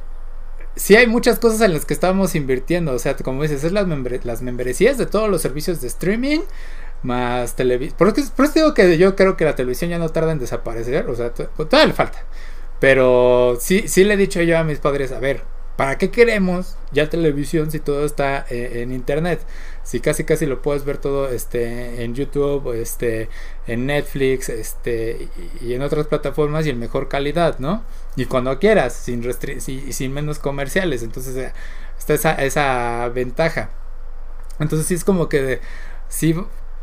sí 0.75 0.95
hay 0.95 1.07
muchas 1.07 1.39
cosas 1.39 1.61
en 1.61 1.73
las 1.73 1.85
que 1.85 1.93
estamos 1.93 2.35
invirtiendo. 2.35 2.93
O 2.93 2.99
sea, 2.99 3.15
como 3.15 3.43
dices, 3.43 3.63
es 3.63 3.71
las, 3.71 3.87
las 4.23 4.41
membresías 4.41 4.97
de 4.97 5.05
todos 5.05 5.29
los 5.29 5.41
servicios 5.41 5.81
de 5.81 5.87
streaming. 5.87 6.39
Más 7.03 7.55
televisión. 7.55 7.97
Por, 7.97 8.13
por, 8.13 8.45
eso 8.45 8.53
digo 8.55 8.73
que 8.73 8.97
yo 8.97 9.15
creo 9.15 9.37
que 9.37 9.45
la 9.45 9.55
televisión 9.55 9.91
ya 9.91 9.99
no 9.99 10.09
tarda 10.09 10.31
en 10.31 10.39
desaparecer. 10.39 11.07
O 11.09 11.15
sea, 11.15 11.31
todavía 11.31 11.87
le 11.87 11.93
falta. 11.93 12.23
Pero 12.79 13.57
sí, 13.59 13.87
sí 13.87 14.03
le 14.03 14.15
he 14.15 14.17
dicho 14.17 14.41
yo 14.41 14.57
a 14.57 14.63
mis 14.63 14.79
padres, 14.79 15.11
a 15.11 15.19
ver, 15.19 15.43
¿para 15.77 15.97
qué 15.97 16.11
queremos 16.11 16.77
ya 16.91 17.09
televisión 17.09 17.71
si 17.71 17.79
todo 17.79 18.05
está 18.05 18.45
eh, 18.49 18.81
en 18.81 18.91
internet? 18.91 19.39
Si 19.85 19.99
casi 19.99 20.23
casi 20.23 20.47
lo 20.47 20.63
puedes 20.63 20.83
ver 20.83 20.97
todo 20.97 21.29
este 21.29 22.03
en 22.03 22.15
YouTube, 22.15 22.73
este 22.73 23.29
en 23.67 23.85
Netflix, 23.85 24.49
este 24.49 25.29
y 25.61 25.73
en 25.73 25.83
otras 25.83 26.07
plataformas 26.07 26.65
y 26.65 26.71
en 26.71 26.79
mejor 26.79 27.07
calidad, 27.07 27.59
¿no? 27.59 27.83
Y 28.15 28.25
cuando 28.25 28.57
quieras, 28.57 28.93
sin 28.93 29.23
y 29.23 29.93
sin 29.93 30.11
menos 30.11 30.39
comerciales, 30.39 31.03
entonces 31.03 31.35
eh, 31.37 31.53
está 31.99 32.15
esa, 32.15 32.33
esa 32.33 33.09
ventaja. 33.09 33.69
Entonces 34.59 34.87
sí 34.87 34.95
es 34.95 35.03
como 35.03 35.29
que 35.29 35.61
si 36.09 36.35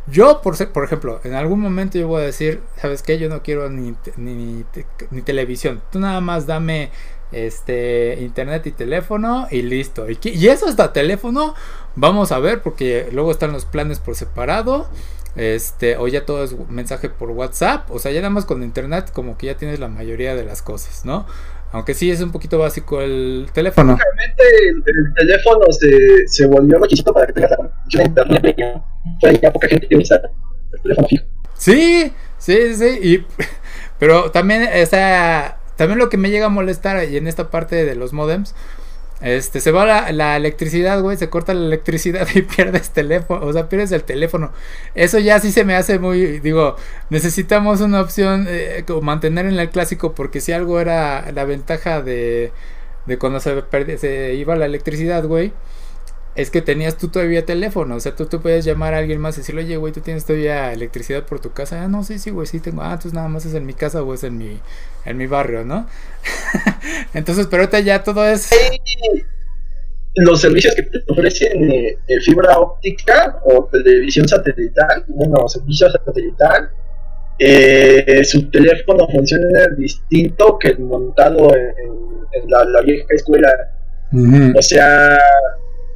yo, 0.07 0.41
por, 0.41 0.73
por 0.73 0.85
ejemplo, 0.85 1.21
en 1.25 1.35
algún 1.35 1.61
momento 1.61 1.99
yo 1.99 2.07
voy 2.07 2.23
a 2.23 2.27
decir, 2.27 2.61
¿sabes 2.77 3.03
qué? 3.03 3.19
Yo 3.19 3.29
no 3.29 3.43
quiero 3.43 3.69
ni, 3.69 3.95
ni, 4.17 4.65
ni 5.11 5.23
televisión. 5.23 5.83
Tú 5.91 5.99
nada 5.99 6.21
más 6.21 6.47
dame 6.47 6.91
este 7.33 8.19
internet 8.21 8.67
y 8.67 8.73
teléfono 8.73 9.47
y 9.51 9.63
listo. 9.63 10.11
Y, 10.11 10.19
y, 10.23 10.49
eso 10.49 10.67
hasta 10.67 10.93
teléfono, 10.93 11.55
vamos 11.97 12.33
a 12.33 12.39
ver, 12.39 12.63
porque 12.63 13.09
luego 13.13 13.31
están 13.31 13.53
los 13.53 13.65
planes 13.65 13.99
por 13.99 14.15
separado. 14.15 14.87
Este, 15.35 15.97
o 15.97 16.09
ya 16.09 16.27
todo 16.27 16.45
es 16.45 16.55
mensaje 16.69 17.09
por 17.09 17.31
WhatsApp, 17.31 17.91
o 17.91 17.99
sea, 17.99 18.13
ya 18.13 18.21
nada 18.21 18.29
más 18.29 18.45
con 18.45 18.63
internet 18.63 19.11
como 19.15 19.39
que 19.39 19.47
ya 19.47 19.57
tienes 19.57 19.81
la 19.81 19.89
mayoría 19.89 20.35
de 20.35 20.45
las 20.45 20.61
cosas, 20.61 21.07
¿no? 21.07 21.27
Aunque 21.73 21.95
sí 21.95 22.11
es 22.11 22.21
un 22.21 22.33
poquito 22.33 22.59
básico 22.59 23.01
el 23.01 23.49
teléfono. 23.55 23.97
Realmente 23.97 24.43
el, 24.69 25.15
teléfono 25.15 25.65
se, 25.71 26.29
se 26.29 26.47
volvió 26.47 26.79
requisito 26.79 27.15
para 27.15 27.27
que 27.29 27.33
tengas 27.33 27.53
la 27.95 28.03
internet. 28.03 28.57
Ya, 29.23 29.33
ya 29.33 29.51
poca 29.51 29.69
gente 29.69 29.97
usa 29.97 30.21
el 30.71 30.83
teléfono 30.83 31.09
fijo. 31.09 31.25
Sí, 31.55 32.13
sí, 32.37 32.75
sí. 32.75 32.99
Y, 33.03 33.27
pero 33.99 34.31
también, 34.31 34.69
o 34.83 34.87
sea, 34.87 35.61
también 35.77 35.99
lo 35.99 36.11
que 36.11 36.19
me 36.19 36.29
llega 36.29 36.47
a 36.47 36.51
molestar 36.51 37.09
y 37.09 37.17
en 37.17 37.27
esta 37.27 37.51
parte 37.51 37.87
de 37.87 37.95
los 37.95 38.13
modems 38.13 38.55
este, 39.23 39.61
se 39.61 39.71
va 39.71 39.87
la, 39.87 40.13
la, 40.13 40.37
electricidad, 40.37 41.01
güey, 41.01 41.17
se 41.17 41.31
corta 41.31 41.55
la 41.55 41.65
electricidad 41.67 42.27
y 42.35 42.43
pierdes 42.43 42.91
teléfono, 42.91 43.47
o 43.47 43.53
sea, 43.53 43.69
pierdes 43.69 43.93
el 43.93 44.05
teléfono. 44.05 44.53
Eso 44.95 45.19
ya 45.19 45.39
sí 45.41 45.53
se 45.53 45.65
me 45.65 45.77
hace 45.77 45.99
muy, 45.99 46.41
digo, 46.41 46.77
necesitamos 47.11 47.81
una 47.81 48.01
opción, 48.01 48.47
eh, 48.49 48.85
mantener 49.01 49.47
en 49.47 49.59
el 49.59 49.71
clásico, 49.71 50.15
porque 50.15 50.41
si 50.41 50.53
algo 50.53 50.81
era 50.81 51.31
la 51.33 51.45
ventaja 51.45 52.03
de, 52.03 52.53
de 53.07 53.19
cuando 53.19 53.41
se, 53.41 53.63
se 53.99 54.35
iba 54.35 54.57
la 54.57 54.67
electricidad, 54.67 55.25
güey, 55.25 55.53
es 56.35 56.51
que 56.51 56.63
tenías 56.63 56.97
tú 56.97 57.09
todavía 57.09 57.45
teléfono, 57.45 57.97
o 57.97 58.01
sea, 58.01 58.17
tú, 58.17 58.27
tú 58.27 58.41
puedes 58.41 58.65
llamar 58.65 58.95
a 58.95 58.99
alguien 58.99 59.21
más 59.21 59.37
y 59.37 59.41
decirle, 59.41 59.63
oye, 59.63 59.77
güey, 59.77 59.93
tú 59.93 60.01
tienes 60.01 60.25
todavía 60.25 60.73
electricidad 60.73 61.25
por 61.25 61.41
tu 61.41 61.53
casa. 61.53 61.83
Ah, 61.83 61.89
no, 61.89 62.05
sí, 62.05 62.19
sí, 62.19 62.31
güey, 62.31 62.47
sí 62.47 62.61
tengo. 62.61 62.83
Ah, 62.83 62.93
entonces 62.93 63.13
nada 63.13 63.29
más 63.29 63.45
es 63.45 63.55
en 63.55 63.67
mi 63.67 63.75
casa 63.75 64.03
o 64.03 64.15
es 64.15 64.25
en 64.25 64.39
mi, 64.39 64.59
en 65.05 65.17
mi 65.17 65.27
barrio, 65.27 65.65
¿no? 65.65 65.87
entonces, 67.15 67.47
pero 67.49 67.63
ahorita 67.63 67.81
ya 67.81 68.03
todo 68.03 68.27
es... 68.27 68.51
Los 70.15 70.43
servicios 70.43 70.75
que 70.75 70.83
te 70.83 70.99
ofrecen 71.09 71.73
eh, 71.73 71.97
fibra 72.23 72.59
óptica 72.59 73.41
o 73.45 73.65
televisión 73.73 74.29
satelital, 74.29 75.05
bueno, 75.09 75.49
servicio 75.49 75.91
satelital, 75.91 76.71
eh, 77.39 78.23
su 78.25 78.51
teléfono 78.51 79.09
funciona 79.09 79.69
distinto 79.77 80.59
que 80.59 80.69
el 80.69 80.81
montado 80.81 81.55
en, 81.55 82.51
la, 82.51 82.81
vieja 82.83 83.07
escuela. 83.11 83.49
O 84.55 84.61
sea, 84.63 85.19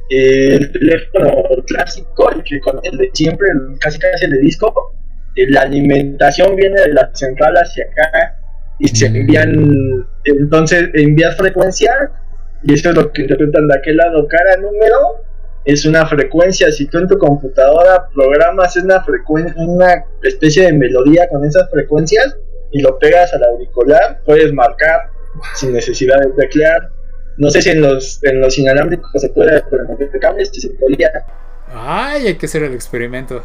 el 0.09 0.71
teléfono 0.71 1.43
clásico, 1.65 2.31
el 2.31 2.43
que 2.43 2.59
con 2.59 2.79
el 2.83 2.97
de 2.97 3.09
siempre, 3.13 3.49
casi 3.79 3.99
casi 3.99 4.25
el 4.25 4.31
de 4.31 4.39
disco, 4.39 4.93
la 5.35 5.61
alimentación 5.61 6.55
viene 6.55 6.81
de 6.81 6.93
la 6.93 7.09
central 7.13 7.55
hacia 7.55 7.85
acá 7.85 8.37
y 8.79 8.87
se 8.87 9.09
mm. 9.09 9.15
envían, 9.15 10.07
entonces 10.23 10.89
envías 10.93 11.35
frecuencia 11.37 11.91
y 12.63 12.73
eso 12.73 12.89
es 12.89 12.95
lo 12.95 13.11
que 13.11 13.23
interpretan 13.23 13.67
de 13.67 13.75
aquel 13.77 13.97
lado. 13.97 14.27
Cada 14.27 14.57
número 14.57 15.23
es 15.65 15.85
una 15.85 16.05
frecuencia. 16.07 16.71
Si 16.71 16.87
tú 16.87 16.97
en 16.97 17.07
tu 17.07 17.17
computadora 17.17 18.07
programas 18.13 18.75
una 18.77 19.03
frecuencia, 19.03 19.53
una 19.57 20.05
especie 20.23 20.65
de 20.65 20.73
melodía 20.73 21.27
con 21.29 21.45
esas 21.45 21.69
frecuencias 21.69 22.35
y 22.71 22.81
lo 22.81 22.97
pegas 22.97 23.33
al 23.33 23.43
auricular, 23.43 24.21
puedes 24.25 24.51
marcar 24.53 25.11
sin 25.55 25.73
necesidad 25.73 26.19
de 26.19 26.31
teclear 26.31 26.89
no 27.37 27.51
sé 27.51 27.61
si 27.61 27.69
en 27.69 27.81
los, 27.81 28.19
en 28.23 28.41
los 28.41 28.57
inalámbricos 28.57 29.21
se 29.21 29.29
puede, 29.29 29.63
pero 29.69 29.83
en 29.83 29.97
los 29.99 30.21
cables 30.21 30.49
se 30.51 30.69
podía. 30.69 31.11
Ay, 31.71 32.27
hay 32.27 32.35
que 32.35 32.47
hacer 32.47 32.63
el 32.63 32.73
experimento. 32.73 33.43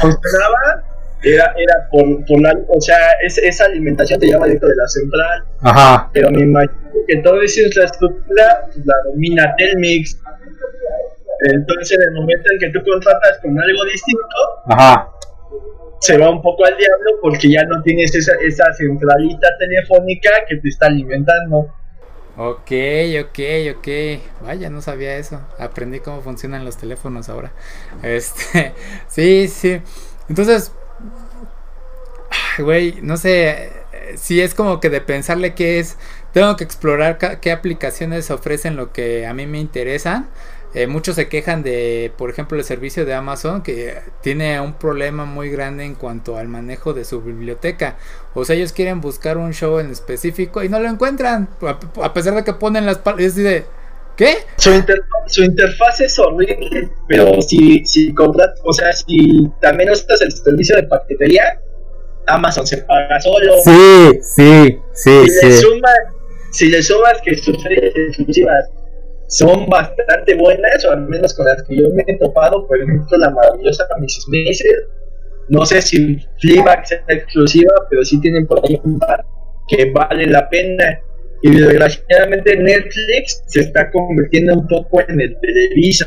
Funcionaba, 0.00 0.84
era, 1.22 1.52
era 1.58 1.88
por, 1.90 2.24
por 2.26 2.40
la, 2.40 2.56
o 2.68 2.80
sea, 2.80 2.96
esa 3.22 3.64
alimentación 3.66 4.18
te 4.20 4.28
llama 4.28 4.46
dentro 4.46 4.68
de 4.68 4.76
la 4.76 4.88
central. 4.88 5.44
Ajá. 5.60 6.10
Pero 6.12 6.30
me 6.30 6.42
imagino 6.42 6.78
que 7.06 7.18
toda 7.18 7.44
esa 7.44 7.60
infraestructura 7.62 8.62
pues, 8.66 8.86
la 8.86 8.94
domina 9.06 9.54
Telmix. 9.56 10.18
Entonces, 11.50 11.98
en 11.98 12.02
el 12.08 12.14
momento 12.14 12.44
en 12.52 12.58
que 12.58 12.78
tú 12.78 12.84
contratas 12.84 13.38
con 13.42 13.60
algo 13.60 13.84
distinto, 13.84 14.36
Ajá. 14.66 15.08
se 16.00 16.16
va 16.18 16.30
un 16.30 16.42
poco 16.42 16.64
al 16.64 16.76
diablo 16.76 17.10
porque 17.20 17.50
ya 17.50 17.62
no 17.64 17.82
tienes 17.82 18.14
esa, 18.14 18.32
esa 18.42 18.64
centralita 18.72 19.48
telefónica 19.58 20.30
que 20.48 20.56
te 20.56 20.68
está 20.68 20.86
alimentando. 20.86 21.68
Ok, 22.40 22.70
ok, 23.20 23.38
ok. 23.76 23.88
Vaya, 24.42 24.70
no 24.70 24.80
sabía 24.80 25.16
eso. 25.16 25.40
Aprendí 25.58 25.98
cómo 25.98 26.22
funcionan 26.22 26.64
los 26.64 26.76
teléfonos 26.76 27.28
ahora. 27.28 27.52
Este, 28.04 28.74
sí, 29.08 29.48
sí. 29.48 29.82
Entonces, 30.28 30.70
güey, 32.58 32.98
no 33.02 33.16
sé 33.16 33.72
si 34.16 34.40
es 34.40 34.54
como 34.54 34.80
que 34.80 34.90
de 34.90 35.00
pensarle 35.00 35.54
qué 35.54 35.80
es. 35.80 35.96
Tengo 36.32 36.56
que 36.56 36.64
explorar 36.64 37.18
qué 37.40 37.52
aplicaciones 37.52 38.30
ofrecen 38.30 38.76
lo 38.76 38.92
que 38.92 39.26
a 39.26 39.34
mí 39.34 39.46
me 39.46 39.58
interesan 39.58 40.28
eh, 40.74 40.86
muchos 40.86 41.16
se 41.16 41.28
quejan 41.28 41.62
de, 41.62 42.12
por 42.18 42.28
ejemplo, 42.30 42.58
el 42.58 42.64
servicio 42.64 43.06
de 43.06 43.14
Amazon 43.14 43.62
que 43.62 43.98
tiene 44.22 44.60
un 44.60 44.74
problema 44.74 45.24
muy 45.24 45.48
grande 45.48 45.84
en 45.84 45.94
cuanto 45.94 46.36
al 46.36 46.48
manejo 46.48 46.92
de 46.92 47.04
su 47.04 47.22
biblioteca. 47.22 47.96
O 48.34 48.44
sea, 48.44 48.56
ellos 48.56 48.72
quieren 48.72 49.00
buscar 49.00 49.38
un 49.38 49.54
show 49.54 49.78
en 49.78 49.90
específico 49.90 50.62
y 50.62 50.68
no 50.68 50.78
lo 50.78 50.88
encuentran, 50.88 51.48
a, 52.02 52.12
pesar 52.12 52.34
de 52.34 52.44
que 52.44 52.52
ponen 52.52 52.86
las 52.86 53.00
es 53.18 53.36
de 53.36 53.64
¿Qué? 54.16 54.38
Su, 54.56 54.72
su, 55.28 55.44
interfaz 55.44 56.00
es 56.00 56.18
horrible, 56.18 56.90
pero 57.06 57.40
si, 57.40 57.84
si 57.84 58.12
compras, 58.12 58.50
o 58.64 58.72
sea, 58.72 58.92
si 58.92 59.48
también 59.60 59.90
usas 59.90 60.20
el 60.20 60.32
servicio 60.32 60.74
de 60.74 60.82
paquetería, 60.82 61.60
Amazon 62.26 62.66
se 62.66 62.78
paga 62.78 63.20
solo. 63.20 63.54
Sí, 63.62 64.18
sí, 64.20 64.78
sí. 64.92 65.28
Si, 65.28 65.46
Le, 65.46 65.52
sumas, 65.52 65.98
si 66.50 66.68
le 66.68 66.82
sumas 66.82 67.20
que 67.24 67.36
sus 67.36 67.64
exclusivas 67.64 68.64
son 69.28 69.66
bastante 69.68 70.34
buenas, 70.36 70.84
o 70.86 70.90
al 70.90 71.06
menos 71.06 71.34
con 71.34 71.46
las 71.46 71.62
que 71.64 71.76
yo 71.76 71.90
me 71.90 72.02
he 72.06 72.18
topado, 72.18 72.66
por 72.66 72.80
ejemplo, 72.80 73.18
la 73.18 73.30
maravillosa 73.30 73.84
Mrs. 73.98 74.26
Maisel. 74.28 74.84
No 75.50 75.64
sé 75.66 75.82
si 75.82 76.18
Fleabag 76.40 76.86
sea 76.86 77.04
exclusiva, 77.08 77.72
pero 77.90 78.04
sí 78.04 78.20
tienen 78.20 78.46
por 78.46 78.60
ahí 78.64 78.80
un 78.84 78.98
par 78.98 79.24
que 79.68 79.90
vale 79.90 80.26
la 80.26 80.48
pena. 80.48 81.00
Y 81.42 81.50
desgraciadamente 81.50 82.56
Netflix 82.56 83.42
se 83.46 83.60
está 83.60 83.90
convirtiendo 83.90 84.54
un 84.54 84.66
poco 84.66 85.02
en 85.06 85.20
el 85.20 85.38
Televisa, 85.40 86.06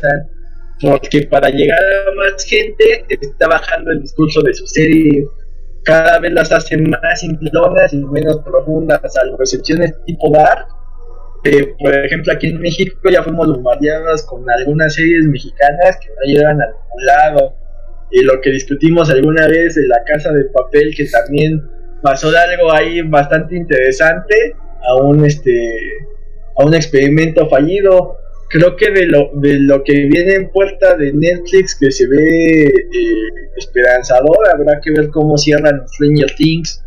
porque 0.80 1.22
para 1.22 1.48
llegar 1.48 1.78
a 1.78 2.14
más 2.16 2.44
gente 2.44 3.04
está 3.08 3.46
bajando 3.46 3.92
el 3.92 4.02
discurso 4.02 4.42
de 4.42 4.52
su 4.52 4.66
serie. 4.66 5.24
Cada 5.84 6.18
vez 6.18 6.32
las 6.32 6.52
hacen 6.52 6.90
más 6.90 7.20
simplonas 7.20 7.92
y 7.92 7.98
menos 7.98 8.40
profundas, 8.44 9.00
salvo 9.12 9.36
excepciones 9.40 9.94
tipo 10.06 10.30
Dark 10.30 10.66
eh, 11.44 11.74
por 11.78 11.92
ejemplo, 11.92 12.32
aquí 12.32 12.48
en 12.48 12.60
México 12.60 13.10
ya 13.10 13.22
fuimos 13.22 13.48
bombardeadas 13.48 14.24
con 14.24 14.48
algunas 14.48 14.94
series 14.94 15.24
mexicanas 15.26 15.98
que 16.00 16.08
no 16.08 16.32
llegan 16.32 16.62
a 16.62 16.66
ningún 16.66 17.06
lado. 17.06 17.54
Y 18.12 18.22
lo 18.22 18.40
que 18.40 18.50
discutimos 18.50 19.10
alguna 19.10 19.48
vez 19.48 19.76
en 19.76 19.88
la 19.88 20.04
casa 20.04 20.30
de 20.32 20.44
papel, 20.44 20.94
que 20.96 21.06
también 21.06 21.62
pasó 22.02 22.30
de 22.30 22.38
algo 22.38 22.72
ahí 22.72 23.00
bastante 23.02 23.56
interesante 23.56 24.54
a 24.86 24.96
un 24.96 25.24
este 25.24 25.50
a 26.58 26.64
un 26.64 26.74
experimento 26.74 27.48
fallido. 27.48 28.18
Creo 28.48 28.76
que 28.76 28.90
de 28.90 29.06
lo, 29.06 29.30
de 29.34 29.60
lo 29.60 29.82
que 29.82 29.94
viene 29.94 30.34
en 30.34 30.50
puerta 30.50 30.94
de 30.94 31.10
Netflix 31.14 31.74
que 31.74 31.90
se 31.90 32.06
ve 32.06 32.64
eh, 32.66 33.18
esperanzador, 33.56 34.46
habrá 34.52 34.78
que 34.80 34.92
ver 34.92 35.08
cómo 35.08 35.38
cierran 35.38 35.88
Stranger 35.88 36.34
Things. 36.36 36.84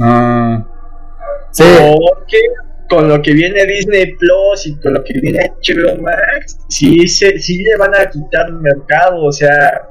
Ah, 0.00 0.66
sí. 1.52 1.62
Porque 1.62 2.38
con 2.88 3.08
lo 3.08 3.20
que 3.20 3.32
viene 3.32 3.64
Disney 3.64 4.14
Plus 4.16 4.66
y 4.66 4.76
con 4.80 4.94
lo 4.94 5.04
que 5.04 5.18
viene 5.20 5.50
HBO 5.62 6.00
Max, 6.02 6.58
sí, 6.68 7.06
se, 7.08 7.38
sí 7.38 7.62
le 7.62 7.76
van 7.76 7.94
a 7.94 8.08
quitar 8.08 8.52
mercado, 8.52 9.24
o 9.24 9.32
sea, 9.32 9.88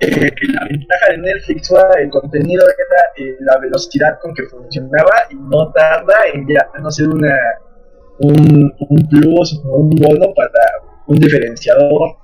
eh, 0.00 0.30
la 0.52 0.66
ventaja 0.68 1.10
de 1.10 1.18
Netflix 1.18 1.68
fue 1.68 1.80
el 2.02 2.10
contenido 2.10 2.62
era 2.64 3.28
eh, 3.28 3.36
la 3.40 3.58
velocidad 3.58 4.18
con 4.20 4.34
que 4.34 4.42
funcionaba 4.44 5.24
y 5.30 5.36
no 5.36 5.72
tarda 5.72 6.14
en 6.34 6.46
ya 6.46 6.68
no 6.82 6.90
ser 6.90 7.08
una 7.08 7.34
un, 8.18 8.74
plus 9.08 9.60
o 9.64 9.76
un 9.76 9.90
bono 9.90 10.34
para 10.34 10.82
un 11.06 11.18
diferenciador. 11.18 12.16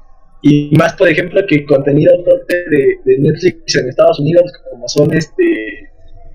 Y 0.42 0.76
más 0.76 0.92
por 0.94 1.08
ejemplo 1.08 1.40
que 1.48 1.64
contenido 1.64 2.12
fuerte 2.24 2.64
de, 2.68 2.98
de 3.04 3.18
Netflix 3.18 3.76
en 3.76 3.88
Estados 3.88 4.20
Unidos 4.20 4.52
como 4.70 4.88
son 4.88 5.14
este 5.14 5.90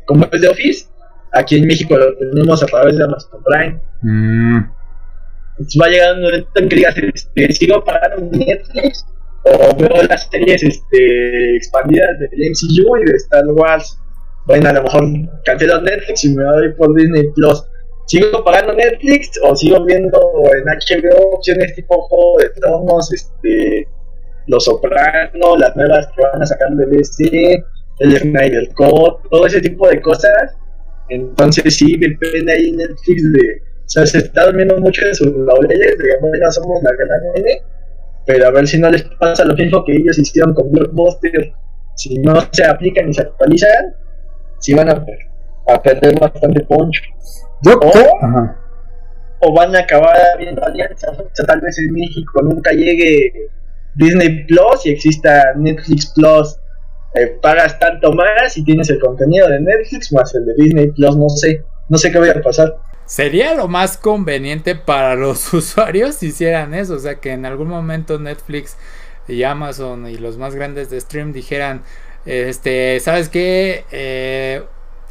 como 0.05 0.25
es 0.31 0.41
de 0.41 0.47
Office 0.47 0.87
Aquí 1.33 1.57
en 1.57 1.67
México 1.67 1.97
lo 1.97 2.15
tenemos 2.17 2.63
a 2.63 2.65
través 2.65 2.97
de 2.97 3.03
Amazon 3.03 3.43
Prime. 3.43 3.81
Mm. 4.01 4.77
Entonces 5.51 5.81
va 5.81 5.85
a 5.87 5.89
llegar 5.89 6.15
un 6.15 6.21
momento 6.21 6.49
en 6.55 6.69
que 6.69 6.75
digas, 6.75 6.95
este, 6.97 7.53
sigo 7.53 7.83
pagando 7.83 8.37
Netflix 8.37 9.05
o 9.43 9.75
veo 9.75 10.03
las 10.03 10.27
series 10.29 10.61
este, 10.63 11.55
expandidas 11.55 12.19
del 12.19 12.51
MCU 12.51 12.97
y 12.97 13.05
de 13.05 13.15
Star 13.17 13.45
Wars. 13.47 13.99
Bueno, 14.45 14.69
a 14.69 14.73
lo 14.73 14.83
mejor 14.83 15.03
cancelo 15.43 15.81
Netflix 15.81 16.23
y 16.25 16.35
me 16.35 16.43
voy 16.43 16.73
por 16.73 16.95
Disney 16.95 17.23
Plus. 17.35 17.63
¿Sigo 18.05 18.43
pagando 18.43 18.73
Netflix 18.73 19.31
o 19.43 19.55
sigo 19.55 19.83
viendo 19.83 20.17
en 20.53 20.63
HBO 20.63 21.35
opciones 21.35 21.75
tipo 21.75 22.01
Juego 22.03 22.37
de 22.39 22.49
Tronos, 22.51 23.11
este, 23.11 23.87
Los 24.47 24.63
Sopranos, 24.63 25.59
las 25.59 25.75
nuevas 25.75 26.07
que 26.15 26.21
van 26.21 26.41
a 26.41 26.45
sacar 26.45 26.69
de 26.71 26.85
DC, 26.85 27.65
el 27.99 28.17
Snyder 28.17 28.69
Code, 28.75 29.17
todo 29.29 29.45
ese 29.45 29.59
tipo 29.59 29.89
de 29.89 30.01
cosas? 30.01 30.55
Entonces 31.09 31.75
sí, 31.75 31.97
depende 31.97 32.51
ahí 32.53 32.71
Netflix 32.71 33.31
de... 33.33 33.61
O 33.85 33.89
sea, 33.89 34.05
se 34.05 34.17
está 34.17 34.45
durmiendo 34.45 34.77
mucho 34.79 35.05
en 35.05 35.15
sus 35.15 35.33
laureles, 35.33 35.97
digamos, 35.97 36.31
ya 36.39 36.51
somos 36.51 36.83
la 36.83 36.91
gran 36.91 37.21
N, 37.35 37.61
pero 38.25 38.47
a 38.47 38.51
ver 38.51 38.67
si 38.67 38.77
no 38.77 38.89
les 38.89 39.03
pasa 39.03 39.45
lo 39.45 39.55
mismo 39.55 39.85
que 39.85 39.93
ellos 39.93 40.17
hicieron 40.19 40.53
con 40.53 40.69
Blockbuster, 40.71 41.53
si 41.95 42.19
no 42.19 42.35
se 42.51 42.65
aplican 42.65 43.09
y 43.09 43.13
se 43.13 43.21
actualizan, 43.21 43.95
si 44.59 44.73
van 44.73 44.89
a, 44.89 45.05
a 45.67 45.81
perder 45.81 46.19
bastante 46.19 46.65
poncho. 46.65 47.01
Yo 47.63 47.79
o, 47.79 48.25
Ajá. 48.25 48.59
o 49.39 49.53
van 49.53 49.75
a 49.75 49.79
acabar 49.79 50.15
viendo 50.37 50.63
alianzas. 50.65 51.17
O 51.17 51.29
sea, 51.31 51.45
tal 51.45 51.61
vez 51.61 51.79
en 51.79 51.91
México 51.93 52.41
nunca 52.43 52.71
llegue 52.71 53.31
Disney 53.95 54.45
Plus 54.45 54.85
y 54.85 54.91
exista 54.91 55.53
Netflix 55.55 56.13
Plus. 56.13 56.59
Eh, 57.13 57.37
pagas 57.41 57.79
tanto 57.79 58.11
más 58.11 58.57
y 58.57 58.63
tienes 58.63 58.89
el 58.89 58.99
contenido 58.99 59.47
de 59.47 59.59
Netflix 59.59 60.11
más 60.11 60.33
el 60.35 60.45
de 60.45 60.53
Disney 60.55 60.91
Plus. 60.91 61.15
No 61.15 61.29
sé, 61.29 61.63
no 61.89 61.97
sé 61.97 62.11
qué 62.11 62.19
vaya 62.19 62.33
a 62.33 62.41
pasar. 62.41 62.77
Sería 63.05 63.55
lo 63.55 63.67
más 63.67 63.97
conveniente 63.97 64.75
para 64.75 65.15
los 65.15 65.53
usuarios 65.53 66.15
si 66.15 66.27
hicieran 66.27 66.73
eso, 66.73 66.95
o 66.95 66.99
sea 66.99 67.15
que 67.15 67.31
en 67.31 67.45
algún 67.45 67.69
momento 67.69 68.19
Netflix 68.19 68.77
y 69.27 69.43
Amazon 69.43 70.07
y 70.07 70.17
los 70.17 70.37
más 70.37 70.55
grandes 70.55 70.89
de 70.89 70.99
stream 70.99 71.31
dijeran, 71.33 71.83
este, 72.25 72.99
¿sabes 72.99 73.29
qué? 73.29 73.85
Eh, 73.91 74.63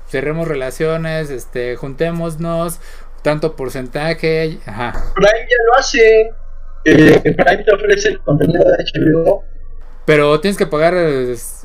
cerremos 0.08 0.46
relaciones, 0.46 1.30
este, 1.30 1.76
juntémonos, 1.76 2.80
tanto 3.22 3.56
porcentaje, 3.56 4.58
ajá. 4.66 4.92
Prime 5.14 5.48
ya 5.48 5.56
lo 5.66 5.78
hace. 5.78 6.30
Eh, 6.84 7.20
Prime 7.22 7.64
te 7.64 7.74
ofrece 7.74 8.08
el 8.10 8.20
contenido 8.20 8.62
de 8.64 8.84
HBO. 8.84 9.44
Pero 10.06 10.40
tienes 10.40 10.56
que 10.56 10.66
pagar 10.66 10.94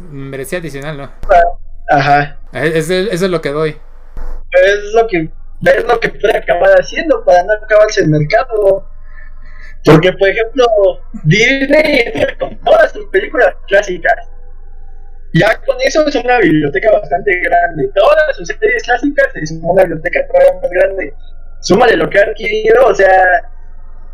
membresía 0.09 0.59
adicional, 0.59 0.97
¿no? 0.97 1.11
Ajá. 1.89 2.37
Eh, 2.53 2.71
Eso, 2.75 2.93
eso 2.93 3.25
es 3.25 3.31
lo 3.31 3.39
que 3.41 3.49
doy. 3.49 3.77
Es 4.51 4.93
lo 4.93 5.07
que 5.07 5.29
es 5.63 5.85
lo 5.85 5.99
que 5.99 6.09
puede 6.09 6.35
acabar 6.37 6.71
haciendo 6.79 7.23
para 7.23 7.43
no 7.43 7.53
acabarse 7.53 8.01
el 8.01 8.09
mercado. 8.09 8.87
Porque, 9.85 10.11
por 10.13 10.29
ejemplo, 10.29 10.65
Disney 11.23 12.03
con 12.39 12.57
todas 12.61 12.91
sus 12.91 13.05
películas 13.07 13.53
clásicas. 13.67 14.29
Ya 15.33 15.55
con 15.61 15.77
eso 15.81 16.05
es 16.05 16.15
una 16.15 16.39
biblioteca 16.39 16.91
bastante 16.91 17.39
grande. 17.41 17.89
Todas 17.95 18.37
sus 18.37 18.47
series 18.47 18.83
clásicas 18.83 19.27
es 19.35 19.51
una 19.61 19.83
biblioteca 19.83 20.27
todavía 20.27 20.61
más 20.61 20.71
grande. 20.71 21.13
Súmale 21.61 21.95
lo 21.95 22.09
que 22.09 22.19
ha 22.19 22.23
adquirido, 22.23 22.85
o 22.87 22.93
sea, 22.95 23.49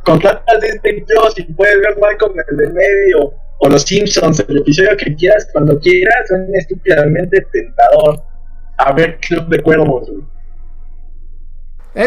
contratas 0.03 0.61
Disney 0.61 1.01
Plus 1.01 1.39
y 1.39 1.43
puedes 1.53 1.79
ver 1.79 1.97
Malcolm 1.97 2.33
en 2.37 2.59
el 2.59 2.73
medio 2.73 3.33
o 3.59 3.69
Los 3.69 3.83
Simpsons, 3.83 4.43
el 4.47 4.57
episodio 4.57 4.95
que 4.97 5.15
quieras, 5.15 5.47
cuando 5.51 5.79
quieras, 5.79 6.27
son 6.27 6.47
estúpidamente 6.53 7.45
tentador. 7.51 8.21
A 8.77 8.93
ver 8.93 9.19
Club 9.19 9.47
de 9.47 9.63
Cuervos. 9.63 10.11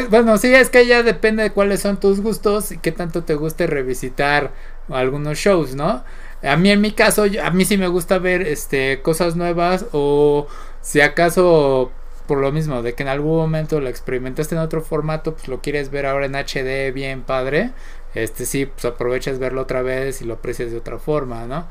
bueno, 0.08 0.38
sí, 0.38 0.54
es 0.54 0.70
que 0.70 0.86
ya 0.86 1.02
depende 1.02 1.42
de 1.42 1.50
cuáles 1.50 1.80
son 1.80 1.98
tus 1.98 2.20
gustos 2.20 2.70
y 2.70 2.78
qué 2.78 2.92
tanto 2.92 3.24
te 3.24 3.34
guste 3.34 3.66
revisitar 3.66 4.52
algunos 4.88 5.38
shows, 5.38 5.74
¿no? 5.74 6.04
A 6.42 6.56
mí 6.56 6.70
en 6.70 6.80
mi 6.80 6.92
caso, 6.92 7.24
a 7.42 7.50
mí 7.50 7.64
sí 7.64 7.76
me 7.76 7.88
gusta 7.88 8.18
ver 8.18 8.42
este 8.42 9.02
cosas 9.02 9.36
nuevas 9.36 9.86
o 9.92 10.46
si 10.80 11.00
acaso 11.00 11.92
por 12.26 12.38
lo 12.38 12.52
mismo 12.52 12.80
de 12.80 12.94
que 12.94 13.02
en 13.02 13.08
algún 13.08 13.36
momento 13.36 13.80
lo 13.80 13.88
experimentaste 13.88 14.54
en 14.54 14.60
otro 14.60 14.82
formato, 14.82 15.34
pues 15.34 15.48
lo 15.48 15.60
quieres 15.60 15.90
ver 15.90 16.06
ahora 16.06 16.26
en 16.26 16.36
HD 16.36 16.92
bien 16.94 17.22
padre, 17.22 17.72
este 18.14 18.46
sí, 18.46 18.66
pues 18.66 18.85
aprovechas 18.85 19.38
verlo 19.38 19.62
otra 19.62 19.83
vez 19.83 20.23
y 20.23 20.25
lo 20.25 20.35
aprecias 20.35 20.70
de 20.70 20.79
otra 20.79 20.99
forma, 20.99 21.46
¿no? 21.46 21.66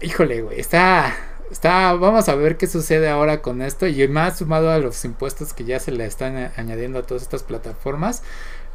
Híjole, 0.00 0.42
güey, 0.42 0.60
está 0.60 1.14
está 1.50 1.92
vamos 1.92 2.28
a 2.28 2.34
ver 2.34 2.56
qué 2.56 2.66
sucede 2.66 3.08
ahora 3.08 3.42
con 3.42 3.60
esto 3.60 3.86
y 3.86 4.08
más 4.08 4.38
sumado 4.38 4.70
a 4.70 4.78
los 4.78 5.04
impuestos 5.04 5.52
que 5.52 5.64
ya 5.64 5.78
se 5.78 5.92
le 5.92 6.06
están 6.06 6.52
añadiendo 6.56 6.98
a 6.98 7.02
todas 7.02 7.22
estas 7.22 7.42
plataformas. 7.42 8.22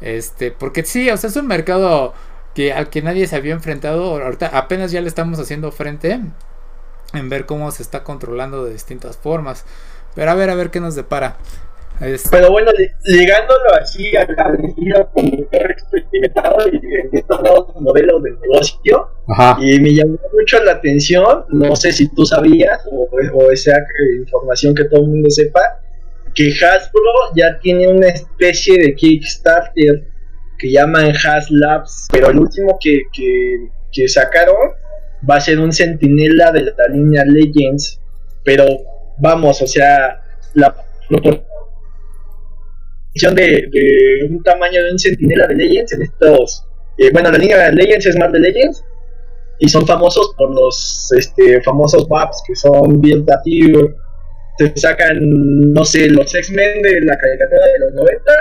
Este, 0.00 0.52
porque 0.52 0.84
sí, 0.84 1.10
o 1.10 1.16
sea, 1.16 1.28
es 1.28 1.36
un 1.36 1.48
mercado 1.48 2.14
que 2.54 2.72
al 2.72 2.88
que 2.88 3.02
nadie 3.02 3.26
se 3.26 3.36
había 3.36 3.52
enfrentado, 3.52 4.22
ahorita 4.22 4.48
apenas 4.56 4.92
ya 4.92 5.00
le 5.00 5.08
estamos 5.08 5.38
haciendo 5.38 5.72
frente 5.72 6.20
en 7.12 7.28
ver 7.28 7.46
cómo 7.46 7.70
se 7.70 7.82
está 7.82 8.04
controlando 8.04 8.64
de 8.64 8.72
distintas 8.72 9.16
formas. 9.16 9.64
Pero 10.14 10.30
a 10.30 10.34
ver, 10.34 10.50
a 10.50 10.54
ver 10.54 10.70
qué 10.70 10.80
nos 10.80 10.94
depara. 10.94 11.36
Este, 12.00 12.28
Pero 12.30 12.50
bueno, 12.52 12.70
ligándolo 13.06 13.74
así 13.80 14.16
al 14.16 14.34
al 14.38 14.64
estilo 14.64 15.10
como 15.12 15.44
perro 15.48 15.70
experimentado 15.70 16.68
y 16.72 16.76
en 16.76 17.08
estos 17.12 17.42
nuevos 17.42 17.80
modelos 17.80 18.22
de 18.22 18.30
negocio, 18.32 19.08
ajá. 19.26 19.58
y 19.60 19.80
me 19.80 19.94
llamó 19.94 20.18
mucho 20.32 20.62
la 20.62 20.72
atención, 20.72 21.44
no 21.48 21.74
sé 21.74 21.92
si 21.92 22.08
tú 22.14 22.24
sabías 22.24 22.86
o, 22.90 23.08
o 23.34 23.50
esa 23.50 23.72
información 24.20 24.74
que 24.76 24.84
todo 24.84 25.00
el 25.00 25.08
mundo 25.08 25.28
sepa, 25.28 25.60
que 26.34 26.52
Hasbro 26.52 27.34
ya 27.34 27.58
tiene 27.58 27.88
una 27.88 28.08
especie 28.08 28.78
de 28.78 28.94
Kickstarter 28.94 30.04
que 30.58 30.70
llaman 30.70 31.10
Has 31.10 31.50
Labs, 31.50 32.06
pero 32.12 32.30
el 32.30 32.38
último 32.38 32.78
que, 32.80 33.02
que, 33.12 33.68
que 33.92 34.08
sacaron 34.08 34.72
va 35.28 35.36
a 35.36 35.40
ser 35.40 35.58
un 35.58 35.72
centinela 35.72 36.52
de 36.52 36.62
la 36.62 36.88
línea 36.92 37.24
Legends, 37.24 38.00
pero 38.44 38.66
vamos, 39.18 39.60
o 39.62 39.66
sea, 39.66 40.22
la 40.54 40.74
de, 43.34 43.68
de 43.70 44.28
un 44.30 44.42
tamaño 44.42 44.82
de 44.82 44.92
un 44.92 44.98
centinela 44.98 45.46
de 45.46 45.54
Legends 45.54 45.92
en 45.92 46.02
estos, 46.02 46.64
eh, 46.98 47.10
bueno, 47.12 47.30
la 47.30 47.38
línea 47.38 47.70
de 47.70 47.72
Legends 47.72 48.06
es 48.06 48.18
más 48.18 48.32
de 48.32 48.40
Legends, 48.40 48.84
y 49.58 49.68
son 49.68 49.86
famosos 49.86 50.34
por 50.36 50.54
los 50.54 51.12
este, 51.16 51.60
famosos 51.62 52.08
maps 52.08 52.42
que 52.46 52.54
son 52.54 53.00
bien 53.00 53.24
creativos. 53.24 53.90
Te 54.56 54.72
sacan, 54.76 55.18
no 55.72 55.84
sé, 55.84 56.08
los 56.08 56.34
X-Men 56.34 56.82
de 56.82 57.00
la 57.02 57.16
caricatura 57.16 57.66
de 57.66 57.78
los 57.80 57.94
90 57.94 58.32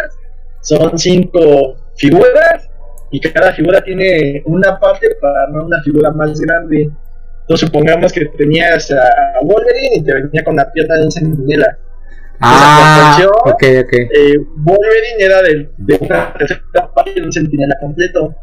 son 0.61 0.97
cinco 0.97 1.75
figuras 1.95 2.69
y 3.11 3.19
cada 3.19 3.53
figura 3.53 3.81
tiene 3.81 4.41
una 4.45 4.79
parte 4.79 5.07
para 5.21 5.43
armar 5.43 5.63
una 5.63 5.81
figura 5.83 6.11
más 6.11 6.39
grande. 6.39 6.89
Entonces 7.41 7.67
supongamos 7.67 8.11
que 8.11 8.25
tenías 8.37 8.91
a 8.91 9.39
Wolverine 9.41 9.95
y 9.95 10.03
te 10.03 10.13
venía 10.13 10.43
con 10.43 10.55
la 10.55 10.71
pierna 10.71 10.95
de 10.95 11.03
un 11.05 11.11
centinela. 11.11 11.77
Ah, 12.39 13.17
ok, 13.45 13.63
ok. 13.83 13.93
Eh, 13.93 14.37
Wolverine 14.57 15.17
era 15.19 15.41
de, 15.41 15.69
de 15.77 15.97
una 16.01 16.33
tercera 16.33 16.93
parte 16.93 17.13
de 17.13 17.21
un 17.21 17.31
centinela 17.31 17.75
completo. 17.79 18.35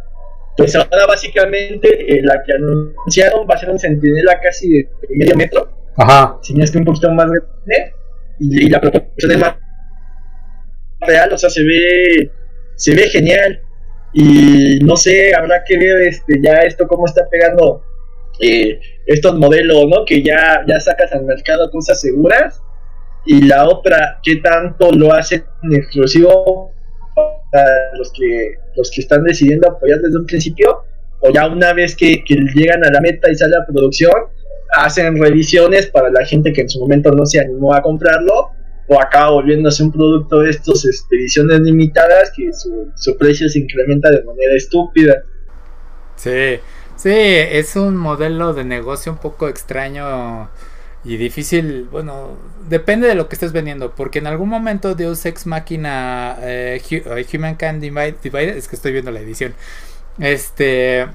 Pues 0.57 0.75
ahora 0.77 1.07
básicamente 1.07 1.89
eh, 2.13 2.23
la 2.23 2.43
que 2.45 2.53
anunciaron 2.53 3.47
va 3.49 3.55
a 3.55 3.59
ser 3.59 3.71
un 3.71 3.79
centinela 3.79 4.41
casi 4.41 4.71
de 4.71 4.89
medio 5.11 5.37
metro, 5.37 5.69
Ajá. 5.97 6.39
si 6.43 6.55
no 6.55 6.63
es 6.63 6.71
que 6.71 6.79
un 6.79 6.85
poquito 6.85 7.11
más 7.13 7.27
grande, 7.27 7.95
y, 8.39 8.67
y 8.67 8.69
la 8.69 8.81
proporción 8.81 9.33
es 9.33 9.39
más 9.39 9.57
real, 11.01 11.33
o 11.33 11.39
sea, 11.39 11.51
se 11.51 11.63
ve, 11.63 12.31
se 12.77 12.95
ve 12.95 13.03
genial. 13.09 13.61
Y 14.13 14.79
no 14.85 14.97
sé, 14.97 15.35
habrá 15.35 15.65
que 15.65 15.77
ver 15.77 16.03
este, 16.03 16.41
ya 16.41 16.61
esto 16.61 16.87
cómo 16.87 17.05
está 17.07 17.29
pegando 17.29 17.83
eh, 18.41 18.79
estos 19.07 19.37
modelos, 19.37 19.89
¿no? 19.89 20.05
Que 20.05 20.23
ya, 20.23 20.65
ya 20.69 20.79
sacas 20.79 21.13
al 21.13 21.25
mercado 21.25 21.69
cosas 21.73 22.01
seguras. 22.01 22.63
Y 23.27 23.43
la 23.43 23.69
otra, 23.69 24.21
¿qué 24.23 24.37
tanto 24.37 24.93
lo 24.93 25.13
hacen 25.13 25.45
exclusivo 25.71 26.73
para 27.51 27.71
los 27.97 28.13
que, 28.13 28.57
los 28.77 28.91
que 28.91 29.01
están 29.01 29.25
decidiendo 29.25 29.69
apoyar 29.69 29.99
desde 30.01 30.19
un 30.19 30.27
principio? 30.27 30.83
O 31.21 31.31
ya 31.31 31.49
una 31.49 31.73
vez 31.73 31.97
que, 31.97 32.23
llegan 32.27 32.85
a 32.85 32.91
la 32.91 33.01
meta 33.01 33.31
y 33.31 33.35
sale 33.35 33.57
a 33.57 33.67
producción, 33.67 34.13
hacen 34.77 35.17
revisiones 35.17 35.87
para 35.87 36.11
la 36.11 36.25
gente 36.27 36.53
que 36.53 36.63
en 36.63 36.69
su 36.69 36.81
momento 36.81 37.13
no 37.13 37.25
se 37.25 37.41
animó 37.41 37.75
a 37.75 37.81
comprarlo 37.81 38.51
o 38.89 39.01
acaba 39.01 39.31
volviéndose 39.31 39.83
un 39.83 39.93
producto 39.93 40.41
de 40.41 40.51
estos 40.51 40.85
este, 40.85 41.17
ediciones 41.17 41.61
limitadas 41.61 42.31
que 42.37 42.53
su, 42.53 42.91
su 42.95 43.17
precio 43.17 43.49
se 43.49 43.61
incrementa 43.61 44.11
de 44.11 44.23
manera 44.23 44.55
estúpida. 44.55 45.23
Sí, 46.17 46.59
sí, 46.97 47.11
es 47.15 47.77
un 47.77 47.97
modelo 47.97 48.53
de 48.53 48.65
negocio 48.65 49.13
un 49.13 49.19
poco 49.19 49.49
extraño 49.49 50.51
y 51.05 51.17
difícil. 51.17 51.89
Bueno, 51.91 52.37
depende 52.69 53.07
de 53.09 53.15
lo 53.15 53.29
que 53.29 53.37
estés 53.37 53.53
vendiendo, 53.53 53.95
porque 53.95 54.19
en 54.21 54.27
algún 54.27 54.49
momento 54.49 54.95
Deus 54.95 55.25
Ex 55.27 55.47
Máquina 55.47 56.37
eh, 56.41 56.81
eh, 56.91 57.27
Humankind 57.35 57.83
Divide- 57.83 58.17
Divided, 58.23 58.57
es 58.57 58.69
que 58.69 58.77
estoy 58.77 58.93
viendo 58.93 59.11
la 59.11 59.21
edición. 59.21 59.55
Este 60.19 61.07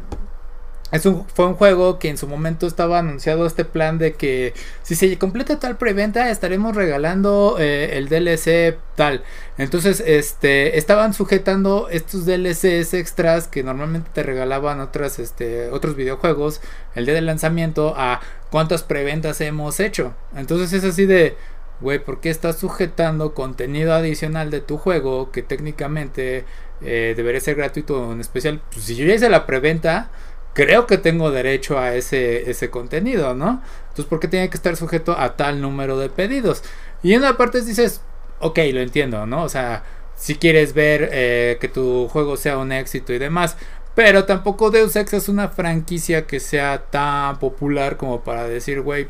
es 0.92 1.06
un, 1.06 1.26
fue 1.28 1.46
un 1.46 1.54
juego 1.54 2.00
que 2.00 2.10
en 2.10 2.18
su 2.18 2.28
momento 2.28 2.66
estaba 2.66 3.00
anunciado 3.00 3.46
este 3.46 3.64
plan 3.64 4.00
de 4.00 4.14
que 4.14 4.54
si 4.82 4.96
se 4.96 5.18
completa 5.18 5.60
tal 5.60 5.78
preventa 5.78 6.32
estaremos 6.32 6.76
regalando 6.76 7.58
eh, 7.60 7.98
el 7.98 8.10
DLC 8.10 8.78
tal. 8.96 9.24
Entonces, 9.58 10.04
este, 10.06 10.78
estaban 10.78 11.14
sujetando 11.14 11.90
estos 11.90 12.26
DLCs 12.26 12.94
extras 12.94 13.48
que 13.48 13.64
normalmente 13.64 14.10
te 14.14 14.24
regalaban 14.24 14.80
otras, 14.80 15.20
este, 15.20 15.70
otros 15.70 15.96
videojuegos 15.96 16.62
el 16.96 17.06
día 17.06 17.14
del 17.14 17.28
lanzamiento 17.28 17.94
a 17.96 18.22
cuántas 18.50 18.84
preventas 18.84 19.42
hemos 19.42 19.80
hecho. 19.80 20.14
Entonces 20.36 20.74
es 20.74 20.84
así 20.84 21.06
de, 21.06 21.38
güey, 21.82 22.00
¿por 22.00 22.20
qué 22.20 22.30
estás 22.30 22.58
sujetando 22.58 23.34
contenido 23.34 23.94
adicional 23.94 24.50
de 24.50 24.62
tu 24.62 24.78
juego 24.78 25.32
que 25.32 25.44
técnicamente 25.44 26.46
eh, 26.82 27.14
debería 27.16 27.42
ser 27.42 27.56
gratuito 27.56 28.12
en 28.12 28.22
especial? 28.22 28.62
Pues 28.72 28.86
si 28.86 28.96
yo 28.96 29.06
ya 29.06 29.16
hice 29.16 29.30
la 29.30 29.46
preventa, 29.46 30.10
creo 30.54 30.88
que 30.88 30.98
tengo 30.98 31.32
derecho 31.32 31.80
a 31.80 31.96
ese, 31.96 32.50
ese 32.50 32.70
contenido, 32.70 33.34
¿no? 33.34 33.62
Entonces, 33.90 34.06
¿por 34.06 34.20
qué 34.20 34.28
tiene 34.28 34.50
que 34.50 34.58
estar 34.58 34.76
sujeto 34.76 35.18
a 35.18 35.36
tal 35.36 35.62
número 35.62 35.98
de 35.98 36.10
pedidos? 36.10 36.64
Y 37.04 37.14
en 37.14 37.22
una 37.22 37.38
parte 37.38 37.62
dices, 37.62 38.02
ok, 38.40 38.60
lo 38.74 38.82
entiendo, 38.82 39.26
¿no? 39.26 39.44
O 39.44 39.50
sea, 39.50 39.84
si 40.16 40.36
quieres 40.36 40.74
ver 40.74 41.10
eh, 41.12 41.58
que 41.62 41.70
tu 41.70 42.08
juego 42.10 42.38
sea 42.38 42.58
un 42.58 42.72
éxito 42.72 43.14
y 43.14 43.20
demás. 43.20 43.56
Pero 43.96 44.26
tampoco 44.26 44.70
Deus 44.70 44.96
Ex 44.96 45.14
es 45.14 45.30
una 45.30 45.50
franquicia 45.50 46.26
que 46.28 46.40
sea 46.40 46.86
tan 46.90 47.40
popular 47.40 47.98
como 47.98 48.22
para 48.22 48.48
decir, 48.48 48.82
güey, 48.82 49.10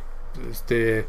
este 0.52 1.06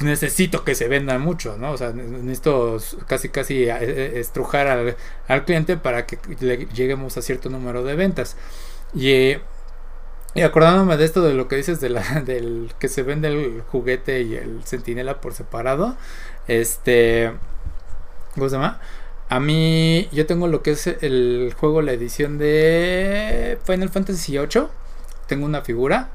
necesito 0.00 0.64
que 0.64 0.74
se 0.74 0.88
venda 0.88 1.18
mucho, 1.18 1.56
¿no? 1.58 1.72
O 1.72 1.76
sea, 1.76 1.92
necesito 1.92 2.78
casi 3.06 3.28
casi 3.28 3.64
eh, 3.64 3.76
eh, 3.80 4.12
estrujar 4.16 4.68
al, 4.68 4.96
al 5.28 5.44
cliente 5.44 5.76
para 5.76 6.06
que 6.06 6.18
lleguemos 6.74 7.16
a 7.16 7.22
cierto 7.22 7.48
número 7.50 7.82
de 7.84 7.94
ventas. 7.94 8.36
Y, 8.96 9.36
acordándome 10.42 10.96
de 10.96 11.04
esto 11.04 11.22
de 11.22 11.34
lo 11.34 11.48
que 11.48 11.56
dices 11.56 11.80
de 11.80 11.90
la, 11.90 12.02
del 12.24 12.72
que 12.78 12.88
se 12.88 13.02
vende 13.02 13.28
el 13.28 13.62
juguete 13.62 14.22
y 14.22 14.34
el 14.34 14.62
centinela 14.64 15.20
por 15.20 15.34
separado, 15.34 15.96
este, 16.48 17.32
¿cómo 18.34 18.48
se 18.48 18.56
llama? 18.56 18.80
A 19.28 19.40
mí, 19.40 20.08
yo 20.12 20.24
tengo 20.26 20.46
lo 20.46 20.62
que 20.62 20.72
es 20.72 20.86
el 20.86 21.52
juego, 21.58 21.82
la 21.82 21.92
edición 21.92 22.38
de 22.38 23.58
Final 23.64 23.88
Fantasy 23.90 24.38
VIII. 24.38 24.68
Tengo 25.26 25.46
una 25.46 25.62
figura. 25.62 26.10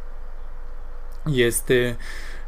Y 1.25 1.43
este. 1.43 1.97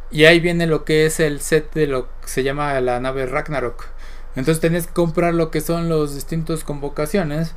Y 0.10 0.26
ahí 0.26 0.40
viene 0.40 0.68
lo 0.68 0.86
que 0.86 1.06
es 1.06 1.20
el 1.20 1.42
set 1.42 1.74
de 1.74 1.88
lo 1.88 2.06
que 2.22 2.28
se 2.28 2.44
llama 2.44 2.80
la 2.80 3.00
nave 3.02 3.26
Ragnarok. 3.26 3.88
Entonces 4.36 4.62
tenés 4.62 4.88
que 4.88 4.94
comprar 4.94 5.34
lo 5.34 5.52
que 5.52 5.62
son 5.62 5.90
los 5.90 6.16
distintos 6.16 6.64
convocaciones. 6.64 7.56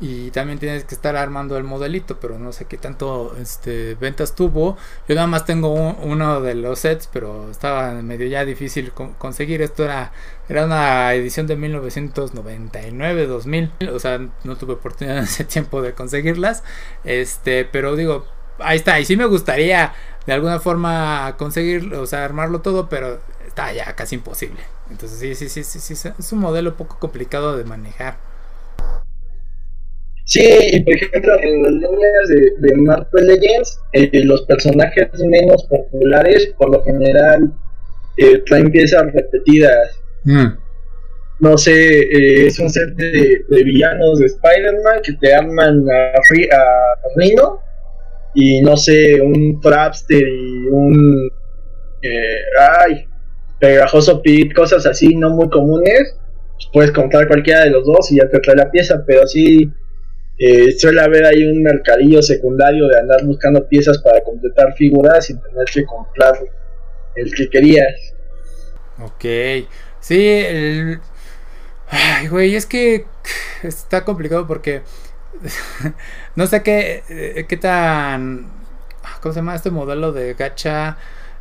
Y 0.00 0.30
también 0.30 0.58
tienes 0.58 0.84
que 0.84 0.94
estar 0.94 1.16
armando 1.16 1.56
el 1.56 1.64
modelito. 1.64 2.18
Pero 2.20 2.38
no 2.38 2.52
sé 2.52 2.66
qué 2.66 2.76
tanto 2.76 3.34
este, 3.40 3.94
ventas 3.96 4.34
tuvo. 4.34 4.76
Yo 5.08 5.14
nada 5.14 5.26
más 5.26 5.44
tengo 5.44 5.72
uno 5.72 6.40
de 6.40 6.54
los 6.54 6.80
sets. 6.80 7.08
Pero 7.12 7.50
estaba 7.50 7.92
medio 7.94 8.26
ya 8.26 8.44
difícil 8.44 8.92
conseguir. 8.92 9.62
Esto 9.62 9.84
era, 9.84 10.12
era 10.48 10.64
una 10.64 11.12
edición 11.14 11.46
de 11.46 11.58
1999-2000. 11.58 13.90
O 13.92 13.98
sea, 13.98 14.20
no 14.44 14.56
tuve 14.56 14.74
oportunidad 14.74 15.18
en 15.18 15.24
ese 15.24 15.44
tiempo 15.44 15.82
de 15.82 15.94
conseguirlas. 15.94 16.62
Este, 17.04 17.64
pero 17.64 17.96
digo, 17.96 18.26
ahí 18.58 18.76
está. 18.76 19.00
Y 19.00 19.04
sí 19.04 19.16
me 19.16 19.26
gustaría 19.26 19.94
de 20.26 20.32
alguna 20.34 20.60
forma 20.60 21.34
conseguir, 21.38 21.94
o 21.94 22.06
sea, 22.06 22.24
armarlo 22.24 22.60
todo, 22.60 22.88
pero 22.88 23.20
está 23.46 23.72
ya 23.72 23.94
casi 23.96 24.16
imposible. 24.16 24.60
Entonces 24.90 25.18
sí, 25.18 25.34
sí, 25.34 25.48
sí, 25.48 25.64
sí, 25.64 25.96
sí, 25.96 26.08
es 26.18 26.32
un 26.32 26.38
modelo 26.38 26.76
poco 26.76 26.98
complicado 26.98 27.56
de 27.56 27.64
manejar. 27.64 28.27
Sí, 30.28 30.44
y 30.44 30.80
por 30.80 30.94
ejemplo, 30.94 31.40
en 31.40 31.62
las 31.62 31.72
líneas 31.72 32.28
de, 32.28 32.68
de 32.68 32.76
Marvel 32.76 33.26
Legends, 33.28 33.80
eh, 33.94 34.10
los 34.24 34.42
personajes 34.42 35.08
menos 35.24 35.64
populares, 35.64 36.54
por 36.58 36.70
lo 36.70 36.84
general, 36.84 37.50
eh, 38.18 38.42
traen 38.44 38.70
piezas 38.70 39.10
repetidas. 39.14 39.98
Mm. 40.24 40.48
No 41.40 41.56
sé, 41.56 42.00
eh, 42.00 42.46
es 42.46 42.58
un 42.58 42.68
set 42.68 42.94
de, 42.96 43.42
villanos 43.64 44.18
de 44.18 44.26
Spider-Man 44.26 45.00
que 45.02 45.14
te 45.14 45.34
arman 45.34 45.86
a, 45.88 46.18
a 46.18 46.94
Rhino 47.16 47.60
y 48.34 48.60
no 48.60 48.76
sé, 48.76 49.22
un 49.22 49.58
Trapster 49.62 50.22
y 50.22 50.66
un. 50.70 51.30
Eh, 52.02 52.40
ay, 52.80 53.06
pegajoso 53.58 54.20
pit, 54.20 54.52
cosas 54.52 54.84
así 54.84 55.16
no 55.16 55.30
muy 55.30 55.48
comunes, 55.48 56.18
puedes 56.72 56.92
comprar 56.92 57.26
cualquiera 57.28 57.64
de 57.64 57.70
los 57.70 57.86
dos 57.86 58.12
y 58.12 58.16
ya 58.16 58.28
te 58.28 58.40
trae 58.40 58.56
la 58.56 58.70
pieza, 58.70 59.02
pero 59.06 59.26
sí 59.26 59.72
eh, 60.38 60.72
suele 60.78 61.00
haber 61.00 61.24
ahí 61.26 61.44
un 61.44 61.62
mercadillo 61.62 62.22
secundario 62.22 62.86
de 62.86 62.98
andar 62.98 63.24
buscando 63.24 63.66
piezas 63.66 63.98
para 63.98 64.22
completar 64.22 64.72
figuras 64.74 65.26
sin 65.26 65.40
tener 65.40 65.64
que 65.72 65.84
comprar 65.84 66.38
el 67.16 67.34
que 67.34 67.48
querías. 67.50 68.14
Ok, 69.00 69.24
sí, 70.00 70.28
el... 70.28 71.00
Ay, 71.88 72.28
güey, 72.28 72.54
es 72.54 72.66
que 72.66 73.06
está 73.62 74.04
complicado 74.04 74.46
porque 74.46 74.82
no 76.36 76.46
sé 76.46 76.62
qué, 76.62 77.02
eh, 77.08 77.46
qué 77.48 77.56
tan... 77.56 78.58
¿Cómo 79.20 79.32
se 79.32 79.40
llama 79.40 79.56
este 79.56 79.70
modelo 79.70 80.12
de 80.12 80.34
gacha? 80.34 80.96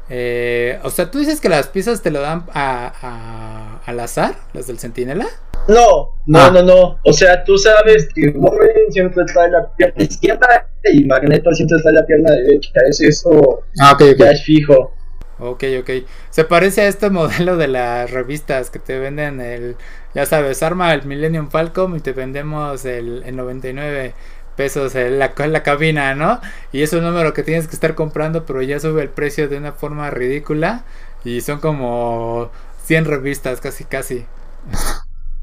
Eh, 0.09 0.79
o 0.83 0.89
sea, 0.89 1.11
tú 1.11 1.19
dices 1.19 1.41
que 1.41 1.49
las 1.49 1.67
piezas 1.67 2.01
te 2.01 2.11
lo 2.11 2.21
dan 2.21 2.45
a, 2.53 3.81
al 3.85 3.99
azar, 3.99 4.35
las 4.53 4.67
del 4.67 4.79
centinela. 4.79 5.27
No, 5.67 6.13
no, 6.25 6.39
ah. 6.39 6.51
no, 6.51 6.61
no. 6.61 6.99
O 7.03 7.13
sea, 7.13 7.43
tú 7.43 7.57
sabes 7.57 8.07
que 8.13 8.29
Wolverine 8.29 8.91
siempre 8.91 9.25
trae 9.25 9.51
la 9.51 9.67
pierna 9.75 10.03
izquierda 10.03 10.69
y 10.93 11.03
Magneto 11.03 11.51
siempre 11.53 11.77
trae 11.81 11.93
la 11.93 12.05
pierna 12.05 12.31
derecha. 12.31 12.71
Es 12.89 13.01
eso 13.01 13.63
ah, 13.81 13.97
ya 13.99 14.31
es 14.31 14.43
fijo. 14.43 14.93
Ok, 15.39 15.63
ok. 15.81 15.89
Se 16.29 16.43
parece 16.45 16.81
a 16.81 16.87
este 16.87 17.09
modelo 17.11 17.57
de 17.57 17.67
las 17.67 18.09
revistas 18.11 18.69
que 18.69 18.79
te 18.79 18.97
venden 18.97 19.39
el, 19.39 19.75
ya 20.13 20.25
sabes, 20.25 20.63
arma 20.63 20.93
el 20.93 21.05
Millennium 21.05 21.49
Falcon 21.49 21.95
y 21.95 21.99
te 21.99 22.13
vendemos 22.13 22.85
el, 22.85 23.23
99 23.35 24.13
pesos 24.57 24.95
en 24.95 25.19
la, 25.19 25.31
en 25.37 25.53
la 25.53 25.63
cabina, 25.63 26.13
¿no? 26.15 26.41
Y 26.73 26.81
es 26.81 26.91
un 26.91 27.03
número 27.03 27.33
que 27.33 27.43
tienes 27.43 27.67
que 27.67 27.75
estar 27.75 27.95
comprando, 27.95 28.45
pero 28.45 28.61
ya 28.61 28.79
sube 28.79 29.01
el 29.01 29.09
precio 29.09 29.47
de 29.47 29.57
una 29.57 29.71
forma 29.71 30.09
ridícula 30.09 30.83
y 31.23 31.39
son 31.41 31.61
como 31.61 32.51
100 32.85 33.05
revistas, 33.05 33.61
casi, 33.61 33.85
casi. 33.85 34.25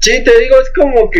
Sí, 0.01 0.23
te 0.23 0.39
digo, 0.39 0.55
es 0.61 0.71
como 0.75 1.09
que 1.09 1.19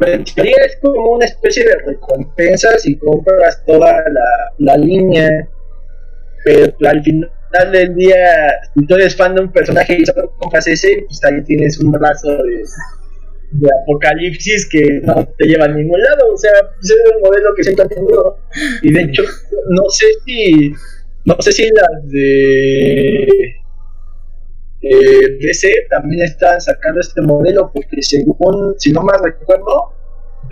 es 0.00 0.78
como 0.80 1.10
una 1.16 1.26
especie 1.26 1.64
de 1.64 1.76
recompensa 1.84 2.78
si 2.78 2.96
compras 2.96 3.62
toda 3.66 3.92
la, 3.92 4.52
la 4.58 4.76
línea, 4.78 5.28
pero 6.44 6.72
al 6.88 7.02
final 7.02 7.30
del 7.72 7.94
día, 7.94 8.16
si 8.74 8.86
tú 8.86 8.94
eres 8.94 9.16
fan 9.16 9.34
de 9.34 9.42
un 9.42 9.52
personaje 9.52 9.98
y 10.00 10.06
solo 10.06 10.30
compras 10.38 10.66
ese, 10.68 11.04
pues 11.06 11.22
ahí 11.24 11.42
tienes 11.44 11.78
un 11.80 11.90
brazo 11.92 12.28
de, 12.28 12.62
apocalipsis 13.82 14.68
que 14.68 15.00
no 15.02 15.26
te 15.36 15.46
lleva 15.46 15.64
a 15.64 15.68
ningún 15.68 16.00
lado. 16.00 16.32
O 16.32 16.36
sea, 16.36 16.52
ese 16.82 16.94
es 16.94 17.00
un 17.16 17.22
modelo 17.22 17.54
que 17.56 17.64
siempre 17.64 17.86
tenido. 17.86 18.38
Y 18.82 18.92
de 18.92 19.02
hecho, 19.02 19.22
no 19.70 19.82
sé 19.90 20.06
si, 20.24 20.72
no 21.24 21.36
sé 21.40 21.52
si 21.52 21.68
las 21.70 22.08
de 22.08 23.58
eh, 24.80 25.38
DC 25.40 25.86
también 25.90 26.22
están 26.22 26.60
sacando 26.60 27.00
este 27.00 27.20
modelo, 27.22 27.70
porque 27.72 28.00
según, 28.02 28.74
si 28.78 28.92
no 28.92 29.02
mal 29.02 29.18
recuerdo, 29.22 29.92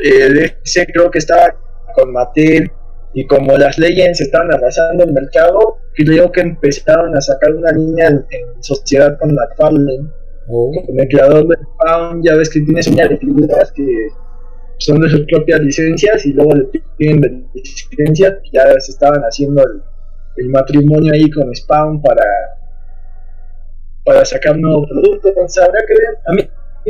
eh, 0.02 0.28
DC 0.64 0.86
creo 0.92 1.10
que 1.10 1.18
estaba 1.18 1.56
con 1.94 2.12
Mattel 2.12 2.70
y 3.14 3.26
como 3.26 3.56
las 3.56 3.78
Legends 3.78 4.20
estaban 4.20 4.52
arrasando 4.52 5.04
el 5.04 5.12
mercado, 5.12 5.78
creo 5.94 6.30
que 6.30 6.42
empezaron 6.42 7.16
a 7.16 7.20
sacar 7.20 7.54
una 7.54 7.72
línea 7.72 8.08
en, 8.08 8.26
sociedad 8.60 9.18
con 9.18 9.34
la 9.34 9.48
Oh. 10.48 10.72
Con 10.86 11.00
el 11.00 11.08
creador 11.08 11.48
de 11.48 11.56
Spawn, 11.56 12.22
ya 12.22 12.36
ves 12.36 12.50
que 12.50 12.60
tiene 12.60 12.82
figuras 12.82 13.72
que 13.72 14.08
son 14.78 15.00
de 15.00 15.08
sus 15.08 15.26
propias 15.26 15.60
licencias 15.60 16.24
y 16.26 16.32
luego 16.32 16.54
le 16.54 16.80
piden 16.96 17.48
licencias. 17.54 18.34
Ya 18.52 18.64
se 18.78 18.92
estaban 18.92 19.22
haciendo 19.22 19.62
el, 20.36 20.48
matrimonio 20.48 21.12
ahí 21.12 21.30
con 21.30 21.54
Spawn 21.54 22.02
para, 22.02 22.24
para 24.04 24.24
sacar 24.24 24.54
un 24.54 24.62
nuevo 24.62 24.86
producto. 24.86 25.28
Entonces, 25.28 25.62
habrá 25.62 25.80
que 25.86 25.94
ver. 25.94 26.18
A 26.26 26.32
mí, 26.32 26.42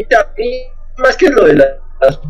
a 0.02 0.32
mí 0.36 0.50
más 0.98 1.16
que 1.16 1.30
lo 1.30 1.44
de 1.44 1.54
las, 1.54 1.70
las 2.00 2.20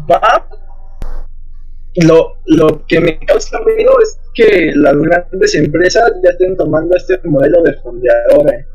lo, 2.04 2.36
lo 2.44 2.84
que 2.86 3.00
me 3.00 3.18
causa 3.20 3.58
ruido 3.60 3.92
es 4.02 4.18
que 4.34 4.72
las 4.74 4.94
grandes 4.96 5.54
empresas 5.54 6.12
ya 6.22 6.30
estén 6.30 6.56
tomando 6.56 6.94
este 6.94 7.18
modelo 7.24 7.62
de 7.62 7.72
fondeadores. 7.74 8.66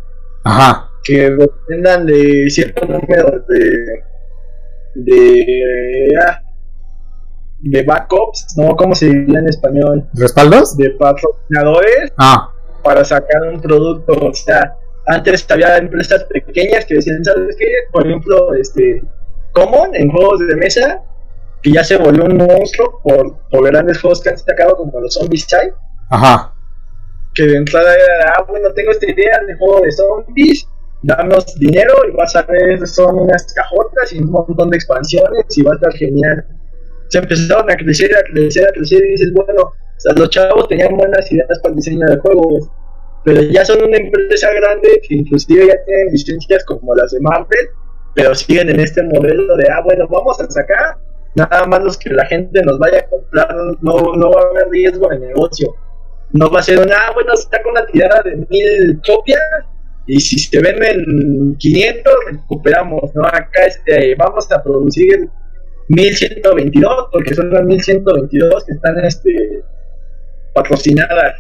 Ajá. 0.43 0.90
Que 1.03 1.29
dependan 1.31 2.05
de 2.05 2.49
cierto 2.49 2.85
número 2.85 3.43
de. 3.47 4.03
de. 4.95 6.13
Ah, 6.23 6.41
de 7.59 7.83
backups, 7.83 8.55
¿no? 8.57 8.75
¿Cómo 8.75 8.95
se 8.95 9.07
diría 9.07 9.39
en 9.39 9.47
español? 9.49 10.09
¿Respaldos? 10.13 10.75
De 10.77 10.89
patrocinadores. 10.91 12.11
Ah. 12.17 12.51
Para 12.83 13.05
sacar 13.05 13.43
un 13.51 13.61
producto. 13.61 14.13
O 14.13 14.33
sea, 14.33 14.75
antes 15.07 15.45
había 15.49 15.77
empresas 15.77 16.23
pequeñas 16.25 16.85
que 16.85 16.95
decían, 16.95 17.23
¿sabes 17.23 17.55
qué? 17.57 17.67
Por 17.91 18.07
ejemplo, 18.07 18.53
este. 18.55 19.03
Common 19.53 19.93
en 19.95 20.09
juegos 20.09 20.39
de 20.47 20.55
mesa 20.55 21.03
que 21.61 21.71
ya 21.71 21.83
se 21.83 21.97
volvió 21.97 22.25
un 22.25 22.37
monstruo 22.37 23.01
por, 23.03 23.37
por 23.49 23.65
grandes 23.65 23.99
juegos 23.99 24.21
que 24.21 24.29
han 24.29 24.37
sacado 24.37 24.75
como 24.77 24.99
los 24.99 25.13
Zombies 25.13 25.47
Chai. 25.47 25.71
Ajá. 26.09 26.53
Que 27.33 27.45
de 27.45 27.57
entrada 27.57 27.93
era, 27.93 28.33
ah, 28.37 28.45
bueno, 28.47 28.71
tengo 28.73 28.91
esta 28.91 29.09
idea 29.09 29.39
de 29.45 29.55
juego 29.55 29.81
de 29.81 29.91
zombies, 29.91 30.67
danos 31.03 31.45
dinero 31.57 31.93
y 32.07 32.15
vas 32.15 32.35
a 32.35 32.43
ver, 32.43 32.85
son 32.87 33.19
unas 33.19 33.51
cajotas 33.53 34.13
y 34.13 34.19
un 34.19 34.31
montón 34.31 34.69
de 34.69 34.77
expansiones 34.77 35.45
y 35.57 35.63
va 35.63 35.71
a 35.71 35.75
estar 35.75 35.93
genial. 35.93 36.45
Se 37.09 37.17
empezaron 37.17 37.69
a 37.69 37.75
crecer, 37.75 38.15
a 38.15 38.21
crecer, 38.23 38.67
a 38.67 38.71
crecer 38.71 39.01
y 39.03 39.11
dices, 39.11 39.34
bueno, 39.34 39.73
los 40.15 40.30
chavos 40.30 40.67
tenían 40.67 40.95
buenas 40.95 41.32
ideas 41.32 41.59
para 41.61 41.71
el 41.71 41.76
diseño 41.76 42.05
de 42.07 42.17
juegos, 42.17 42.69
pero 43.23 43.41
ya 43.41 43.65
son 43.65 43.84
una 43.84 43.97
empresa 43.97 44.49
grande 44.53 45.01
que 45.07 45.15
inclusive 45.15 45.67
ya 45.67 45.76
tienen 45.86 46.07
licencias 46.11 46.63
como 46.65 46.95
las 46.95 47.11
de 47.11 47.19
Marvel, 47.19 47.67
pero 48.15 48.34
siguen 48.36 48.69
en 48.69 48.80
este 48.80 49.03
modelo 49.03 49.55
de, 49.57 49.67
ah, 49.71 49.82
bueno, 49.84 50.07
vamos 50.07 50.39
a 50.39 50.49
sacar 50.49 50.97
nada 51.36 51.65
más 51.65 51.84
los 51.84 51.97
que 51.97 52.09
la 52.09 52.26
gente 52.26 52.61
nos 52.63 52.78
vaya 52.78 52.99
a 52.99 53.07
comprar, 53.07 53.55
no, 53.82 54.15
no 54.15 54.32
va 54.32 54.41
a 54.41 54.49
haber 54.49 54.69
riesgo 54.69 55.07
de 55.09 55.19
negocio. 55.19 55.73
No 56.34 56.49
va 56.49 56.59
a 56.59 56.63
ser 56.63 56.80
una, 56.80 56.95
ah, 56.95 57.11
bueno, 57.13 57.34
con 57.63 57.71
una 57.71 57.86
tirada 57.86 58.21
de 58.23 58.36
mil 58.49 59.01
copias 59.05 59.41
y 60.14 60.20
si 60.20 60.38
se 60.39 60.59
venden 60.59 61.55
500 61.57 62.14
recuperamos, 62.32 63.16
¿no? 63.16 63.26
Acá 63.26 63.66
este, 63.66 64.14
vamos 64.16 64.51
a 64.51 64.62
producir 64.62 65.30
1122 65.88 67.07
porque 67.14 67.34
son 67.34 67.49
las 67.49 67.64
1122 67.64 68.66
que 68.66 68.74
están 68.74 69.05
este, 69.05 69.64
patrocinadas. 70.53 71.36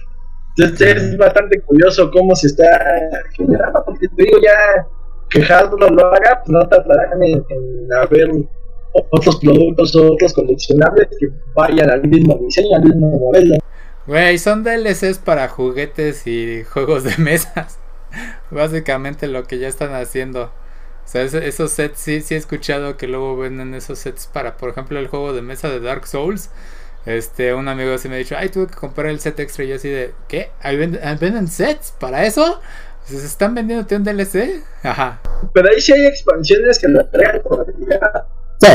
Entonces 0.57 1.03
es 1.03 1.17
bastante 1.17 1.59
curioso 1.59 2.09
cómo 2.11 2.33
se 2.33 2.47
está 2.47 2.79
generando, 3.35 3.83
porque 3.85 4.07
te 4.07 4.23
digo 4.23 4.37
ya 4.41 4.87
que 5.29 5.41
Hasbro 5.41 5.89
lo 5.89 6.05
haga, 6.07 6.41
pues 6.45 6.49
no 6.49 6.65
tardarán 6.69 7.21
en, 7.23 7.43
haber 8.01 8.31
otros 8.93 9.35
productos 9.41 9.93
o 9.97 10.13
otros 10.13 10.33
coleccionables 10.33 11.09
que 11.19 11.27
vayan 11.55 11.89
al 11.89 12.07
mismo 12.07 12.37
diseño, 12.37 12.77
al 12.77 12.83
mismo 12.83 13.19
modelo. 13.19 13.55
Güey, 14.07 14.37
son 14.37 14.63
DLCs 14.63 15.19
para 15.19 15.49
juguetes 15.49 16.25
y 16.25 16.63
juegos 16.63 17.03
de 17.03 17.17
mesas. 17.21 17.80
Básicamente 18.51 19.27
lo 19.27 19.43
que 19.43 19.59
ya 19.59 19.67
están 19.67 19.93
haciendo. 19.93 20.51
O 21.03 21.07
sea, 21.11 21.23
esos 21.23 21.71
sets 21.71 21.99
sí, 21.99 22.21
sí 22.21 22.35
he 22.35 22.37
escuchado 22.37 22.95
que 22.95 23.07
luego 23.07 23.35
venden 23.37 23.73
esos 23.73 23.99
sets 23.99 24.27
para, 24.27 24.57
por 24.57 24.69
ejemplo, 24.69 24.99
el 24.99 25.07
juego 25.07 25.33
de 25.33 25.41
mesa 25.41 25.69
de 25.69 25.79
Dark 25.79 26.07
Souls. 26.07 26.49
Este, 27.05 27.53
un 27.55 27.67
amigo 27.67 27.93
así 27.93 28.07
me 28.07 28.15
ha 28.15 28.17
dicho, 28.19 28.35
ay, 28.37 28.49
tuve 28.49 28.67
que 28.67 28.75
comprar 28.75 29.07
el 29.07 29.19
set 29.19 29.39
extra. 29.39 29.63
Y 29.65 29.69
yo 29.69 29.75
así 29.75 29.89
de, 29.89 30.13
¿qué? 30.27 30.51
venden, 30.63 31.47
sets 31.47 31.93
para 31.99 32.25
eso? 32.25 32.61
¿Se 33.05 33.17
están 33.17 33.55
vendiendo 33.55 33.85
un 33.95 34.03
DLC? 34.03 34.63
Ajá. 34.83 35.19
Pero 35.53 35.69
ahí 35.69 35.81
sí 35.81 35.91
hay 35.91 36.05
expansiones 36.05 36.79
que 36.79 36.87
lo 36.87 37.05
traen 37.07 37.41
por 37.41 37.65
Sí. 38.61 38.67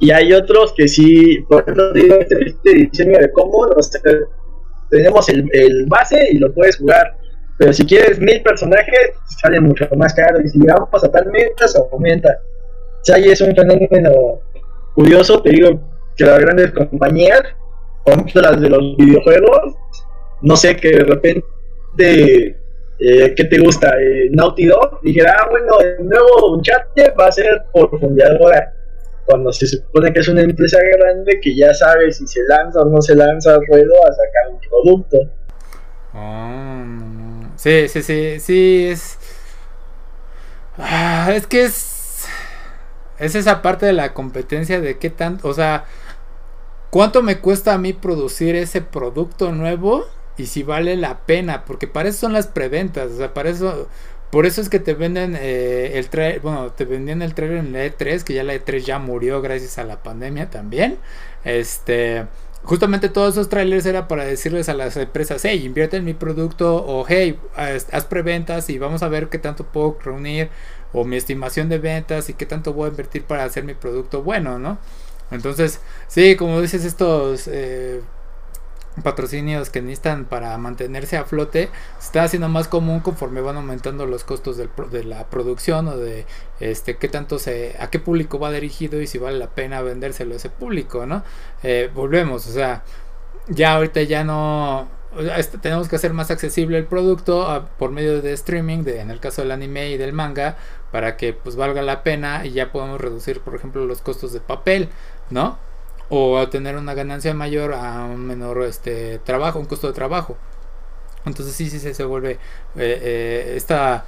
Y 0.00 0.10
hay 0.10 0.32
otros 0.32 0.74
que 0.76 0.86
sí, 0.88 1.44
por 1.48 1.62
ejemplo, 1.62 1.92
digo, 1.92 2.16
este, 2.16 2.36
este 2.44 2.74
diseño 2.74 3.18
de 3.18 3.32
cómo 3.32 3.66
tenemos 4.90 5.28
el, 5.28 5.48
el, 5.52 5.86
base 5.86 6.28
y 6.30 6.38
lo 6.38 6.52
puedes 6.52 6.76
jugar. 6.78 7.16
Pero 7.58 7.72
si 7.72 7.84
quieres 7.84 8.20
mil 8.20 8.40
personajes, 8.42 9.12
sale 9.42 9.60
mucho 9.60 9.88
más 9.96 10.14
caro. 10.14 10.40
Y 10.40 10.48
si 10.48 10.58
llegamos 10.58 11.04
a 11.04 11.10
tal 11.10 11.26
meta, 11.26 11.66
se 11.66 11.78
aumenta. 11.78 12.40
O 13.00 13.04
sea, 13.04 13.16
ahí 13.16 13.28
es 13.28 13.40
un 13.40 13.54
fenómeno 13.54 14.40
curioso. 14.94 15.42
Te 15.42 15.50
digo 15.50 15.80
que 16.16 16.24
las 16.24 16.38
grandes 16.38 16.72
compañías, 16.72 17.42
ejemplo, 18.06 18.42
las 18.42 18.60
de 18.60 18.70
los 18.70 18.96
videojuegos, 18.96 19.74
no 20.42 20.56
sé, 20.56 20.76
que 20.76 20.90
de 20.90 21.04
repente, 21.04 22.56
eh, 23.00 23.34
¿qué 23.36 23.44
te 23.44 23.58
gusta? 23.58 23.94
Eh, 24.00 24.28
Naughty 24.30 24.66
Dog, 24.66 25.00
dijera, 25.02 25.36
ah, 25.38 25.48
bueno, 25.50 25.80
el 25.80 26.06
nuevo 26.06 26.54
Uncharted 26.54 27.12
va 27.18 27.26
a 27.26 27.32
ser 27.32 27.62
por 27.72 27.90
fundadora 27.98 28.72
cuando 29.28 29.52
se 29.52 29.66
supone 29.66 30.10
que 30.12 30.20
es 30.20 30.28
una 30.28 30.40
empresa 30.40 30.78
grande 30.96 31.38
que 31.42 31.54
ya 31.54 31.74
sabe 31.74 32.10
si 32.12 32.26
se 32.26 32.40
lanza 32.48 32.80
o 32.80 32.86
no 32.86 33.00
se 33.02 33.14
lanza 33.14 33.54
al 33.54 33.66
ruedo 33.66 33.92
a 34.06 34.12
sacar 34.12 34.48
un 34.50 34.58
producto. 34.58 35.18
Oh, 36.14 36.84
sí, 37.56 37.88
sí, 37.88 38.02
sí, 38.02 38.40
sí, 38.40 38.86
es... 38.86 39.18
Ah, 40.78 41.30
es 41.32 41.46
que 41.46 41.64
es... 41.64 42.26
Es 43.18 43.34
esa 43.34 43.62
parte 43.62 43.86
de 43.86 43.92
la 43.92 44.14
competencia 44.14 44.80
de 44.80 44.98
qué 44.98 45.10
tanto, 45.10 45.48
o 45.48 45.54
sea, 45.54 45.86
cuánto 46.90 47.20
me 47.20 47.38
cuesta 47.38 47.74
a 47.74 47.78
mí 47.78 47.92
producir 47.92 48.54
ese 48.54 48.80
producto 48.80 49.50
nuevo 49.50 50.04
y 50.36 50.46
si 50.46 50.62
vale 50.62 50.96
la 50.96 51.18
pena, 51.26 51.64
porque 51.64 51.88
para 51.88 52.08
eso 52.08 52.20
son 52.20 52.32
las 52.32 52.46
preventas, 52.46 53.10
o 53.10 53.16
sea, 53.16 53.34
para 53.34 53.50
eso 53.50 53.88
por 54.30 54.44
eso 54.44 54.60
es 54.60 54.68
que 54.68 54.78
te 54.78 54.94
venden 54.94 55.36
eh, 55.40 55.92
el 55.94 56.10
trailer, 56.10 56.40
bueno, 56.40 56.70
te 56.72 56.84
vendían 56.84 57.22
el 57.22 57.34
trailer 57.34 57.58
en 57.58 57.72
la 57.72 57.86
E3, 57.86 58.22
que 58.24 58.34
ya 58.34 58.44
la 58.44 58.54
E3 58.54 58.84
ya 58.84 58.98
murió 58.98 59.40
gracias 59.40 59.78
a 59.78 59.84
la 59.84 60.02
pandemia 60.02 60.50
también. 60.50 60.98
Este, 61.44 62.26
justamente 62.64 63.08
todos 63.08 63.34
esos 63.34 63.48
trailers 63.48 63.86
era 63.86 64.08
para 64.08 64.24
decirles 64.24 64.68
a 64.68 64.74
las 64.74 64.96
empresas, 64.96 65.44
hey, 65.44 65.64
invierte 65.64 65.96
en 65.96 66.04
mi 66.04 66.14
producto 66.14 66.76
o 66.76 67.04
hey, 67.08 67.38
haz, 67.56 68.04
preventas 68.06 68.70
y 68.70 68.78
vamos 68.78 69.02
a 69.02 69.08
ver 69.08 69.28
qué 69.28 69.38
tanto 69.38 69.64
puedo 69.64 69.98
reunir 70.02 70.50
o 70.92 71.04
mi 71.04 71.16
estimación 71.16 71.68
de 71.68 71.78
ventas 71.78 72.28
y 72.28 72.34
qué 72.34 72.46
tanto 72.46 72.72
voy 72.72 72.86
a 72.86 72.90
invertir 72.90 73.24
para 73.24 73.44
hacer 73.44 73.64
mi 73.64 73.74
producto 73.74 74.22
bueno, 74.22 74.58
¿no? 74.58 74.78
Entonces, 75.30 75.80
sí, 76.08 76.36
como 76.36 76.60
dices, 76.60 76.84
estos 76.84 77.48
eh, 77.48 78.00
patrocinios 79.02 79.70
que 79.70 79.82
necesitan 79.82 80.24
para 80.24 80.56
mantenerse 80.58 81.16
a 81.16 81.24
flote 81.24 81.70
está 81.98 82.22
haciendo 82.22 82.48
más 82.48 82.68
común 82.68 83.00
conforme 83.00 83.40
van 83.40 83.56
aumentando 83.56 84.06
los 84.06 84.24
costos 84.24 84.56
del, 84.56 84.70
de 84.90 85.04
la 85.04 85.26
producción 85.28 85.88
o 85.88 85.96
de 85.96 86.26
este 86.60 86.96
qué 86.96 87.08
tanto 87.08 87.38
se 87.38 87.76
a 87.78 87.90
qué 87.90 87.98
público 87.98 88.38
va 88.38 88.50
dirigido 88.50 89.00
y 89.00 89.06
si 89.06 89.18
vale 89.18 89.38
la 89.38 89.50
pena 89.50 89.82
vendérselo 89.82 90.34
a 90.34 90.36
ese 90.36 90.50
público 90.50 91.06
no 91.06 91.22
eh, 91.62 91.90
volvemos 91.94 92.46
o 92.46 92.50
sea 92.50 92.82
ya 93.48 93.74
ahorita 93.74 94.02
ya 94.02 94.24
no 94.24 94.88
este, 95.36 95.58
tenemos 95.58 95.88
que 95.88 95.96
hacer 95.96 96.12
más 96.12 96.30
accesible 96.30 96.78
el 96.78 96.84
producto 96.84 97.66
por 97.78 97.90
medio 97.90 98.20
de 98.20 98.32
streaming 98.34 98.84
de, 98.84 99.00
en 99.00 99.10
el 99.10 99.20
caso 99.20 99.42
del 99.42 99.52
anime 99.52 99.90
y 99.90 99.96
del 99.96 100.12
manga 100.12 100.56
para 100.92 101.16
que 101.16 101.32
pues 101.32 101.56
valga 101.56 101.82
la 101.82 102.02
pena 102.02 102.44
y 102.44 102.52
ya 102.52 102.72
podemos 102.72 103.00
reducir 103.00 103.40
por 103.40 103.54
ejemplo 103.54 103.84
los 103.86 104.02
costos 104.02 104.32
de 104.32 104.40
papel 104.40 104.90
no 105.30 105.58
o 106.10 106.38
a 106.38 106.50
tener 106.50 106.76
una 106.76 106.94
ganancia 106.94 107.34
mayor 107.34 107.74
a 107.74 108.04
un 108.04 108.26
menor 108.26 108.62
este 108.62 109.18
trabajo, 109.18 109.58
un 109.58 109.66
costo 109.66 109.88
de 109.88 109.92
trabajo. 109.92 110.36
Entonces 111.26 111.54
sí, 111.54 111.68
sí, 111.68 111.78
se 111.78 112.04
vuelve 112.04 112.32
eh, 112.32 112.38
eh, 112.76 113.52
está 113.56 114.04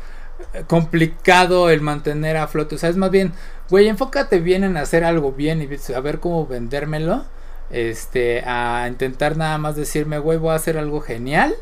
complicado 0.66 1.70
el 1.70 1.80
mantener 1.80 2.36
a 2.36 2.48
flote. 2.48 2.76
O 2.76 2.78
sea, 2.78 2.88
es 2.88 2.96
más 2.96 3.10
bien, 3.10 3.32
güey, 3.68 3.88
enfócate 3.88 4.40
bien 4.40 4.64
en 4.64 4.76
hacer 4.76 5.04
algo 5.04 5.32
bien 5.32 5.60
y 5.62 5.92
a 5.92 6.00
ver 6.00 6.20
cómo 6.20 6.46
vendérmelo. 6.46 7.24
Este, 7.70 8.42
a 8.44 8.86
intentar 8.88 9.36
nada 9.36 9.56
más 9.58 9.76
decirme, 9.76 10.18
güey, 10.18 10.38
voy 10.38 10.50
a 10.50 10.54
hacer 10.54 10.76
algo 10.76 11.00
genial, 11.00 11.54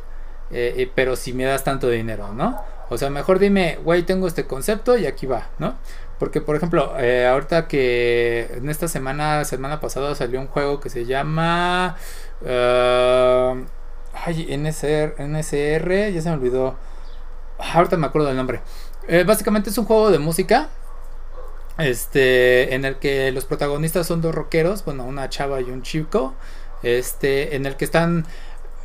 eh, 0.50 0.90
pero 0.94 1.16
si 1.16 1.34
me 1.34 1.44
das 1.44 1.64
tanto 1.64 1.90
dinero, 1.90 2.32
¿no? 2.32 2.58
O 2.88 2.96
sea, 2.96 3.10
mejor 3.10 3.38
dime, 3.38 3.78
güey, 3.84 4.04
tengo 4.04 4.26
este 4.26 4.46
concepto 4.46 4.96
y 4.96 5.04
aquí 5.04 5.26
va, 5.26 5.48
¿no? 5.58 5.76
Porque, 6.18 6.40
por 6.40 6.56
ejemplo, 6.56 6.94
eh, 6.98 7.26
ahorita 7.26 7.68
que 7.68 8.50
en 8.54 8.68
esta 8.68 8.88
semana, 8.88 9.44
semana 9.44 9.80
pasada 9.80 10.14
salió 10.14 10.40
un 10.40 10.48
juego 10.48 10.80
que 10.80 10.90
se 10.90 11.06
llama... 11.06 11.96
Uh, 12.40 13.64
ay, 14.12 14.56
NSR, 14.56 15.14
NSR, 15.18 16.12
ya 16.12 16.22
se 16.22 16.28
me 16.28 16.34
olvidó. 16.34 16.76
Ah, 17.58 17.74
ahorita 17.74 17.96
me 17.96 18.06
acuerdo 18.06 18.28
del 18.28 18.36
nombre. 18.36 18.60
Eh, 19.06 19.24
básicamente 19.24 19.70
es 19.70 19.78
un 19.78 19.84
juego 19.84 20.10
de 20.10 20.18
música. 20.18 20.68
Este, 21.78 22.74
en 22.74 22.84
el 22.84 22.96
que 22.96 23.30
los 23.30 23.44
protagonistas 23.44 24.06
son 24.06 24.20
dos 24.20 24.34
rockeros, 24.34 24.84
bueno, 24.84 25.04
una 25.04 25.28
chava 25.28 25.60
y 25.60 25.70
un 25.70 25.82
chico. 25.82 26.34
Este, 26.82 27.56
en 27.56 27.66
el 27.66 27.76
que 27.76 27.84
están 27.84 28.26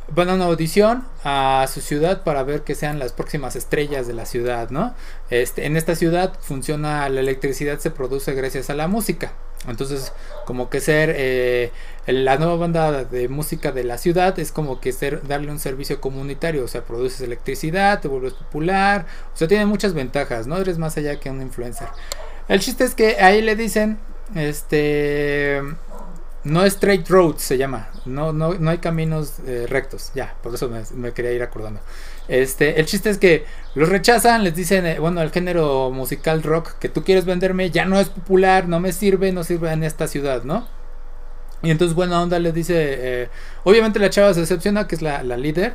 van 0.08 0.28
a 0.28 0.34
una 0.34 0.44
audición 0.44 1.04
a 1.24 1.66
su 1.72 1.80
ciudad 1.80 2.22
para 2.22 2.42
ver 2.42 2.62
que 2.62 2.74
sean 2.74 2.98
las 2.98 3.12
próximas 3.12 3.56
estrellas 3.56 4.06
de 4.06 4.12
la 4.12 4.26
ciudad, 4.26 4.70
¿no? 4.70 4.94
Este, 5.30 5.66
en 5.66 5.76
esta 5.76 5.94
ciudad 5.94 6.34
funciona 6.40 7.08
la 7.08 7.20
electricidad 7.20 7.78
se 7.78 7.90
produce 7.90 8.34
gracias 8.34 8.70
a 8.70 8.74
la 8.74 8.88
música. 8.88 9.32
Entonces, 9.66 10.12
como 10.44 10.68
que 10.68 10.80
ser 10.80 11.14
eh, 11.16 11.72
la 12.06 12.36
nueva 12.36 12.56
banda 12.56 13.04
de 13.04 13.28
música 13.28 13.72
de 13.72 13.82
la 13.82 13.96
ciudad 13.96 14.38
es 14.38 14.52
como 14.52 14.78
que 14.78 14.92
ser 14.92 15.26
darle 15.26 15.50
un 15.50 15.58
servicio 15.58 16.02
comunitario, 16.02 16.64
o 16.64 16.68
sea, 16.68 16.84
produces 16.84 17.22
electricidad, 17.22 18.00
te 18.00 18.08
vuelves 18.08 18.34
popular, 18.34 19.06
o 19.32 19.36
sea, 19.36 19.48
tiene 19.48 19.64
muchas 19.64 19.94
ventajas, 19.94 20.46
no 20.46 20.58
eres 20.58 20.76
más 20.76 20.98
allá 20.98 21.18
que 21.18 21.30
un 21.30 21.40
influencer. 21.40 21.88
El 22.46 22.60
chiste 22.60 22.84
es 22.84 22.94
que 22.94 23.16
ahí 23.20 23.40
le 23.40 23.56
dicen, 23.56 23.98
este, 24.34 25.62
no 26.44 26.64
straight 26.66 27.08
roads 27.08 27.42
se 27.42 27.58
llama. 27.58 27.88
No, 28.04 28.32
no, 28.32 28.54
no 28.54 28.70
hay 28.70 28.78
caminos 28.78 29.34
eh, 29.46 29.66
rectos. 29.68 30.12
Ya, 30.14 30.34
por 30.42 30.54
eso 30.54 30.70
me, 30.94 31.12
quería 31.12 31.32
ir 31.32 31.42
acordando. 31.42 31.80
Este, 32.28 32.78
el 32.78 32.86
chiste 32.86 33.10
es 33.10 33.18
que 33.18 33.44
los 33.74 33.88
rechazan, 33.88 34.44
les 34.44 34.54
dicen, 34.54 34.86
eh, 34.86 34.98
bueno, 34.98 35.22
el 35.22 35.30
género 35.30 35.90
musical 35.90 36.42
rock 36.42 36.78
que 36.78 36.88
tú 36.88 37.02
quieres 37.02 37.24
venderme 37.24 37.70
ya 37.70 37.86
no 37.86 37.98
es 37.98 38.10
popular, 38.10 38.68
no 38.68 38.78
me 38.78 38.92
sirve, 38.92 39.32
no 39.32 39.42
sirve 39.42 39.72
en 39.72 39.84
esta 39.84 40.06
ciudad, 40.06 40.44
¿no? 40.44 40.68
Y 41.62 41.70
entonces 41.70 41.94
buena 41.94 42.20
onda 42.22 42.38
les 42.38 42.52
dice, 42.52 42.74
eh, 42.76 43.28
obviamente 43.64 43.98
la 43.98 44.10
chava 44.10 44.34
se 44.34 44.40
decepciona, 44.40 44.86
que 44.86 44.96
es 44.96 45.02
la, 45.02 45.22
líder. 45.22 45.74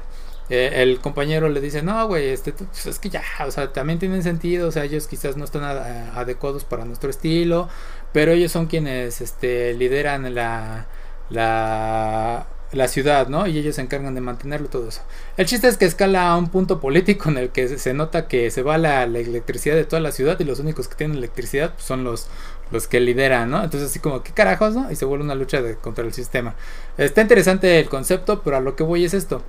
el 0.50 1.00
compañero 1.00 1.50
le 1.50 1.62
dice, 1.62 1.82
no, 1.82 2.08
güey, 2.08 2.30
este, 2.30 2.54
pues, 2.54 2.86
es 2.86 3.00
que 3.00 3.10
ya, 3.10 3.24
o 3.46 3.50
sea, 3.50 3.74
también 3.74 3.98
tienen 3.98 4.22
sentido, 4.22 4.68
o 4.68 4.72
sea, 4.72 4.84
ellos 4.84 5.08
quizás 5.08 5.36
no 5.36 5.46
están 5.46 5.64
adecuados 5.64 6.64
para 6.64 6.86
nuestro 6.86 7.10
estilo, 7.10 7.70
pero 8.12 8.32
ellos 8.32 8.52
son 8.52 8.68
quienes 8.68 9.22
este, 9.22 9.74
lideran 9.74 10.34
la, 10.34 10.88
la, 11.30 12.48
la, 12.72 12.88
ciudad, 12.88 13.28
¿no? 13.28 13.46
Y 13.48 13.58
ellos 13.58 13.76
se 13.76 13.82
encargan 13.82 14.16
de 14.16 14.22
mantenerlo 14.22 14.68
todo 14.68 14.90
eso. 14.90 15.02
El 15.38 15.46
chiste 15.46 15.68
es 15.68 15.78
que 15.78 15.86
escala 15.86 16.32
a 16.32 16.38
un 16.38 16.50
punto 16.50 16.80
político 16.80 17.30
en 17.30 17.38
el 17.38 17.50
que 17.50 17.78
se 17.78 17.94
nota 17.94 18.28
que 18.28 18.50
se 18.52 18.64
va 18.64 18.78
la, 18.78 19.04
electricidad 19.04 19.76
de 19.76 19.86
toda 19.86 20.02
la 20.02 20.12
ciudad 20.12 20.40
y 20.40 20.44
los 20.44 20.60
únicos 20.60 20.88
que 20.88 20.96
tienen 20.96 21.18
electricidad 21.18 21.74
pues, 21.74 21.86
son 21.86 22.04
los, 22.04 22.28
los 22.72 22.88
que 22.88 23.00
lideran, 23.00 23.50
¿no? 23.50 23.64
Entonces 23.64 23.90
así 23.90 24.00
como, 24.00 24.24
¿qué 24.24 24.34
carajos, 24.34 24.76
no? 24.76 24.92
Y 24.92 24.96
se 24.96 25.06
vuelve 25.06 25.24
una 25.24 25.36
lucha 25.36 25.62
contra 25.82 26.04
el 26.04 26.14
sistema. 26.14 26.56
Está 26.98 27.22
interesante 27.22 27.80
el 27.80 27.90
concepto, 27.90 28.42
pero 28.44 28.58
a 28.58 28.62
lo 28.62 28.76
que 28.76 28.84
voy 28.84 29.06
es 29.06 29.14
esto. 29.14 29.44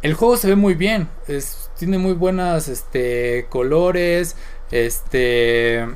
El 0.00 0.14
juego 0.14 0.36
se 0.36 0.48
ve 0.48 0.56
muy 0.56 0.74
bien, 0.74 1.08
tiene 1.78 1.96
muy 1.96 2.12
buenas 2.12 2.68
este, 2.68 3.46
colores, 3.48 4.36
este 4.70 5.86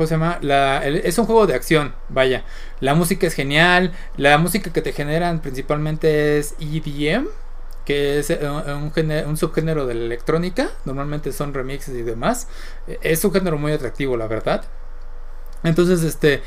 ¿Cómo 0.00 0.08
se 0.08 0.14
llama? 0.14 0.40
es 0.82 1.18
un 1.18 1.26
juego 1.26 1.46
de 1.46 1.52
acción, 1.52 1.94
vaya. 2.08 2.42
La 2.80 2.94
música 2.94 3.26
es 3.26 3.34
genial. 3.34 3.92
La 4.16 4.38
música 4.38 4.72
que 4.72 4.80
te 4.80 4.94
generan 4.94 5.42
principalmente 5.42 6.38
es 6.38 6.54
EDM, 6.58 7.26
que 7.84 8.18
es 8.18 8.30
eh, 8.30 8.40
un, 8.40 9.36
subgénero 9.36 9.84
de 9.84 9.92
la 9.92 10.06
electrónica. 10.06 10.70
Normalmente 10.86 11.32
son 11.32 11.52
remixes 11.52 11.94
y 11.94 12.00
demás. 12.00 12.48
E, 12.88 12.98
es 13.02 13.22
un 13.26 13.30
género 13.30 13.58
muy 13.58 13.72
atractivo, 13.72 14.16
la 14.16 14.26
verdad. 14.26 14.64
Entonces, 15.64 16.02
este. 16.02 16.40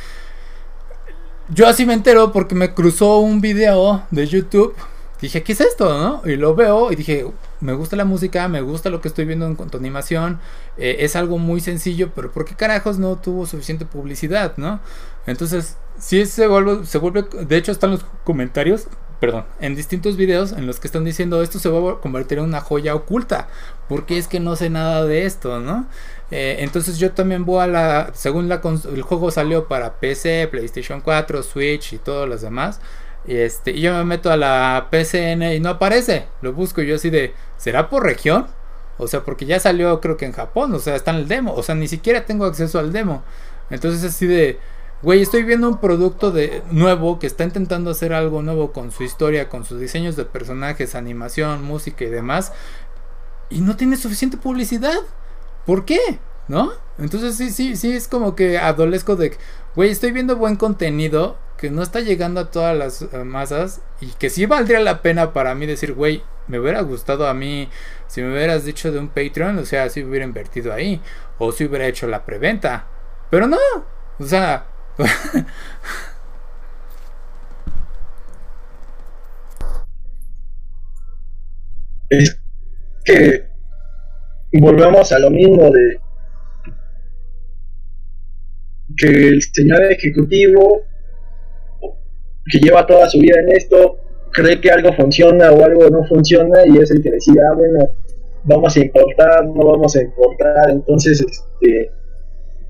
Yo 1.49 1.67
así 1.67 1.85
me 1.85 1.93
entero 1.93 2.31
porque 2.31 2.55
me 2.55 2.73
cruzó 2.73 3.19
un 3.19 3.39
video 3.39 4.07
de 4.09 4.25
YouTube. 4.25 4.75
Dije, 5.21 5.43
¿qué 5.43 5.51
es 5.51 5.61
esto? 5.61 6.23
Y 6.25 6.37
lo 6.37 6.55
veo 6.55 6.91
y 6.91 6.95
dije, 6.95 7.27
me 7.63 7.73
gusta 7.73 7.95
la 7.95 8.05
música, 8.05 8.47
me 8.47 8.61
gusta 8.61 8.89
lo 8.89 9.01
que 9.01 9.07
estoy 9.07 9.25
viendo 9.25 9.47
en 9.47 9.55
cuanto 9.55 9.77
a 9.77 9.79
animación, 9.79 10.39
eh, 10.77 10.97
es 10.99 11.15
algo 11.15 11.37
muy 11.37 11.61
sencillo, 11.61 12.11
pero 12.13 12.31
¿por 12.31 12.45
qué 12.45 12.55
carajos 12.55 12.99
no 12.99 13.15
tuvo 13.15 13.45
suficiente 13.45 13.85
publicidad, 13.85 14.53
no? 14.57 14.81
Entonces, 15.25 15.77
si 15.97 16.25
se 16.25 16.47
vuelve, 16.47 16.85
se 16.85 16.97
vuelve, 16.97 17.23
de 17.23 17.57
hecho 17.57 17.71
están 17.71 17.91
los 17.91 18.05
comentarios, 18.23 18.87
perdón, 19.19 19.45
en 19.61 19.75
distintos 19.75 20.17
videos 20.17 20.51
en 20.51 20.67
los 20.67 20.81
que 20.81 20.87
están 20.87 21.05
diciendo 21.05 21.41
esto 21.41 21.57
se 21.57 21.69
va 21.69 21.93
a 21.93 22.01
convertir 22.01 22.39
en 22.39 22.43
una 22.43 22.59
joya 22.59 22.93
oculta, 22.93 23.47
porque 23.87 24.17
es 24.17 24.27
que 24.27 24.41
no 24.41 24.57
sé 24.57 24.69
nada 24.69 25.05
de 25.05 25.25
esto, 25.25 25.61
¿no? 25.61 25.87
Eh, 26.29 26.57
entonces 26.59 26.97
yo 26.97 27.11
también 27.11 27.45
voy 27.45 27.63
a 27.63 27.67
la, 27.67 28.11
según 28.13 28.49
la, 28.49 28.61
el 28.91 29.01
juego 29.03 29.31
salió 29.31 29.67
para 29.69 29.99
PC, 29.99 30.49
PlayStation 30.51 30.99
4, 30.99 31.43
Switch 31.43 31.93
y 31.93 31.99
todos 31.99 32.27
los 32.27 32.41
demás. 32.41 32.81
Y, 33.25 33.37
este, 33.37 33.71
y 33.71 33.81
yo 33.81 33.93
me 33.93 34.03
meto 34.03 34.31
a 34.31 34.37
la 34.37 34.87
PCN 34.91 35.53
y 35.53 35.59
no 35.59 35.69
aparece. 35.69 36.27
Lo 36.41 36.53
busco 36.53 36.81
yo 36.81 36.95
así 36.95 37.09
de, 37.09 37.33
¿será 37.57 37.89
por 37.89 38.03
región? 38.03 38.47
O 38.97 39.07
sea, 39.07 39.23
porque 39.23 39.45
ya 39.45 39.59
salió 39.59 39.99
creo 40.01 40.17
que 40.17 40.25
en 40.25 40.33
Japón, 40.33 40.73
o 40.73 40.79
sea, 40.79 40.95
está 40.95 41.11
en 41.11 41.17
el 41.17 41.27
demo. 41.27 41.53
O 41.53 41.63
sea, 41.63 41.75
ni 41.75 41.87
siquiera 41.87 42.25
tengo 42.25 42.45
acceso 42.45 42.79
al 42.79 42.91
demo. 42.91 43.23
Entonces 43.69 44.03
así 44.03 44.27
de, 44.27 44.59
Güey, 45.03 45.21
estoy 45.21 45.43
viendo 45.43 45.67
un 45.67 45.79
producto 45.79 46.31
de 46.31 46.63
nuevo 46.71 47.19
que 47.19 47.27
está 47.27 47.43
intentando 47.43 47.91
hacer 47.91 48.13
algo 48.13 48.41
nuevo 48.41 48.71
con 48.71 48.93
su 48.93 49.03
historia, 49.03 49.49
con 49.49 49.65
sus 49.65 49.77
diseños 49.77 50.15
de 50.15 50.23
personajes, 50.23 50.95
animación, 50.95 51.61
música 51.61 52.05
y 52.05 52.09
demás. 52.09 52.53
Y 53.49 53.59
no 53.59 53.75
tiene 53.75 53.97
suficiente 53.97 54.37
publicidad. 54.37 54.95
¿Por 55.65 55.83
qué? 55.83 55.99
¿No? 56.47 56.71
Entonces 56.97 57.35
sí, 57.35 57.51
sí, 57.51 57.75
sí, 57.75 57.91
es 57.91 58.07
como 58.07 58.33
que 58.33 58.57
adolesco 58.57 59.17
de, 59.17 59.35
güey, 59.75 59.89
estoy 59.89 60.13
viendo 60.13 60.37
buen 60.37 60.55
contenido 60.55 61.37
que 61.63 61.71
no 61.71 61.81
está 61.81 62.01
llegando 62.01 62.41
a 62.41 62.51
todas 62.51 62.77
las 62.77 63.03
eh, 63.03 63.23
masas 63.23 63.81
y 64.01 64.07
que 64.07 64.29
sí 64.29 64.45
valdría 64.45 64.81
la 64.81 65.01
pena 65.01 65.31
para 65.31 65.55
mí 65.55 65.65
decir, 65.65 65.93
güey, 65.93 66.21
me 66.49 66.59
hubiera 66.59 66.81
gustado 66.81 67.25
a 67.25 67.33
mí 67.33 67.69
si 68.07 68.21
me 68.21 68.33
hubieras 68.33 68.65
dicho 68.65 68.91
de 68.91 68.99
un 68.99 69.07
Patreon, 69.07 69.59
o 69.59 69.65
sea, 69.65 69.87
si 69.87 70.03
hubiera 70.03 70.25
invertido 70.25 70.73
ahí, 70.73 71.01
o 71.37 71.53
si 71.53 71.63
hubiera 71.63 71.87
hecho 71.87 72.05
la 72.05 72.25
preventa. 72.25 72.89
Pero 73.29 73.47
no, 73.47 73.55
o 74.19 74.25
sea, 74.25 74.67
es 82.09 82.37
que 83.05 83.47
volvemos 84.51 85.13
a 85.13 85.19
lo 85.19 85.29
mismo 85.29 85.71
de 85.71 85.97
que 88.97 89.29
el 89.29 89.41
señor 89.41 89.81
ejecutivo 89.93 90.91
que 92.51 92.59
lleva 92.59 92.85
toda 92.85 93.09
su 93.09 93.19
vida 93.19 93.39
en 93.39 93.55
esto 93.55 93.97
cree 94.33 94.59
que 94.59 94.71
algo 94.71 94.91
funciona 94.93 95.51
o 95.51 95.63
algo 95.63 95.89
no 95.89 96.03
funciona 96.05 96.65
y 96.65 96.77
es 96.77 96.91
el 96.91 97.01
que 97.01 97.11
decide, 97.11 97.39
ah, 97.41 97.55
bueno, 97.55 97.87
vamos 98.43 98.75
a 98.75 98.79
importar, 98.79 99.45
no 99.45 99.65
vamos 99.65 99.95
a 99.95 100.01
importar, 100.01 100.71
entonces, 100.71 101.21
este, 101.21 101.91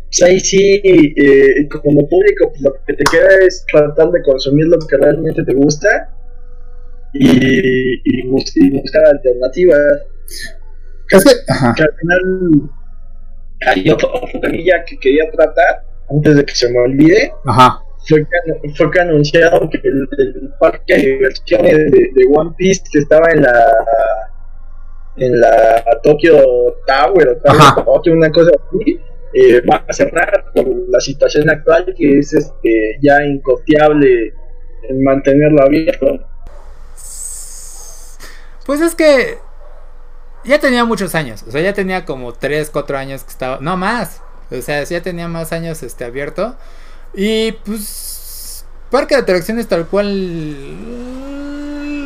pues 0.05 0.23
ahí 0.23 0.39
sí, 0.39 0.81
eh, 0.83 1.67
como 1.69 2.07
público, 2.07 2.49
pues 2.49 2.61
lo 2.61 2.73
que 2.85 2.93
te 2.93 3.03
queda 3.05 3.29
es 3.47 3.65
tratar 3.71 4.11
de 4.11 4.21
consumir 4.21 4.67
lo 4.67 4.77
que 4.77 4.97
realmente 4.97 5.43
te 5.43 5.53
gusta 5.53 6.13
y, 7.13 8.01
y, 8.03 8.27
buscar 8.27 9.05
alternativas. 9.05 9.79
Que, 11.09 11.83
al 11.83 11.95
final 11.99 12.69
hay 13.65 13.89
otro 13.89 14.09
que 14.41 14.99
quería 14.99 15.29
tratar 15.31 15.83
antes 16.09 16.35
de 16.35 16.45
que 16.45 16.55
se 16.55 16.69
me 16.69 16.79
olvide. 16.79 17.33
Fue, 18.07 18.19
que, 18.19 18.69
fue 18.75 18.91
que 18.91 18.99
anunciaron 18.99 19.69
que 19.69 19.79
el, 19.83 20.09
parque 20.59 20.95
de 20.95 21.01
diversiones 21.01 21.91
de, 21.91 22.09
de, 22.13 22.25
One 22.35 22.51
Piece 22.57 22.83
que 22.91 22.99
estaba 22.99 23.31
en 23.31 23.43
la 23.43 23.71
en 25.15 25.39
la 25.39 25.83
Tokyo 26.01 26.75
Tower 26.87 27.29
o 27.29 28.01
tal, 28.01 28.13
una 28.13 28.31
cosa 28.31 28.51
así 28.51 28.99
eh, 29.33 29.61
va 29.61 29.83
a 29.87 29.93
cerrar 29.93 30.51
por 30.53 30.65
la 30.89 30.99
situación 30.99 31.49
actual 31.49 31.93
que 31.97 32.19
es 32.19 32.33
este 32.33 32.97
ya 33.01 33.23
incosteable 33.23 34.33
en 34.89 35.03
mantenerlo 35.03 35.63
abierto. 35.63 36.19
Pues 38.65 38.81
es 38.81 38.95
que 38.95 39.37
ya 40.45 40.59
tenía 40.59 40.85
muchos 40.85 41.15
años, 41.15 41.43
o 41.47 41.51
sea, 41.51 41.61
ya 41.61 41.73
tenía 41.73 42.05
como 42.05 42.33
3, 42.33 42.69
4 42.69 42.97
años 42.97 43.23
que 43.23 43.29
estaba, 43.29 43.59
no 43.61 43.77
más, 43.77 44.21
o 44.51 44.61
sea, 44.61 44.83
ya 44.83 45.01
tenía 45.01 45.27
más 45.27 45.51
años 45.51 45.83
este 45.83 46.05
abierto 46.05 46.55
y 47.13 47.51
pues 47.51 48.65
parque 48.89 49.15
de 49.15 49.21
atracciones 49.21 49.67
tal 49.67 49.87
cual 49.87 50.13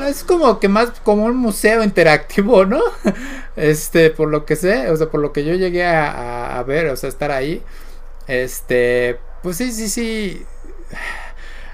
es 0.07 0.23
como 0.23 0.59
que 0.59 0.69
más 0.69 0.91
como 1.03 1.25
un 1.25 1.37
museo 1.37 1.83
interactivo, 1.83 2.65
¿no? 2.65 2.81
Este, 3.55 4.11
por 4.11 4.29
lo 4.29 4.45
que 4.45 4.55
sé, 4.55 4.89
o 4.91 4.95
sea, 4.95 5.09
por 5.09 5.19
lo 5.19 5.33
que 5.33 5.43
yo 5.43 5.55
llegué 5.55 5.83
a, 5.83 6.63
ver, 6.67 6.87
o 6.89 6.95
sea, 6.95 7.09
estar 7.09 7.31
ahí. 7.31 7.63
Este, 8.27 9.19
pues 9.41 9.57
sí, 9.57 9.71
sí, 9.71 9.89
sí. 9.89 10.45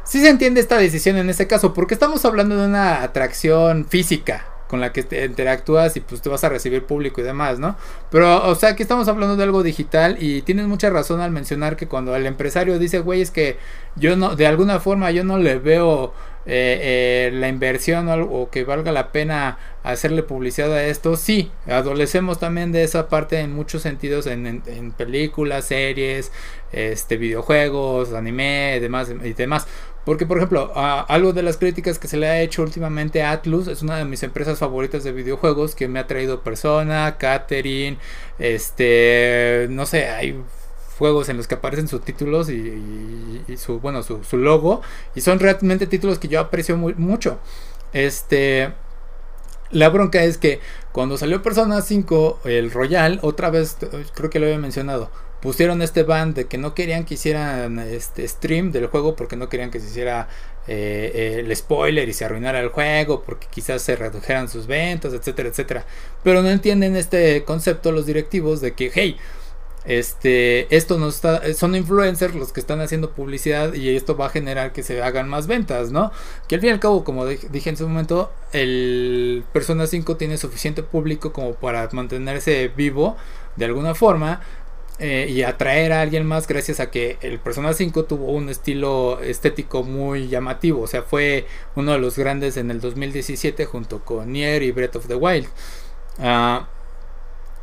Sí 0.05 0.21
se 0.21 0.29
entiende 0.29 0.61
esta 0.61 0.77
decisión 0.77 1.17
en 1.17 1.29
este 1.29 1.45
caso, 1.47 1.73
porque 1.73 1.93
estamos 1.93 2.23
hablando 2.23 2.55
de 2.57 2.67
una 2.67 3.03
atracción 3.03 3.85
física, 3.85 4.45
con 4.73 4.81
la 4.81 4.91
que 4.91 5.03
te 5.03 5.23
interactúas 5.23 5.95
y 5.97 5.99
pues 5.99 6.19
te 6.19 6.29
vas 6.29 6.43
a 6.43 6.49
recibir 6.49 6.83
público 6.83 7.21
y 7.21 7.23
demás, 7.23 7.59
¿no? 7.59 7.75
Pero, 8.09 8.49
o 8.49 8.55
sea, 8.55 8.69
aquí 8.69 8.81
estamos 8.81 9.07
hablando 9.07 9.35
de 9.35 9.43
algo 9.43 9.61
digital 9.61 10.17
y 10.19 10.41
tienes 10.41 10.65
mucha 10.65 10.89
razón 10.89 11.21
al 11.21 11.29
mencionar 11.29 11.75
que 11.75 11.87
cuando 11.87 12.15
el 12.15 12.25
empresario 12.25 12.79
dice, 12.79 12.97
güey, 12.97 13.21
es 13.21 13.29
que 13.29 13.59
yo 13.95 14.15
no, 14.15 14.35
de 14.35 14.47
alguna 14.47 14.79
forma 14.79 15.11
yo 15.11 15.23
no 15.23 15.37
le 15.37 15.59
veo 15.59 16.11
eh, 16.45 17.29
eh, 17.29 17.31
la 17.33 17.47
inversión 17.47 18.09
o, 18.09 18.49
que 18.49 18.63
valga 18.63 18.91
la 18.91 19.11
pena 19.11 19.57
hacerle 19.83 20.23
publicidad 20.23 20.73
a 20.73 20.85
esto, 20.85 21.15
sí, 21.15 21.51
adolecemos 21.67 22.39
también 22.39 22.71
de 22.71 22.83
esa 22.83 23.07
parte 23.07 23.39
en 23.39 23.53
muchos 23.53 23.81
sentidos, 23.81 24.27
en, 24.27 24.61
películas, 24.97 25.65
series, 25.65 26.31
este, 26.71 27.17
videojuegos, 27.17 28.13
anime 28.13 28.79
demás, 28.81 29.09
y 29.09 29.33
demás. 29.33 29.67
Porque, 30.05 30.25
por 30.25 30.37
ejemplo, 30.37 30.73
algo 30.75 31.31
de 31.31 31.43
las 31.43 31.55
críticas 31.55 31.97
que 31.97 32.09
se 32.09 32.17
le 32.17 32.27
ha 32.27 32.41
hecho 32.41 32.61
últimamente 32.61 33.23
a 33.23 33.31
Atlus 33.31 33.67
es 33.67 33.81
una 33.81 33.97
de 33.97 34.03
mis 34.03 34.21
empresas 34.23 34.59
favoritas 34.59 35.05
de 35.05 35.13
videojuegos 35.13 35.75
que 35.75 35.87
me 35.87 35.99
ha 35.99 36.07
traído 36.07 36.43
Persona, 36.43 37.17
Catherine, 37.17 37.97
este, 38.37 39.67
no 39.69 39.85
sé, 39.85 40.09
hay 40.09 40.35
juegos 40.97 41.29
en 41.29 41.37
los 41.37 41.47
que 41.47 41.55
aparecen 41.55 41.87
sus 41.87 42.01
títulos 42.01 42.49
y, 42.49 43.43
su 43.57 43.79
bueno 43.79 44.03
su, 44.03 44.37
logo 44.37 44.81
y 45.15 45.21
son 45.21 45.39
realmente 45.39 45.87
títulos 45.87 46.19
que 46.19 46.27
yo 46.27 46.39
aprecio 46.39 46.77
mucho. 46.77 47.39
Este 47.93 48.73
la 49.71 49.89
bronca 49.89 50.23
es 50.23 50.37
que 50.37 50.59
cuando 50.91 51.17
salió 51.17 51.41
Persona 51.41 51.81
5 51.81 52.41
el 52.45 52.71
Royal 52.71 53.19
otra 53.23 53.49
vez 53.49 53.77
creo 54.13 54.29
que 54.29 54.39
lo 54.39 54.45
había 54.45 54.59
mencionado 54.59 55.09
pusieron 55.43 55.81
este 55.81 56.03
ban 56.03 56.33
de 56.33 56.45
que 56.45 56.57
no 56.57 56.73
querían 56.73 57.03
que 57.03 57.15
hicieran 57.15 57.77
este 57.79 58.25
stream 58.27 58.71
del 58.71 58.87
juego 58.87 59.15
porque 59.17 59.35
no 59.35 59.49
querían 59.49 59.71
que 59.71 59.81
se 59.81 59.87
hiciera 59.87 60.29
eh, 60.67 61.11
eh, 61.13 61.39
el 61.39 61.53
spoiler 61.53 62.07
y 62.07 62.13
se 62.13 62.23
arruinara 62.23 62.61
el 62.61 62.69
juego 62.69 63.23
porque 63.23 63.47
quizás 63.51 63.81
se 63.81 63.97
redujeran 63.97 64.47
sus 64.47 64.67
ventas 64.67 65.11
etcétera 65.11 65.49
etcétera. 65.49 65.85
Pero 66.23 66.41
no 66.41 66.49
entienden 66.49 66.95
este 66.95 67.43
concepto 67.43 67.91
los 67.91 68.05
directivos 68.05 68.61
de 68.61 68.71
que 68.73 68.89
hey 68.93 69.17
este, 69.85 70.73
esto 70.75 70.97
no 70.97 71.09
está, 71.09 71.53
son 71.53 71.75
influencers 71.75 72.35
los 72.35 72.53
que 72.53 72.59
están 72.59 72.79
haciendo 72.79 73.11
publicidad 73.11 73.73
y 73.73 73.95
esto 73.95 74.15
va 74.15 74.27
a 74.27 74.29
generar 74.29 74.71
que 74.71 74.83
se 74.83 75.01
hagan 75.01 75.27
más 75.27 75.47
ventas, 75.47 75.91
¿no? 75.91 76.11
Que 76.47 76.55
al 76.55 76.61
fin 76.61 76.69
y 76.69 76.73
al 76.73 76.79
cabo, 76.79 77.03
como 77.03 77.25
dije 77.25 77.69
en 77.69 77.77
su 77.77 77.87
momento, 77.87 78.31
el 78.53 79.43
Persona 79.51 79.87
5 79.87 80.15
tiene 80.17 80.37
suficiente 80.37 80.83
público 80.83 81.33
como 81.33 81.53
para 81.55 81.89
mantenerse 81.91 82.69
vivo 82.69 83.17
de 83.55 83.65
alguna 83.65 83.93
forma 83.93 84.41
eh, 84.99 85.27
y 85.29 85.43
atraer 85.43 85.91
a 85.91 86.01
alguien 86.01 86.25
más 86.25 86.47
gracias 86.47 86.79
a 86.79 86.89
que 86.89 87.17
el 87.21 87.39
Persona 87.39 87.73
5 87.73 88.05
tuvo 88.05 88.27
un 88.27 88.49
estilo 88.49 89.19
estético 89.21 89.83
muy 89.83 90.27
llamativo, 90.29 90.81
o 90.81 90.87
sea, 90.87 91.01
fue 91.01 91.45
uno 91.75 91.91
de 91.91 91.99
los 91.99 92.17
grandes 92.17 92.55
en 92.57 92.71
el 92.71 92.79
2017 92.79 93.65
junto 93.65 94.05
con 94.05 94.31
Nier 94.31 94.63
y 94.63 94.71
Breath 94.71 94.95
of 94.95 95.07
the 95.07 95.15
Wild. 95.15 95.47
Uh, 96.19 96.63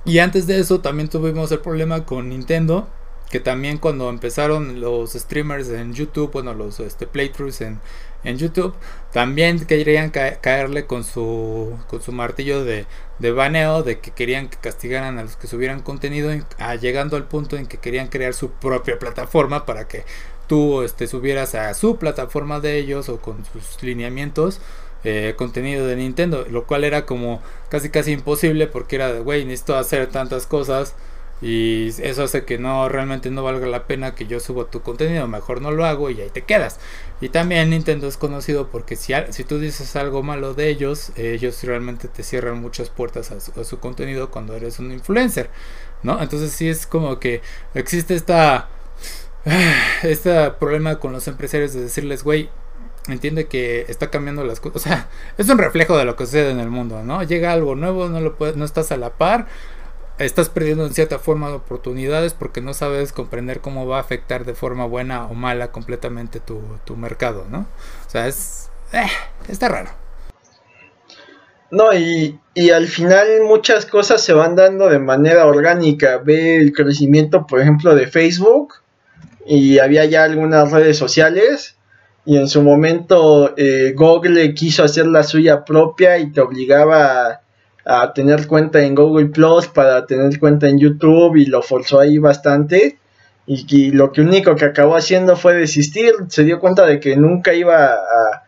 y 0.05 0.19
antes 0.19 0.47
de 0.47 0.61
eso 0.61 0.81
también 0.81 1.09
tuvimos 1.09 1.53
el 1.53 1.61
problema 1.61 2.05
con 2.05 2.29
Nintendo, 2.29 2.89
que 3.31 3.39
también 3.39 3.79
cuando 3.79 4.11
empezaron 4.11 4.81
los 4.81 5.13
streamers 5.13 5.69
en 5.69 5.95
YouTube, 5.95 6.33
bueno, 6.33 6.53
los 6.53 6.81
este, 6.81 7.07
playthroughs 7.07 7.61
en, 7.61 7.81
en 8.25 8.39
YouTube, 8.39 8.75
también 9.13 9.65
querían 9.67 10.11
caerle 10.11 10.87
con 10.87 11.05
su, 11.05 11.79
con 11.89 12.03
su 12.03 12.11
martillo 12.13 12.65
de, 12.65 12.87
de, 13.21 13.33
baneo, 13.33 13.85
de 13.85 14.01
que 14.01 14.11
querían 14.11 14.49
que 14.49 14.57
castigaran 14.57 15.19
a 15.19 15.23
los 15.23 15.37
que 15.37 15.47
subieran 15.47 15.81
contenido, 15.81 16.33
llegando 16.81 17.17
al 17.17 17.29
punto 17.29 17.57
en 17.57 17.67
que 17.67 17.79
querían 17.79 18.09
crear 18.09 18.35
su 18.35 18.51
propia 18.51 18.99
plataforma 18.99 19.65
para 19.65 19.87
que 19.87 20.05
tú 20.49 20.83
este, 20.83 21.07
subieras 21.07 21.55
a 21.55 21.73
su 21.75 21.99
plataforma 21.99 22.59
de 22.59 22.79
ellos 22.79 23.09
o 23.09 23.21
con 23.21 23.45
sus 23.45 23.81
lineamientos 23.83 24.61
eh, 25.05 25.35
contenido 25.37 25.87
de 25.87 25.97
Nintendo, 25.97 26.47
lo 26.51 26.67
cual 26.67 26.85
era 26.85 27.07
como 27.07 27.41
casi 27.69 27.91
casi 27.91 28.13
imposible 28.13 28.67
porque 28.67 28.97
era 28.97 29.13
de, 29.13 29.21
güey, 29.21 29.45
necesito 29.45 29.77
hacer 29.77 30.09
tantas 30.09 30.47
cosas 30.47 30.95
y 31.43 31.89
eso 32.03 32.25
hace 32.25 32.45
que 32.45 32.59
no 32.59 32.89
realmente 32.91 33.31
no 33.31 33.43
valga 33.43 33.67
la 33.67 33.87
pena 33.87 34.15
que 34.15 34.27
yo 34.27 34.41
suba 34.41 34.67
tu 34.67 34.83
contenido, 34.83 35.27
mejor 35.27 35.63
no 35.63 35.71
lo 35.71 35.87
hago 35.87 36.11
y 36.11 36.21
ahí 36.21 36.29
te 36.29 36.43
quedas. 36.43 36.79
Y 37.21 37.31
también 37.31 37.71
Nintendo 37.71 38.09
es 38.09 38.19
conocido 38.19 38.69
porque 38.69 38.95
si, 38.97 39.15
si 39.31 39.45
tú 39.45 39.59
dices 39.59 39.97
algo 39.97 40.23
malo 40.23 40.53
de 40.53 40.69
ellos, 40.69 41.13
ellos 41.17 41.63
realmente 41.65 42.09
te 42.09 42.23
cierran 42.23 42.61
muchas 42.61 42.91
puertas 42.91 43.31
a 43.31 43.65
su, 43.65 43.79
contenido 43.81 44.31
cuando 44.31 44.55
eres 44.55 44.79
un 44.79 44.93
influencer, 44.93 45.49
¿no? 46.03 46.21
Entonces 46.21 46.53
sí 46.53 46.69
es 46.69 46.87
como 46.87 47.19
que 47.19 47.41
existe 47.75 48.15
esta 48.15 48.69
este 50.03 50.51
problema 50.53 50.99
con 50.99 51.13
los 51.13 51.27
empresarios 51.27 51.73
de 51.73 51.81
decirles, 51.83 52.23
güey, 52.23 52.51
entiende 53.09 53.47
que 53.47 53.87
está 53.89 54.11
cambiando 54.11 54.45
las 54.45 54.61
cosas. 54.61 54.77
O 54.77 54.89
sea, 54.89 55.09
es 55.39 55.49
un 55.49 55.59
reflejo 55.59 55.97
de 55.97 56.05
lo 56.05 56.17
que 56.17 56.27
sucede 56.27 56.51
en 56.51 56.61
el 56.61 56.71
mundo, 56.71 57.03
¿no? 57.03 57.23
Llega 57.23 57.53
algo 57.53 57.75
nuevo, 57.75 58.09
no 58.09 58.21
lo 58.21 58.37
puedes, 58.37 58.57
no 58.57 58.65
estás 58.65 58.93
a 58.93 58.97
la 58.97 59.11
par 59.11 59.47
estás 60.25 60.49
perdiendo 60.49 60.85
en 60.85 60.93
cierta 60.93 61.19
forma 61.19 61.53
oportunidades 61.53 62.35
porque 62.35 62.61
no 62.61 62.75
sabes 62.75 63.13
comprender 63.13 63.61
cómo 63.61 63.87
va 63.87 63.99
a 63.99 64.01
afectar 64.01 64.45
de 64.45 64.55
forma 64.55 64.87
buena 64.87 65.27
o 65.27 65.35
mala 65.35 65.73
completamente 65.73 66.41
tu, 66.41 66.97
mercado, 66.97 67.47
¿no? 67.51 67.61
O 68.07 68.11
sea, 68.11 68.27
es... 68.27 68.71
Eh, 68.93 69.07
está 69.49 69.69
raro. 69.69 69.91
No, 71.71 71.95
y, 71.95 72.39
y, 72.53 72.71
al 72.71 72.89
final 72.89 73.43
muchas 73.47 73.87
cosas 73.87 74.21
se 74.23 74.33
van 74.33 74.57
dando 74.57 74.89
de 74.89 74.99
manera 74.99 75.47
orgánica. 75.47 76.19
Ve 76.19 76.57
el 76.57 76.73
crecimiento, 76.73 77.47
por 77.47 77.61
ejemplo, 77.61 77.95
de 77.95 78.09
Facebook 78.09 78.75
y 79.47 79.79
había 79.79 80.05
ya 80.05 80.25
algunas 80.25 80.73
redes 80.73 80.99
sociales 80.99 81.77
y 82.31 82.37
en 82.37 82.47
su 82.47 82.63
momento 82.63 83.55
eh, 83.57 83.93
Google 83.97 84.55
quiso 84.55 84.85
hacer 84.85 85.05
la 85.07 85.25
suya 85.25 85.65
propia 85.65 86.17
y 86.19 86.31
te 86.31 86.41
obligaba 86.41 87.41
a 87.85 88.13
tener 88.13 88.47
cuenta 88.47 88.85
en 88.85 88.95
Google 88.95 89.31
Plus, 89.31 89.67
para 89.67 90.07
tener 90.07 90.39
cuenta 90.39 90.69
en 90.69 90.79
YouTube 90.79 91.35
y 91.35 91.47
lo 91.47 91.61
forzó 91.61 91.99
ahí 91.99 92.19
bastante. 92.19 93.01
Y, 93.49 93.91
lo 93.91 94.13
que 94.13 94.21
único 94.21 94.55
que 94.55 94.65
acabó 94.65 94.95
haciendo 94.95 95.35
fue 95.35 95.57
desistir, 95.57 96.13
se 96.29 96.45
dio 96.45 96.61
cuenta 96.61 96.87
de 96.87 97.01
que 97.01 97.17
nunca 97.17 97.53
iba 97.53 97.95
a, 97.95 98.45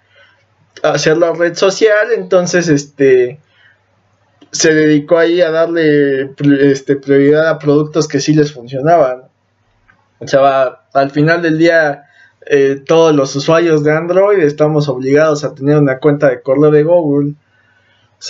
hacer 0.84 1.16
la 1.18 1.32
red 1.32 1.56
social, 1.56 2.12
entonces 2.16 2.68
este 2.68 3.40
se 4.52 4.72
dedicó 4.72 5.18
ahí 5.18 5.40
a 5.40 5.50
darle 5.50 6.30
este, 6.70 6.94
prioridad 6.94 7.48
a 7.48 7.58
productos 7.58 8.06
que 8.06 8.20
sí 8.20 8.32
les 8.32 8.52
funcionaban. 8.52 9.22
O 10.20 10.28
sea, 10.28 10.82
al 10.94 11.10
final 11.10 11.42
del 11.42 11.58
día, 11.58 12.04
eh, 12.52 12.82
todos 12.86 13.14
los 13.14 13.34
usuarios 13.34 13.82
de 13.82 13.92
Android 13.92 14.38
estamos 14.40 14.88
obligados 14.88 15.42
a 15.42 15.54
tener 15.54 15.78
una 15.78 15.98
cuenta 15.98 16.28
de 16.28 16.42
correo 16.42 16.70
de 16.70 16.82
Google 16.82 17.34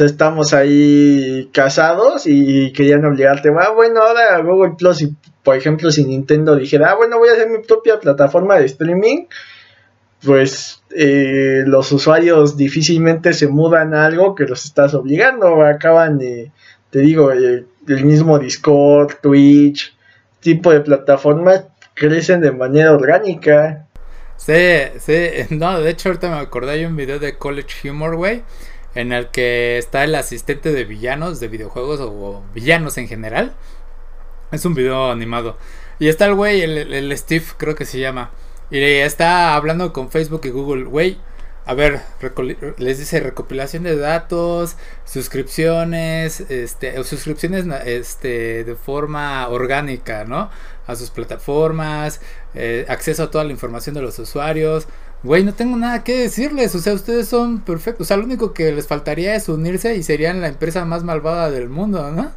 estamos 0.00 0.54
ahí 0.54 1.50
casados 1.52 2.26
y 2.26 2.72
querían 2.72 3.04
obligarte, 3.04 3.50
ah, 3.50 3.70
bueno, 3.70 4.00
ahora 4.00 4.38
Google 4.38 4.74
Plus, 4.78 5.06
por 5.42 5.56
ejemplo, 5.56 5.90
si 5.90 6.04
Nintendo 6.04 6.56
dijera, 6.56 6.90
ah, 6.90 6.94
bueno, 6.94 7.18
voy 7.18 7.28
a 7.28 7.32
hacer 7.32 7.50
mi 7.50 7.58
propia 7.58 8.00
plataforma 8.00 8.56
de 8.56 8.66
streaming, 8.66 9.26
pues 10.24 10.82
eh, 10.90 11.64
los 11.66 11.92
usuarios 11.92 12.56
difícilmente 12.56 13.32
se 13.32 13.48
mudan 13.48 13.94
a 13.94 14.06
algo 14.06 14.34
que 14.34 14.44
los 14.44 14.64
estás 14.64 14.94
obligando, 14.94 15.62
acaban, 15.62 16.18
de 16.18 16.52
te 16.90 17.00
digo, 17.00 17.32
eh, 17.32 17.66
el 17.88 18.04
mismo 18.04 18.38
Discord, 18.38 19.16
Twitch, 19.20 19.94
tipo 20.40 20.72
de 20.72 20.80
plataformas 20.80 21.66
crecen 21.94 22.40
de 22.40 22.52
manera 22.52 22.92
orgánica. 22.92 23.86
Sí, 24.44 24.98
sí, 24.98 25.30
no, 25.50 25.80
de 25.80 25.90
hecho 25.90 26.08
ahorita 26.08 26.30
me 26.30 26.36
acordé 26.36 26.72
hay 26.72 26.84
un 26.84 26.96
video 26.96 27.18
de 27.18 27.36
College 27.38 27.90
Humor, 27.90 28.16
güey 28.16 28.42
en 28.94 29.12
el 29.12 29.28
que 29.28 29.78
está 29.78 30.04
el 30.04 30.14
asistente 30.14 30.72
de 30.72 30.84
villanos 30.84 31.40
de 31.40 31.48
videojuegos 31.48 32.00
o, 32.00 32.42
villanos 32.54 32.98
en 32.98 33.08
general. 33.08 33.54
Es 34.50 34.64
un 34.64 34.74
video 34.74 35.10
animado. 35.10 35.56
Y 35.98 36.08
está 36.08 36.26
el 36.26 36.34
güey, 36.34 36.62
el, 36.62 37.16
Steve 37.16 37.44
creo 37.56 37.74
que 37.74 37.86
se 37.86 38.00
llama. 38.00 38.30
Y 38.70 38.78
está 38.82 39.54
hablando 39.54 39.92
con 39.92 40.10
Facebook 40.10 40.42
y 40.44 40.50
Google. 40.50 40.84
Güey, 40.84 41.18
a 41.64 41.74
ver, 41.74 42.00
les 42.78 42.98
dice 42.98 43.20
recopilación 43.20 43.84
de 43.84 43.96
datos, 43.96 44.76
suscripciones, 45.04 46.40
este, 46.40 47.02
suscripciones 47.04 47.66
este, 47.86 48.64
de 48.64 48.74
forma 48.74 49.46
orgánica, 49.48 50.24
¿no? 50.24 50.50
A 50.88 50.96
sus 50.96 51.10
plataformas, 51.10 52.20
eh, 52.54 52.84
acceso 52.88 53.22
a 53.22 53.30
toda 53.30 53.44
la 53.44 53.52
información 53.52 53.94
de 53.94 54.02
los 54.02 54.18
usuarios. 54.18 54.88
Güey, 55.22 55.44
no 55.44 55.54
tengo 55.54 55.76
nada 55.76 56.02
que 56.02 56.18
decirles. 56.18 56.74
O 56.74 56.80
sea, 56.80 56.94
ustedes 56.94 57.28
son 57.28 57.60
perfectos. 57.60 58.06
O 58.06 58.08
sea, 58.08 58.16
lo 58.16 58.24
único 58.24 58.52
que 58.52 58.72
les 58.72 58.88
faltaría 58.88 59.36
es 59.36 59.48
unirse 59.48 59.94
y 59.94 60.02
serían 60.02 60.40
la 60.40 60.48
empresa 60.48 60.84
más 60.84 61.04
malvada 61.04 61.48
del 61.48 61.68
mundo, 61.68 62.10
¿no? 62.10 62.32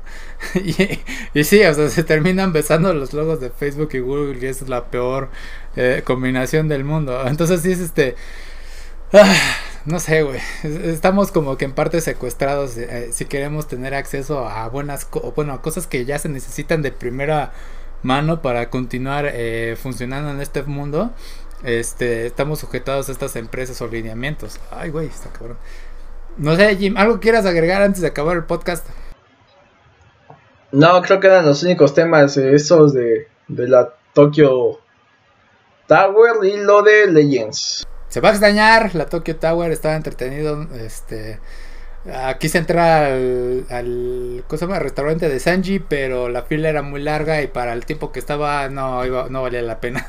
y, 1.34 1.44
sí, 1.44 1.64
o 1.64 1.74
sea, 1.74 1.90
se 1.90 2.04
terminan 2.04 2.54
besando 2.54 2.94
los 2.94 3.14
logos 3.14 3.40
de 3.40 3.50
Facebook 3.50 3.90
y 3.94 4.00
Google 4.00 4.38
y 4.40 4.46
es 4.46 4.70
la 4.70 4.86
peor 4.86 5.30
eh, 5.76 6.04
combinación 6.06 6.68
del 6.68 6.84
mundo. 6.84 7.26
Entonces, 7.26 7.62
sí 7.62 7.72
es 7.72 7.80
este. 7.80 8.16
Ah, 9.14 9.34
no 9.86 10.00
sé, 10.00 10.24
güey. 10.24 10.40
Estamos 10.64 11.32
como 11.32 11.58
que 11.58 11.66
en 11.66 11.74
parte 11.74 12.02
secuestrados 12.02 12.78
eh, 12.78 13.10
si 13.12 13.26
queremos 13.26 13.68
tener 13.68 13.94
acceso 13.94 14.48
a 14.48 14.68
buenas, 14.70 15.08
bueno, 15.36 15.54
a 15.54 15.62
cosas 15.62 15.88
que 15.88 16.06
ya 16.06 16.20
se 16.20 16.30
necesitan 16.30 16.82
de 16.82 16.92
primera 16.92 17.54
mano 18.04 18.42
para 18.42 18.70
continuar 18.70 19.30
eh, 19.32 19.78
funcionando 19.82 20.30
en 20.32 20.42
este 20.42 20.64
mundo 20.64 21.12
este, 21.64 22.28
estamos 22.28 22.60
sujetados 22.60 23.10
a 23.10 23.12
estas 23.12 23.36
empresas 23.36 23.82
o 23.82 23.88
lineamientos. 23.88 24.60
Ay, 24.72 24.92
güey, 24.92 25.08
está 25.08 25.30
cabrón. 25.30 25.58
No 26.38 26.56
sé, 26.56 26.76
Jim, 26.76 26.96
¿algo 26.98 27.20
quieras 27.20 27.46
agregar 27.46 27.82
antes 27.82 28.02
de 28.02 28.08
acabar 28.08 28.38
el 28.38 28.44
podcast? 28.44 28.86
No, 30.72 31.02
creo 31.02 31.20
que 31.20 31.28
eran 31.28 31.46
los 31.46 31.64
únicos 31.64 31.94
temas 31.94 32.38
eh, 32.38 32.54
esos 32.54 32.94
de, 32.94 33.28
de 33.48 33.68
la 33.68 33.94
Tokyo 34.14 34.80
Tower 35.88 36.44
y 36.44 36.58
lo 36.58 36.82
de 36.82 37.08
Legends. 37.08 37.88
Se 38.16 38.22
va 38.22 38.30
a 38.30 38.32
extrañar, 38.32 38.96
la 38.96 39.08
Tokyo 39.08 39.36
Tower 39.36 39.74
estaba 39.74 39.94
entretenido. 39.94 40.66
Este, 40.80 41.38
aquí 42.14 42.48
se 42.48 42.60
entra 42.60 43.08
al, 43.08 43.66
al 43.70 44.80
restaurante 44.80 45.28
de 45.28 45.38
Sanji, 45.38 45.80
pero 45.80 46.30
la 46.30 46.44
fila 46.44 46.70
era 46.70 46.82
muy 46.82 47.02
larga 47.02 47.42
y 47.42 47.48
para 47.48 47.74
el 47.74 47.86
tiempo 47.86 48.14
que 48.14 48.20
estaba 48.20 48.70
no, 48.70 49.06
iba, 49.06 49.28
no 49.30 49.42
valía 49.42 49.62
la 49.64 49.82
pena. 49.82 50.08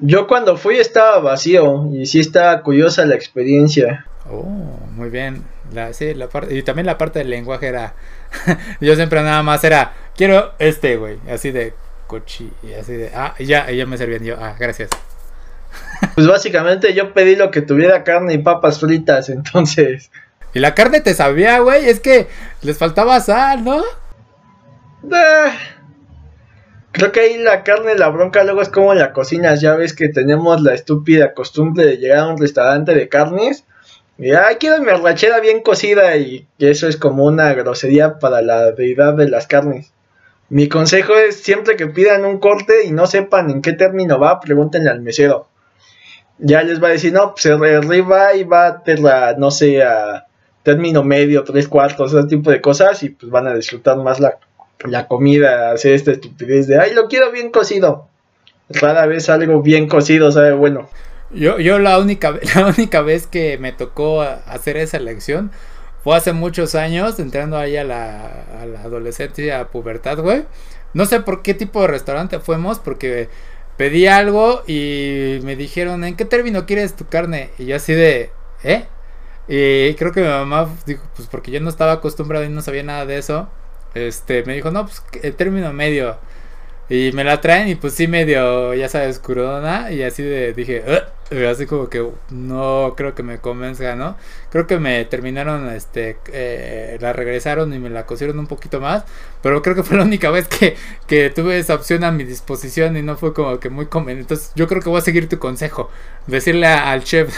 Yo 0.00 0.26
cuando 0.26 0.56
fui 0.56 0.78
estaba 0.78 1.20
vacío 1.20 1.86
y 1.92 2.06
sí 2.06 2.18
estaba 2.18 2.60
curiosa 2.64 3.06
la 3.06 3.14
experiencia. 3.14 4.04
Oh, 4.28 4.42
muy 4.90 5.10
bien. 5.10 5.44
La, 5.72 5.92
sí, 5.92 6.12
la 6.12 6.28
parte, 6.28 6.56
y 6.56 6.64
también 6.64 6.86
la 6.86 6.98
parte 6.98 7.20
del 7.20 7.30
lenguaje 7.30 7.68
era. 7.68 7.94
yo 8.80 8.96
siempre 8.96 9.22
nada 9.22 9.44
más 9.44 9.62
era. 9.62 9.92
Quiero 10.16 10.54
este, 10.58 10.96
güey. 10.96 11.20
Así 11.30 11.52
de 11.52 11.72
cochi. 12.08 12.50
Y 12.64 12.72
así 12.72 12.94
de. 12.94 13.12
Ah, 13.14 13.36
ya, 13.38 13.70
ya 13.70 13.86
me 13.86 13.96
servían 13.96 14.24
yo. 14.24 14.34
Ah, 14.40 14.56
gracias. 14.58 14.90
Pues 16.14 16.26
básicamente 16.26 16.94
yo 16.94 17.12
pedí 17.12 17.36
lo 17.36 17.50
que 17.50 17.62
tuviera 17.62 18.04
carne 18.04 18.34
y 18.34 18.38
papas 18.38 18.80
fritas, 18.80 19.28
entonces. 19.28 20.10
Y 20.52 20.58
la 20.58 20.74
carne 20.74 21.00
te 21.00 21.14
sabía, 21.14 21.58
güey. 21.60 21.88
Es 21.88 22.00
que 22.00 22.26
les 22.62 22.76
faltaba 22.76 23.20
sal, 23.20 23.64
¿no? 23.64 23.82
Eh, 25.04 25.52
Creo 26.92 27.12
que 27.12 27.20
ahí 27.20 27.38
la 27.38 27.62
carne, 27.62 27.94
la 27.94 28.08
bronca 28.08 28.42
luego 28.42 28.62
es 28.62 28.68
como 28.68 28.94
la 28.94 29.12
cocinas. 29.12 29.60
Ya 29.60 29.74
ves 29.74 29.94
que 29.94 30.08
tenemos 30.08 30.60
la 30.60 30.74
estúpida 30.74 31.34
costumbre 31.34 31.86
de 31.86 31.98
llegar 31.98 32.18
a 32.18 32.28
un 32.28 32.38
restaurante 32.38 32.94
de 32.94 33.08
carnes 33.08 33.64
y, 34.18 34.32
ay, 34.32 34.56
quiero 34.58 34.82
mi 34.82 34.90
arrachera 34.90 35.40
bien 35.40 35.62
cocida 35.62 36.16
y 36.16 36.46
eso 36.58 36.88
es 36.88 36.96
como 36.96 37.24
una 37.24 37.54
grosería 37.54 38.18
para 38.18 38.42
la 38.42 38.72
deidad 38.72 39.14
de 39.14 39.28
las 39.28 39.46
carnes. 39.46 39.92
Mi 40.48 40.68
consejo 40.68 41.14
es 41.14 41.36
siempre 41.36 41.76
que 41.76 41.86
pidan 41.86 42.24
un 42.24 42.40
corte 42.40 42.84
y 42.84 42.90
no 42.90 43.06
sepan 43.06 43.50
en 43.50 43.62
qué 43.62 43.72
término 43.72 44.18
va, 44.18 44.40
pregúntenle 44.40 44.90
al 44.90 45.00
mesero. 45.00 45.46
Ya 46.42 46.62
les 46.62 46.82
va 46.82 46.88
a 46.88 46.92
decir, 46.92 47.12
no, 47.12 47.34
pues 47.34 47.46
arriba 47.46 48.34
y 48.34 48.44
va 48.44 48.68
a 48.68 48.82
la, 48.98 49.34
no 49.36 49.50
sé, 49.50 49.82
a 49.82 50.26
término 50.62 51.04
medio, 51.04 51.44
tres 51.44 51.68
cuartos, 51.68 52.12
ese 52.12 52.26
tipo 52.28 52.50
de 52.50 52.60
cosas 52.60 53.02
y 53.02 53.10
pues 53.10 53.30
van 53.30 53.46
a 53.46 53.54
disfrutar 53.54 53.96
más 53.98 54.20
la 54.20 54.38
la 54.84 55.08
comida, 55.08 55.72
hacer 55.72 55.94
esta 55.94 56.12
estupidez 56.12 56.66
de, 56.66 56.78
ay, 56.78 56.94
lo 56.94 57.08
quiero 57.08 57.30
bien 57.32 57.50
cocido. 57.50 58.08
Rara 58.68 59.06
vez 59.06 59.28
algo 59.28 59.62
bien 59.62 59.88
cocido 59.88 60.30
sabe 60.30 60.52
bueno. 60.52 60.88
Yo, 61.30 61.58
yo 61.58 61.78
la 61.78 61.98
única, 61.98 62.38
la 62.54 62.66
única 62.66 63.02
vez 63.02 63.26
que 63.26 63.58
me 63.58 63.72
tocó 63.72 64.22
hacer 64.22 64.76
esa 64.76 64.96
elección 64.96 65.50
fue 66.02 66.16
hace 66.16 66.32
muchos 66.32 66.74
años, 66.74 67.18
entrando 67.18 67.58
ahí 67.58 67.76
a 67.76 67.84
la, 67.84 68.26
a 68.26 68.82
adolescencia, 68.84 69.60
a 69.60 69.68
pubertad, 69.68 70.18
güey. 70.18 70.44
No 70.94 71.04
sé 71.04 71.20
por 71.20 71.42
qué 71.42 71.54
tipo 71.54 71.82
de 71.82 71.88
restaurante 71.88 72.40
fuimos, 72.40 72.78
porque 72.78 73.28
pedí 73.80 74.06
algo 74.06 74.62
y 74.66 75.40
me 75.42 75.56
dijeron, 75.56 76.04
¿en 76.04 76.14
qué 76.14 76.26
término 76.26 76.66
quieres 76.66 76.94
tu 76.96 77.06
carne? 77.06 77.48
Y 77.58 77.64
yo 77.64 77.76
así 77.76 77.94
de, 77.94 78.30
¿eh? 78.62 78.84
Y 79.48 79.94
creo 79.94 80.12
que 80.12 80.20
mi 80.20 80.28
mamá 80.28 80.68
dijo, 80.84 81.02
pues 81.16 81.26
porque 81.28 81.50
yo 81.50 81.60
no 81.62 81.70
estaba 81.70 81.92
acostumbrado 81.92 82.44
y 82.44 82.50
no 82.50 82.60
sabía 82.60 82.82
nada 82.82 83.06
de 83.06 83.16
eso 83.16 83.48
este, 83.94 84.44
me 84.44 84.54
dijo, 84.54 84.70
no, 84.70 84.84
pues 84.84 85.02
el 85.22 85.34
término 85.34 85.72
medio. 85.72 86.18
Y 86.90 87.12
me 87.12 87.24
la 87.24 87.40
traen 87.40 87.68
y 87.68 87.76
pues 87.76 87.94
sí 87.94 88.06
medio, 88.06 88.74
ya 88.74 88.88
sabes, 88.90 89.18
curona. 89.18 89.90
Y 89.90 90.02
así 90.02 90.22
de, 90.22 90.52
dije, 90.52 90.84
Así 91.48 91.64
como 91.66 91.88
que 91.88 92.04
no 92.30 92.94
creo 92.96 93.14
que 93.14 93.22
me 93.22 93.38
convenzca, 93.38 93.94
¿no? 93.94 94.16
Creo 94.50 94.66
que 94.66 94.80
me 94.80 95.04
terminaron, 95.04 95.70
este, 95.70 96.18
eh, 96.32 96.98
la 97.00 97.12
regresaron 97.12 97.72
y 97.72 97.78
me 97.78 97.88
la 97.88 98.04
cosieron 98.04 98.40
un 98.40 98.48
poquito 98.48 98.80
más, 98.80 99.04
pero 99.40 99.62
creo 99.62 99.76
que 99.76 99.84
fue 99.84 99.96
la 99.96 100.02
única 100.02 100.30
vez 100.30 100.48
que, 100.48 100.76
que 101.06 101.30
tuve 101.30 101.58
esa 101.58 101.74
opción 101.74 102.02
a 102.02 102.10
mi 102.10 102.24
disposición 102.24 102.96
y 102.96 103.02
no 103.02 103.16
fue 103.16 103.32
como 103.32 103.60
que 103.60 103.70
muy 103.70 103.86
conveniente. 103.86 104.34
Entonces 104.34 104.52
yo 104.56 104.66
creo 104.66 104.82
que 104.82 104.88
voy 104.88 104.98
a 104.98 105.02
seguir 105.02 105.28
tu 105.28 105.38
consejo, 105.38 105.88
decirle 106.26 106.66
al 106.66 107.04
chef. 107.04 107.32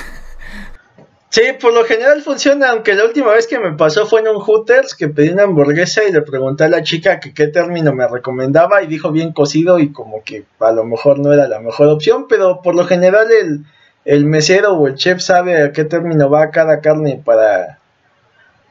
Sí, 1.33 1.41
por 1.59 1.73
lo 1.73 1.85
general 1.85 2.21
funciona, 2.21 2.73
aunque 2.73 2.93
la 2.93 3.07
última 3.07 3.33
vez 3.33 3.47
que 3.47 3.59
me 3.59 3.73
pasó 3.73 4.05
fue 4.05 4.21
en 4.21 4.29
un 4.29 4.39
Hooters 4.39 4.95
que 4.95 5.09
pedí 5.09 5.31
una 5.31 5.45
hamburguesa 5.45 6.05
y 6.05 6.13
le 6.13 6.21
pregunté 6.21 6.65
a 6.65 6.69
la 6.69 6.83
chica 6.83 7.21
que 7.21 7.33
qué 7.33 7.47
término 7.47 7.95
me 7.95 8.07
recomendaba 8.07 8.83
y 8.83 8.87
dijo 8.87 9.11
bien 9.11 9.33
cocido 9.33 9.79
y 9.79 9.93
como 9.93 10.23
que 10.25 10.45
a 10.61 10.73
lo 10.73 10.85
mejor 10.85 11.19
no 11.19 11.33
era 11.33 11.49
la 11.49 11.59
mejor 11.59 11.89
opción, 11.89 12.27
pero 12.29 12.61
por 12.61 12.75
lo 12.75 12.85
general 12.85 13.29
el, 13.31 13.65
el 14.05 14.27
mesero 14.27 14.75
o 14.75 14.87
el 14.87 14.95
chef 14.97 15.23
sabe 15.23 15.63
a 15.63 15.73
qué 15.73 15.87
término 15.87 16.29
va 16.29 16.51
cada 16.51 16.83
carne 16.83 17.23
para, 17.25 17.79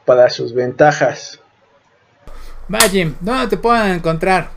para 0.04 0.30
sus 0.30 0.54
ventajas. 0.54 1.40
Va, 2.72 2.78
Jim, 2.82 3.16
¿dónde 3.18 3.48
te 3.48 3.56
pueden 3.56 3.90
encontrar? 3.90 4.50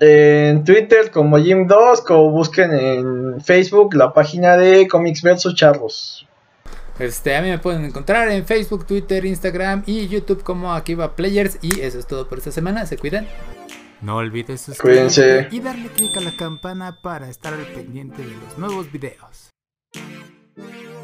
En 0.00 0.64
Twitter 0.64 1.12
como 1.12 1.38
Jim2 1.38 2.02
o 2.08 2.30
busquen 2.32 2.72
en 2.72 3.40
Facebook 3.42 3.94
la 3.94 4.12
página 4.12 4.56
de 4.56 4.88
Comics 4.88 5.22
versus 5.22 5.54
Charros. 5.54 6.25
Este, 6.98 7.36
a 7.36 7.42
mí 7.42 7.48
me 7.48 7.58
pueden 7.58 7.84
encontrar 7.84 8.28
en 8.30 8.46
Facebook, 8.46 8.86
Twitter, 8.86 9.24
Instagram 9.24 9.82
y 9.86 10.08
YouTube 10.08 10.42
como 10.42 10.72
Akiva 10.72 11.14
Players. 11.14 11.58
Y 11.62 11.80
eso 11.80 11.98
es 11.98 12.06
todo 12.06 12.28
por 12.28 12.38
esta 12.38 12.52
semana. 12.52 12.86
Se 12.86 12.96
cuidan. 12.96 13.26
No 14.00 14.16
olvides 14.16 14.60
suscribirse 14.60 15.48
y 15.50 15.60
darle 15.60 15.88
clic 15.88 16.16
a 16.16 16.20
la 16.20 16.36
campana 16.36 16.98
para 17.02 17.28
estar 17.28 17.54
al 17.54 17.66
pendiente 17.66 18.22
de 18.22 18.34
los 18.34 18.58
nuevos 18.58 18.92
videos. 18.92 19.50
Thank 20.56 20.80
you. 20.80 20.95